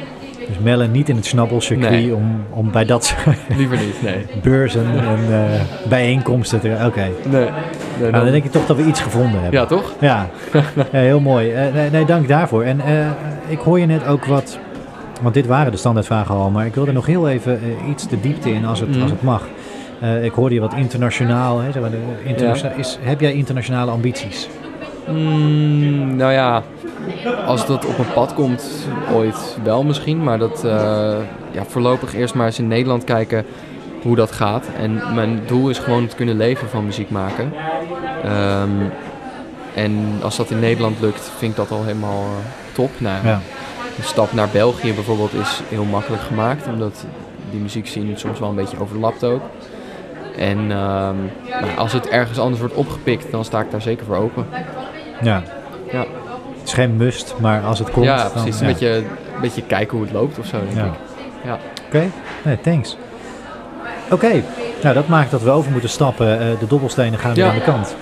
[0.48, 2.16] Dus Melle niet in het snabbelcircuit Nee.
[2.16, 4.26] om, om bij dat soort Liever niet, nee.
[4.42, 6.78] beurzen en eh, bijeenkomsten te...
[6.86, 7.12] Oké, Nee.
[7.32, 7.50] nee
[8.00, 9.60] nou, dan- dan denk ik toch dat we iets gevonden hebben.
[9.60, 9.94] Ja, toch?
[10.00, 10.30] Ja,
[10.92, 11.52] ja heel mooi.
[11.52, 12.64] Eh, nee, nee, dank daarvoor.
[12.64, 13.08] En eh,
[13.48, 14.60] ik hoor je net ook wat...
[15.22, 17.60] Want dit waren de standaardvragen al, maar ik wil er nog heel even
[17.90, 19.02] iets de diepte in als het, Mhm.
[19.02, 19.48] als het mag.
[20.22, 21.60] Ik hoorde je wat internationaal.
[21.60, 24.50] Hè, zeg maar, is, heb jij internationale ambities?
[25.12, 26.64] Mm, nou ja,
[27.46, 30.24] als dat op een pad komt, ooit wel misschien.
[30.24, 30.72] Maar dat eh,
[31.52, 33.46] ja, voorlopig eerst maar eens in Nederland kijken
[34.02, 34.66] hoe dat gaat.
[34.78, 37.54] En mijn doel is gewoon het kunnen leven van muziek maken.
[38.24, 38.70] Ehm,
[39.74, 42.90] en als dat in Nederland lukt, vind ik dat al helemaal eh, top.
[42.98, 43.40] Nou, Ja.
[43.98, 46.68] Een stap naar België bijvoorbeeld is heel makkelijk gemaakt.
[46.68, 47.06] Omdat
[47.52, 49.42] die muziekscene soms wel een beetje overlapt ook.
[50.38, 51.16] En ehm,
[51.62, 54.46] nou, als het ergens anders wordt opgepikt, dan sta ik daar zeker voor open.
[55.22, 55.44] Ja.
[55.92, 56.06] Ja.
[56.68, 58.06] Is geen must, maar als het komt...
[58.06, 58.60] ja, dan- precies.
[58.60, 58.66] ja.
[58.66, 59.06] Een, beetje, een
[59.42, 60.84] beetje kijken hoe het loopt of zo, denk Ja.
[60.86, 60.92] ik.
[61.46, 61.58] Ja.
[61.88, 62.04] Oké,
[62.44, 62.98] nee, thanks.
[64.12, 64.44] Oké,
[64.84, 66.40] nou dat maakt dat we over moeten stappen.
[66.40, 67.96] Eh, de dobbelstenen gaan weer aan de kant.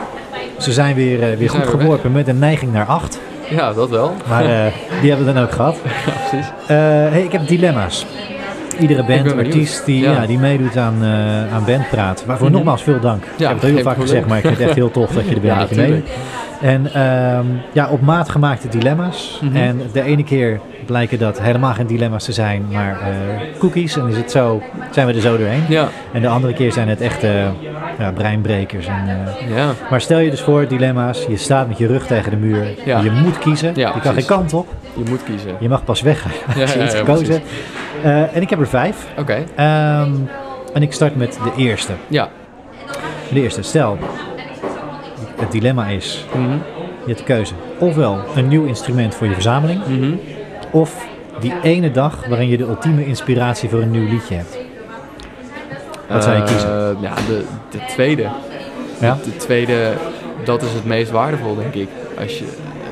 [0.60, 3.20] Ze zijn weer, eh, weer zijn goed weer geworpen met een neiging naar 8.
[3.50, 4.14] ja, dat wel.
[4.28, 5.78] Maar eh, die hebben we dan ook gehad.
[6.06, 6.52] Ja, precies.
[6.68, 8.06] Hey, ik heb dilemma's.
[8.80, 10.12] Iedere band, artiest die, ja.
[10.12, 10.26] Ja.
[10.26, 12.24] die meedoet aan, eh aan bandpraat.
[12.26, 12.56] Waarvoor Mhm.
[12.56, 13.24] nogmaals veel dank.
[13.24, 14.02] ik heb het heel vaak probleem.
[14.08, 15.96] gezegd, maar ik vind het echt heel tof dat je er bent Ja.
[16.62, 19.40] En ehm, ja, op maat gemaakte dilemma's.
[19.44, 19.56] Mhm.
[19.56, 23.98] En de ene keer blijken dat helemaal geen dilemma's te zijn, maar eh, cookies.
[23.98, 24.62] En is het zo,
[24.92, 25.64] zijn we er zo doorheen.
[25.68, 27.32] Ja, En de andere keer zijn het echte
[28.00, 28.86] ja, breinbrekers.
[28.88, 29.66] En, eh, ja.
[29.90, 31.26] maar stel je dus voor, dilemma's.
[31.30, 32.66] Je staat met je rug tegen de muur.
[32.86, 33.72] Je moet kiezen.
[33.76, 34.68] Je kan geen kant op.
[34.96, 35.56] Je moet kiezen.
[35.60, 36.32] Je mag pas weggaan
[36.62, 37.42] als je iets gekozen.
[38.04, 39.08] Eh, en ik heb er vijf.
[39.20, 40.12] Oké, Ehm,
[40.74, 41.92] en ik start met de eerste.
[42.08, 42.30] ja.
[43.32, 43.98] De eerste, stel,
[45.40, 46.52] het dilemma is, Mhm.
[46.52, 46.58] je
[47.06, 47.54] hebt de keuze.
[47.80, 50.14] Ofwel een nieuw instrument voor je verzameling, Mhm.
[50.72, 51.06] of
[51.40, 54.58] die ene dag waarin je de ultieme inspiratie voor een nieuw liedje hebt.
[56.10, 56.70] Wat zou je Eh, kiezen?
[57.02, 58.28] Ja, de, de tweede.
[59.00, 59.18] Ja?
[59.24, 59.94] De tweede,
[60.44, 61.88] dat is het meest waardevol, denk ik.
[62.20, 62.46] Als je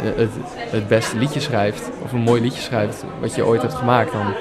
[0.04, 4.12] het, het beste liedje schrijft, of een mooi liedje schrijft, wat je ooit hebt gemaakt,
[4.12, 4.34] dan,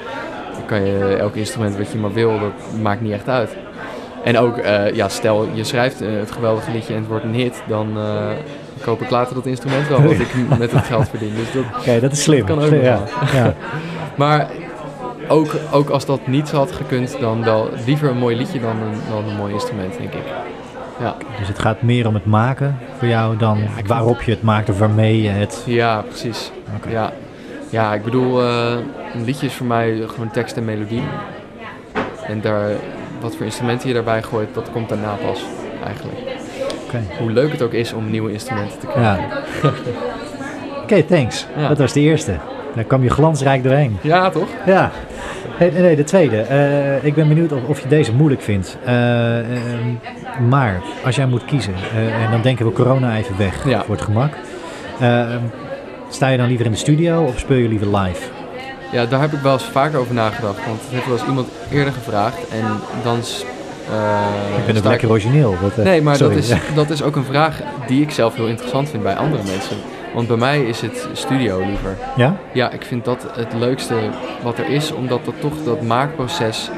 [0.66, 3.56] kan je elk instrument wat je maar wil, dat maakt niet echt uit.
[4.24, 7.34] En ook, eh, ja, stel je schrijft eh, het geweldige liedje en het wordt een
[7.34, 8.30] hit, dan eh,
[8.82, 11.34] koop ik later dat instrument wel, wat ik met het geld verdien.
[11.34, 12.44] Dus dat, Oké, dat is slim.
[12.44, 13.00] kan ook Slim, ja.
[13.32, 13.54] ja.
[14.16, 14.50] maar
[15.28, 19.00] ook, ook als dat niet had gekund, dan wel liever een mooi liedje dan een,
[19.10, 20.24] dan een mooi instrument, denk ik.
[21.02, 24.42] Ja, Dus het gaat meer om het maken voor jou dan Ja, waarop je het
[24.42, 25.62] maakt of waarmee je het...
[25.66, 26.50] ja precies.
[26.88, 27.12] Ja.
[27.70, 28.74] ja, ik bedoel, eh,
[29.14, 31.02] een liedje is voor mij gewoon tekst en melodie.
[32.26, 32.70] En daar,
[33.20, 35.44] wat voor instrumenten je daarbij gooit, dat komt daarna pas,
[35.84, 36.18] eigenlijk.
[37.18, 39.24] Hoe leuk het ook is om nieuwe instrumenten te krijgen.
[39.62, 39.70] ja.
[40.82, 41.46] Oké, thanks.
[41.68, 42.36] Dat was de eerste.
[42.74, 43.98] Daar kwam je glansrijk doorheen.
[44.00, 44.48] Ja, toch?
[44.66, 44.90] Ja.
[45.70, 46.40] Nee, nee, de tweede.
[46.40, 48.76] Eh, ik ben benieuwd of, of je deze moeilijk vindt.
[48.84, 49.48] Eh, ehm,
[50.48, 53.84] maar als jij moet kiezen, eh, en dan denken we corona even weg Ja.
[53.84, 54.32] voor het gemak.
[55.00, 55.38] Ehm,
[56.08, 58.22] sta je dan liever in de studio of speel je liever live?
[58.92, 60.66] Ja, daar heb ik wel eens vaker over nagedacht.
[60.66, 62.48] Want het heeft wel eens iemand eerder gevraagd.
[62.48, 62.64] En
[63.02, 63.18] dan...
[63.18, 65.56] ik ben ook sta lekker origineel.
[65.60, 66.34] Dat, Nee, maar sorry.
[66.34, 69.42] dat is, dat is ook een vraag die ik zelf heel interessant vind bij andere
[69.42, 69.76] mensen.
[70.14, 71.96] Want bij mij is het studio liever.
[72.16, 72.36] Ja?
[72.52, 73.94] Ja, ik vind dat het leukste
[74.42, 76.70] wat er is, omdat dat toch dat maakproces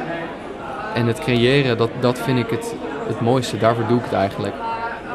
[0.95, 2.75] en het creëren, dat, dat vind ik het,
[3.07, 3.59] het mooiste.
[3.59, 4.55] Daarvoor doe ik het eigenlijk.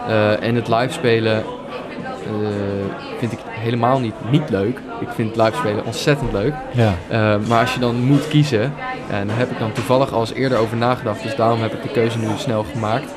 [0.08, 4.80] Eh, en het live spelen eh, vind ik helemaal niet, niet leuk.
[5.00, 6.54] Ik vind live spelen ontzettend leuk.
[6.72, 6.94] Ja.
[7.08, 8.74] Eh, maar als je dan moet kiezen,
[9.10, 11.82] en daar heb ik dan toevallig al eens eerder over nagedacht, dus daarom heb ik
[11.82, 13.12] de keuze nu snel gemaakt,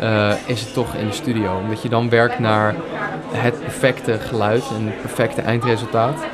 [0.00, 1.58] eh, is het toch in de studio.
[1.58, 2.74] Omdat je dan werkt naar
[3.32, 6.24] het perfecte geluid en het perfecte eindresultaat.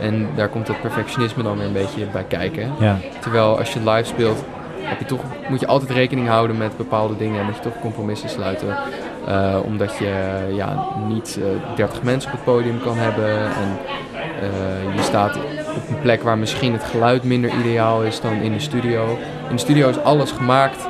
[0.00, 2.72] En daar komt het perfectionisme dan weer een beetje bij kijken.
[2.78, 2.96] Ja.
[3.20, 4.44] Terwijl als je live speelt,
[4.80, 7.80] heb je toch, moet je altijd rekening houden met bepaalde dingen en moet je toch
[7.80, 8.76] compromissen sluiten.
[9.26, 10.14] Eh, omdat je
[10.54, 13.78] ja, niet eh 30 mensen op het podium kan hebben en
[14.40, 15.36] eh, je staat
[15.76, 19.18] op een plek waar misschien het geluid minder ideaal is dan in de studio.
[19.48, 20.88] In de studio is alles gemaakt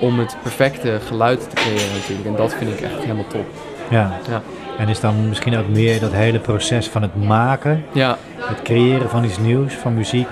[0.00, 3.46] om het perfecte geluid te creëren natuurlijk en dat vind ik echt helemaal top.
[3.88, 4.18] ja.
[4.28, 4.42] Ja.
[4.78, 9.10] En is dan misschien ook meer dat hele proces van het maken, Ja, het creëren
[9.10, 10.28] van iets nieuws, van muziek,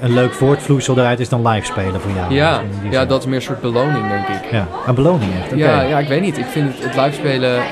[0.00, 2.34] een, leuk voortvloeisel eruit is dan live spelen voor jou?
[2.34, 4.50] ja, Dus ja dat is meer een soort beloning denk ik.
[4.50, 5.58] Ja, een beloning echt.
[5.58, 6.38] Ja, ja, ik weet niet.
[6.38, 7.62] Ik vind het, het live spelen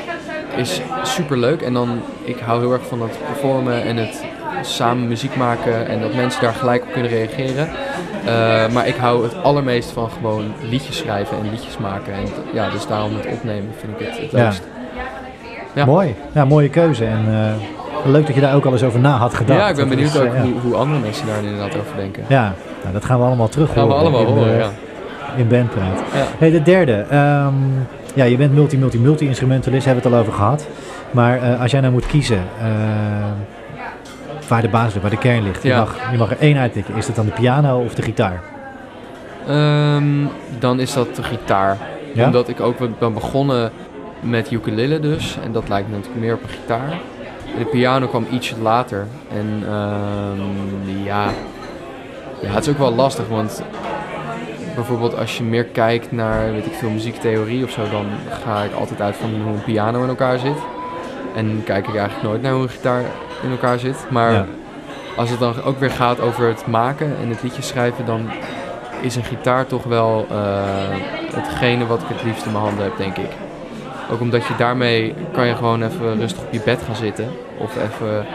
[0.57, 1.63] is super leuk.
[1.63, 4.25] En dan, ik hou heel erg van het performen en het
[4.63, 7.69] samen muziek maken en dat mensen daar gelijk op kunnen reageren.
[8.29, 12.13] Eh, maar ik hou het allermeest van gewoon liedjes schrijven en liedjes maken.
[12.13, 12.23] En
[12.53, 14.63] ja, dus daarom het opnemen vind ik het het leukst.
[15.75, 15.85] Ja.
[15.85, 16.15] Mooi.
[16.35, 17.05] Ja, mooie keuze.
[17.05, 19.61] En eh, leuk dat je daar ook al eens over na had gedacht.
[19.61, 20.41] Ja, ik ben benieuwd ook eh, ja.
[20.41, 22.25] hoe, hoe andere mensen daar inderdaad over denken.
[22.27, 24.71] Ja, nou, dat gaan we allemaal terug Gaan we allemaal in, horen, ja.
[25.37, 25.99] in Bandpraat.
[26.15, 26.25] ja.
[26.39, 27.05] Hey, de derde.
[27.11, 27.55] ehm,
[28.15, 30.67] ja, je bent multi-multi-multi-instrumentalist, hebben we het al over gehad.
[31.11, 32.43] Maar als jij nou moet kiezen
[34.49, 35.63] waar de basis ligt, waar de kern ligt.
[35.63, 35.79] Je, Ja.
[35.79, 36.95] mag, je mag er één uitpikken.
[36.97, 38.43] Is het dan de piano of de gitaar?
[39.49, 40.05] Ehm,
[40.59, 41.77] dan is dat de gitaar.
[42.15, 42.25] Ja?
[42.27, 43.71] Omdat ik ook ben begonnen
[44.21, 45.39] met ukulele dus.
[45.45, 46.99] En dat lijkt me natuurlijk meer op een gitaar.
[47.59, 49.07] De piano kwam iets later.
[49.33, 51.25] En ehm, ja,
[52.43, 53.29] ja, het is ook wel lastig.
[53.29, 53.63] Want
[54.75, 57.83] bijvoorbeeld als je meer kijkt naar, weet ik veel, muziektheorie of zo.
[57.91, 58.07] Dan
[58.45, 60.59] ga ik altijd uit van hoe een piano in elkaar zit.
[61.35, 63.03] En kijk ik eigenlijk nooit naar hoe een gitaar
[63.43, 64.07] in elkaar zit.
[64.11, 64.47] Maar Ja.
[65.17, 68.31] als het dan ook weer gaat over het maken en het liedje schrijven, dan
[69.01, 70.37] is een gitaar toch wel uh,
[71.35, 73.31] hetgene wat ik het liefst in mijn handen heb, denk ik.
[74.13, 77.29] Ook omdat je daarmee kan je gewoon even rustig op je bed gaan zitten.
[77.59, 78.27] Of even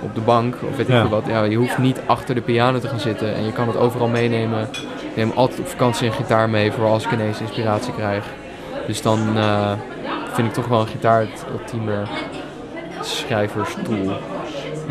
[0.00, 1.24] op de bank of weet ik veel wat.
[1.26, 4.08] Ja, je hoeft niet achter de piano te gaan zitten en je kan het overal
[4.08, 4.62] meenemen.
[5.00, 8.24] Ik neem altijd op vakantie een gitaar mee voor als ik ineens inspiratie krijg.
[8.86, 9.72] Dus dan uh,
[10.32, 12.02] vind ik toch wel een gitaar het ultieme
[13.00, 14.10] schrijverstoel.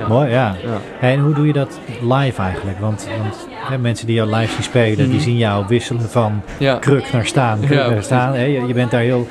[0.01, 0.07] Ja.
[0.07, 0.55] Mooi, ja.
[0.63, 1.07] ja.
[1.07, 2.79] en hoe doe je dat live eigenlijk?
[2.79, 5.19] Want, want hè, mensen die jou live zien spelen, die mhm.
[5.19, 6.41] zien jou wisselen van
[6.79, 7.59] kruk naar staan.
[7.59, 8.33] Kruk naar staan.
[8.33, 8.43] Hè?
[8.43, 9.27] Je, je, bent daar heel,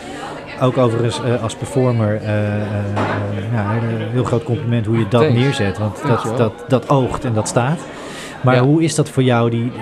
[0.61, 2.29] ook overigens uh, als performer, uh,
[3.53, 5.79] ja, een heel groot compliment hoe je dat neerzet.
[5.79, 7.81] Want dat, dat, dat oogt en dat staat.
[8.41, 9.51] Maar hoe is dat voor jou?
[9.51, 9.73] Die,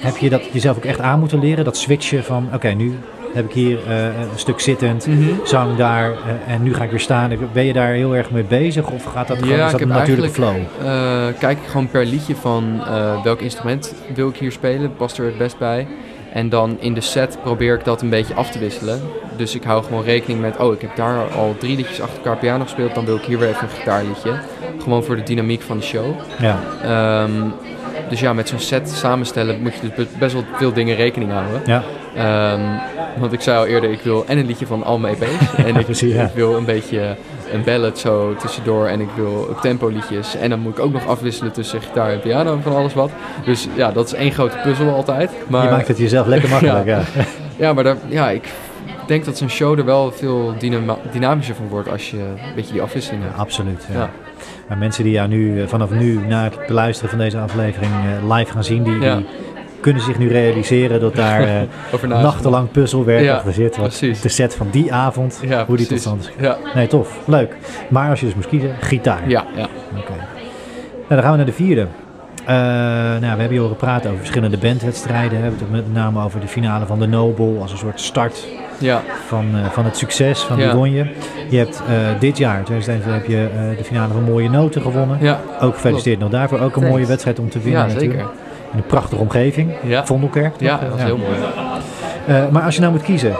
[0.00, 1.64] heb je dat jezelf ook echt aan moeten leren?
[1.64, 2.98] Dat switchen van, oké, nu
[3.38, 5.40] heb ik hier uh, een stuk zittend, mm -hmm.
[5.44, 7.32] zang daar uh, en nu ga ik weer staan.
[7.52, 10.34] Ben je daar heel erg mee bezig of gaat dat gewoon is dat een natuurlijke
[10.34, 10.56] flow?
[10.56, 12.80] Uh, kijk ik gewoon per liedje van
[13.22, 15.86] welk instrument wil ik hier spelen, past er het best bij.
[16.32, 19.00] En dan in de set probeer ik dat een beetje af te wisselen.
[19.36, 22.36] Dus ik hou gewoon rekening met, oh ik heb daar al drie liedjes achter elkaar
[22.36, 24.32] piano gespeeld, dan wil ik hier weer even een gitaarliedje.
[24.82, 26.06] Gewoon voor de dynamiek van de show.
[26.38, 26.58] Ja.
[27.22, 27.52] Um,
[28.08, 31.62] dus ja, met zo'n set samenstellen moet je dus best wel veel dingen rekening houden.
[31.66, 31.82] Ja.
[32.18, 32.80] Um,
[33.18, 35.54] want ik zei al eerder, ik wil en een liedje van al mijn EP's.
[35.56, 37.16] en ik, ik, wil een beetje
[37.52, 38.86] een ballad zo tussendoor.
[38.86, 40.36] En ik wil tempo liedjes.
[40.36, 43.10] En dan moet ik ook nog afwisselen tussen gitaar en piano en van alles wat.
[43.44, 45.30] Dus ja, dat is één grote puzzel altijd.
[45.46, 47.02] Maar, je maakt het jezelf lekker makkelijk, ja.
[47.64, 47.72] ja.
[47.72, 48.48] maar daar, ja, ik
[49.06, 50.54] denk dat zo'n show er wel veel
[51.12, 53.38] dynamischer van wordt als je een beetje die afwisseling hebt.
[53.38, 54.10] absoluut, ja.
[54.68, 58.36] Maar mensen die jou nu eh, vanaf nu na het beluisteren van deze aflevering eh,
[58.36, 59.26] live gaan zien, die, die
[59.80, 61.42] kunnen zich nu realiseren dat daar
[62.04, 63.76] uh, nachtenlang puzzelwerk ja, achter zit.
[63.76, 66.44] Wat de set van die avond, ja, hoe die tot stand is.
[66.44, 66.56] Ja.
[66.74, 67.18] Nee, tof.
[67.26, 67.56] Leuk.
[67.88, 69.28] Maar als je dus moest kiezen, gitaar.
[69.28, 69.44] Ja.
[69.56, 69.68] ja.
[69.96, 70.12] Oké.
[71.08, 71.86] Nou, dan gaan we naar de vierde.
[72.40, 75.30] Uh, nou, we hebben hier al gepraat over verschillende bandwedstrijden.
[75.30, 78.46] We hebben het met name over de finale van de Nobel als een soort start
[78.78, 79.02] ja.
[79.26, 80.74] van, uh, van het succes van ja.
[80.74, 81.04] die je.
[81.56, 85.18] Hebt uh, dit jaar, 2021, heb je de finale van Mooie Noten gewonnen.
[85.20, 85.40] Ja.
[85.60, 86.60] Ook gefeliciteerd nog daarvoor.
[86.60, 88.28] Ook een mooie wedstrijd om te winnen ja, natuurlijk.
[88.72, 89.72] In een prachtige omgeving.
[89.82, 90.06] Ja.
[90.06, 90.54] Vondelkerk.
[90.58, 91.36] Ja, dat is heel mooi.
[92.28, 93.36] Uh, maar als je nou moet kiezen,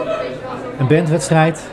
[0.78, 1.70] een bandwedstrijd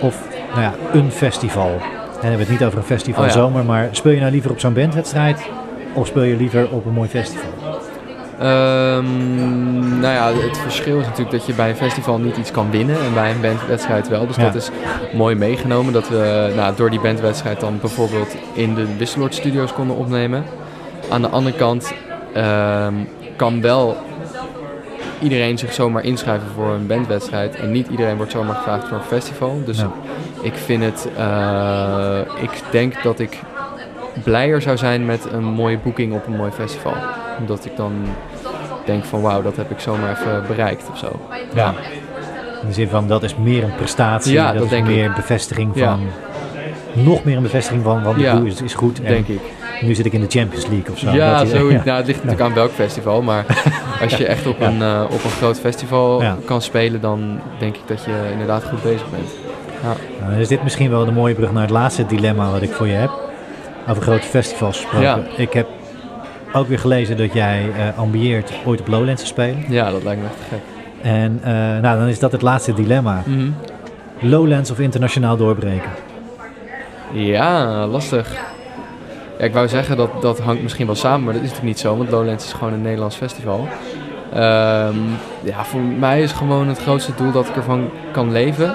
[0.00, 1.68] of nou ja, een festival.
[1.68, 4.32] En dan hebben we het niet over een festival oh, zomer, maar speel je nou
[4.32, 5.40] liever op zo'n bandwedstrijd
[5.92, 7.50] of speel je liever op een mooi festival?
[8.40, 12.70] Um, nou ja, het verschil is natuurlijk dat je bij een festival niet iets kan
[12.70, 14.26] winnen en bij een bandwedstrijd wel.
[14.26, 14.70] Dus dat is
[15.12, 19.96] mooi meegenomen dat we nou, door die bandwedstrijd dan bijvoorbeeld in de Wisseloord Studios konden
[19.96, 20.44] opnemen.
[21.10, 21.92] Aan de andere kant
[22.34, 22.94] Ehm,
[23.36, 23.96] kan wel
[25.20, 27.56] iedereen zich zomaar inschrijven voor een bandwedstrijd.
[27.56, 29.62] En niet iedereen wordt zomaar gevraagd voor een festival.
[29.64, 29.84] Dus
[30.42, 31.08] ik vind het.
[31.18, 33.38] Uh, ik denk dat ik
[34.22, 36.94] blijer zou zijn met een mooie boeking op een mooi festival.
[37.38, 37.92] Omdat ik dan
[38.84, 41.20] denk van wauw, dat heb ik zomaar even bereikt of zo.
[41.54, 41.74] Ja.
[42.60, 44.32] In de zin van dat is meer een prestatie.
[44.32, 46.00] Ja, dat, dat is meer een bevestiging van.
[46.94, 49.02] Nog meer een bevestiging van wat ik doe is, is goed.
[49.02, 49.40] En denk ik
[49.80, 51.10] nu zit ik in de Champions League of zo.
[51.10, 51.82] Ja, zo, ja.
[51.84, 53.22] Nou, het ligt natuurlijk aan welk festival.
[53.22, 53.44] Maar
[54.02, 57.82] als je echt op, een, uh, op een groot festival kan spelen, dan denk ik
[57.86, 59.28] dat je inderdaad goed bezig bent.
[59.82, 60.26] Ja.
[60.26, 62.86] Nou, is dit misschien wel de mooie brug naar het laatste dilemma wat ik voor
[62.86, 63.10] je heb.
[63.88, 65.26] Over grote festivals gesproken.
[65.36, 65.66] Ik heb
[66.52, 69.64] ook weer gelezen dat jij uh, ambieert ooit op Lowlands te spelen.
[69.68, 70.60] Ja, dat lijkt me echt gek.
[71.02, 71.46] En uh,
[71.82, 73.22] nou, dan is dat het laatste dilemma.
[73.26, 73.54] Mm
[74.20, 75.90] Lowlands of internationaal doorbreken?
[77.14, 78.34] Ja, lastig.
[79.38, 81.84] Ja, ik wou zeggen dat dat hangt misschien wel samen, maar dat is natuurlijk niet
[81.84, 83.68] zo, want Lowlands is gewoon een Nederlands festival.
[84.34, 88.74] Um, ja, voor mij is gewoon het grootste doel dat ik ervan kan leven.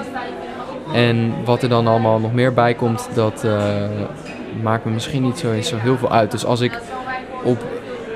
[0.94, 3.62] En wat er dan allemaal nog meer bij komt, dat uh,
[4.62, 6.30] maakt me misschien niet zo eens zo heel veel uit.
[6.30, 6.78] Dus als ik
[7.44, 7.64] op,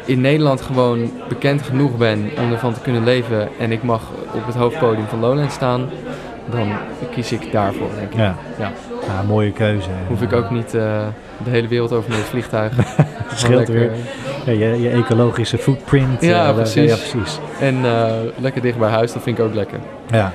[0.04, 4.02] in Nederland gewoon bekend genoeg ben om ervan te kunnen leven en ik mag
[4.34, 5.88] op het hoofdpodium van Lowlands staan,
[6.50, 6.68] dan
[7.10, 8.18] kies ik daarvoor, denk ik.
[8.18, 8.72] Ja, ja.
[9.06, 9.88] Ja mooie keuze.
[10.08, 10.74] Hoef ik ook niet...
[10.74, 10.82] Uh,
[11.44, 12.72] de hele wereld over met het vliegtuig.
[13.34, 13.90] Scheelt weer.
[14.44, 16.20] Ja, je, je, ecologische footprint.
[16.20, 16.90] Ja, uh, precies.
[16.90, 17.38] Ja, precies.
[17.60, 17.76] En
[18.38, 19.78] lekker dicht bij huis, dat vind ik ook lekker.
[20.10, 20.32] Ja.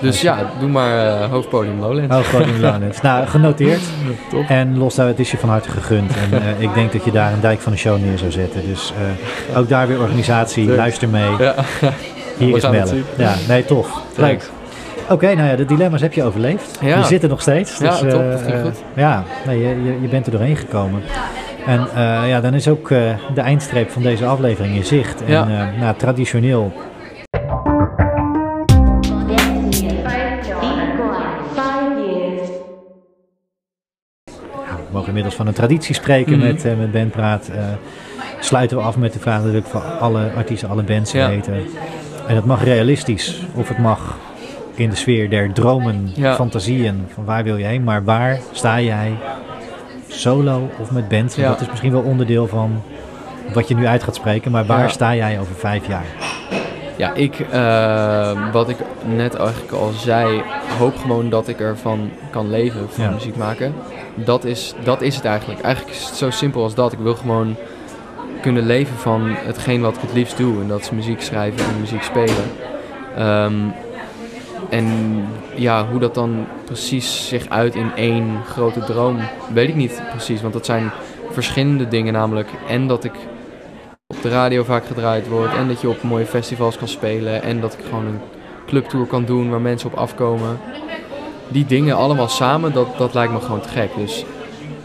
[0.00, 2.14] Dus ja, doe maar uh, hoofdpodium Lowlands.
[2.14, 3.00] Hoofdpodium Lowlands.
[3.00, 3.80] nou, genoteerd.
[4.30, 4.44] Top.
[4.48, 6.12] En los daar, het is je van harte gegund.
[6.30, 8.66] En ik denk dat je daar een dijk van de show neer zou zetten.
[8.66, 8.92] Dus
[9.56, 11.30] ook daar weer organisatie, luister mee.
[11.38, 11.54] Ja.
[12.38, 13.02] Hier is Melle.
[13.16, 14.02] Ja, nee, tof.
[14.16, 14.50] Leuk.
[15.10, 16.78] Oké, nou ja, de dilemma's heb je overleefd.
[16.80, 16.98] Ja.
[16.98, 17.78] Je zit er nog steeds.
[17.78, 18.82] Dus, ja, top, dat uh, goed.
[18.94, 21.02] Ja, nee, je, je bent er doorheen gekomen.
[21.66, 22.98] En uh, ja, dan is ook uh,
[23.34, 25.24] de eindstreep van deze aflevering in zicht.
[25.24, 25.70] En ja.
[25.78, 26.72] nou, traditioneel
[34.60, 36.52] we mogen inmiddels van een traditie spreken mm -hmm.
[36.52, 37.50] met, met Bandpraat.
[37.54, 37.56] Uh,
[38.40, 41.28] sluiten we af met de vraag natuurlijk van alle artiesten, alle bands Ja.
[41.28, 41.54] weten.
[42.26, 44.16] En dat mag realistisch, of het mag
[44.78, 46.34] in de sfeer der dromen, Ja.
[46.34, 49.12] fantasieën, van waar wil je heen, maar waar sta jij
[50.08, 51.34] solo of met band?
[51.34, 51.48] Ja.
[51.48, 52.82] Dat is misschien wel onderdeel van
[53.52, 54.88] wat je nu uit gaat spreken, maar waar Ja.
[54.88, 56.04] sta jij over vijf jaar?
[56.96, 58.76] Ja, ik, eh, wat ik
[59.16, 60.42] net eigenlijk al zei,
[60.78, 63.74] hoop gewoon dat ik ervan kan leven, van muziek maken.
[64.14, 65.60] Dat is, dat is het eigenlijk.
[65.60, 66.92] Eigenlijk is het zo simpel als dat.
[66.92, 67.56] Ik wil gewoon
[68.42, 70.60] kunnen leven van hetgeen wat ik het liefst doe.
[70.60, 72.44] En dat is muziek schrijven en muziek spelen.
[73.16, 73.52] Ehm,
[74.68, 74.86] en
[75.54, 79.18] ja, hoe dat dan precies zich uit in één grote droom,
[79.52, 80.40] weet ik niet precies.
[80.42, 80.90] Want dat zijn
[81.30, 82.48] verschillende dingen namelijk.
[82.68, 83.12] En dat ik
[84.06, 85.54] op de radio vaak gedraaid word.
[85.54, 87.42] En dat je op mooie festivals kan spelen.
[87.42, 88.20] En dat ik gewoon een
[88.66, 90.58] clubtour kan doen waar mensen op afkomen.
[91.48, 93.90] Die dingen allemaal samen, dat, dat lijkt me gewoon te gek.
[93.96, 94.24] Dus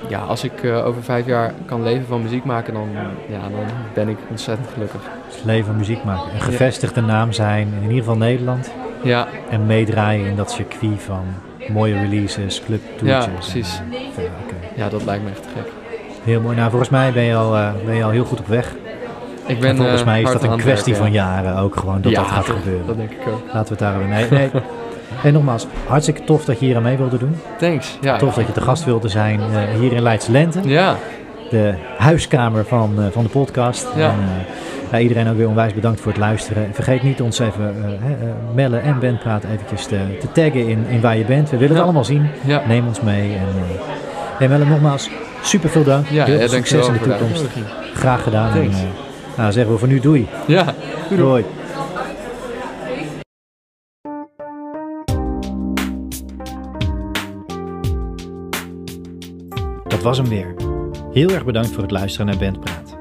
[0.08, 2.90] ja, als ik eh, over vijf jaar kan leven van muziek maken, dan,
[3.30, 5.02] ja, dan ben ik ontzettend gelukkig.
[5.44, 6.34] Leven van muziek maken.
[6.34, 8.72] Een gevestigde naam zijn, in ieder geval Nederland.
[9.04, 11.24] Ja, En meedraaien in dat circuit van
[11.70, 13.10] mooie releases, clubtoertjes.
[13.10, 13.82] Ja, en, precies.
[13.92, 14.32] eh, verder,
[14.76, 15.72] ja, dat lijkt me echt te gek.
[16.24, 16.56] Heel mooi.
[16.56, 18.76] Nou, volgens mij ben je al, eh, ben je al heel goed op weg.
[19.46, 21.26] Ik ben en volgens eh, mij is dat een kwestie werken, van ja.
[21.26, 22.88] jaren ook gewoon dat Ja, dat gaat gebeuren.
[22.88, 23.42] Dat denk ik ook.
[23.54, 24.10] Laten we het daar hebben.
[24.10, 24.50] Nee, nee.
[25.24, 27.36] En nogmaals, hartstikke tof dat je hier aan mee wilde doen.
[27.58, 27.98] Thanks.
[28.02, 28.18] Ja.
[28.18, 29.42] Tof dat je te gast wilde zijn
[29.80, 30.60] hier in Leidse Lente.
[30.64, 30.96] Ja,
[31.52, 33.88] De huiskamer van, eh, van de podcast.
[33.96, 34.10] Ja.
[34.10, 36.74] En, eh, ja, iedereen ook weer onwijs bedankt voor het luisteren.
[36.74, 40.68] Vergeet niet ons even, eh, hè, eh, Melle en Ben Praat eventjes te, te taggen
[40.68, 41.50] in, in waar je bent.
[41.50, 42.28] We willen het allemaal zien.
[42.68, 43.34] Neem ons mee.
[43.34, 43.46] En,
[44.38, 45.10] hey Melle, nogmaals,
[45.42, 46.08] super veel dank.
[46.08, 47.46] Heel veel succes in de toekomst.
[47.94, 48.54] Graag gedaan.
[48.58, 48.72] En,
[49.38, 50.28] nou, zeggen we voor nu doei.
[50.48, 50.74] Ja,
[51.10, 51.22] doei.
[51.22, 51.46] Doei.
[59.88, 60.71] Dat was hem weer.
[61.12, 62.98] Heel erg bedankt voor het luisteren naar Bandpraat.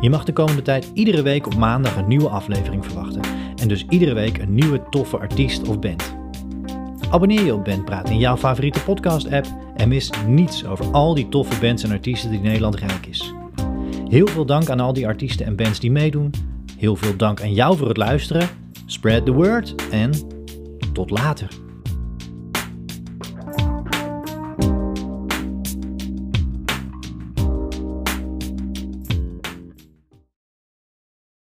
[0.00, 3.20] Je mag de komende tijd iedere week op maandag een nieuwe aflevering verwachten.
[3.56, 6.14] En dus iedere week een nieuwe toffe artiest of band.
[7.10, 11.60] Abonneer je op Bandpraat in jouw favoriete podcast-app en mis niets over al die toffe
[11.60, 13.34] bands en artiesten die Nederland rijk is.
[14.08, 16.30] Heel veel dank aan al die artiesten en bands die meedoen.
[16.78, 18.48] Heel veel dank aan jou voor het luisteren.
[18.86, 20.10] Spread the word en
[20.92, 21.63] tot later.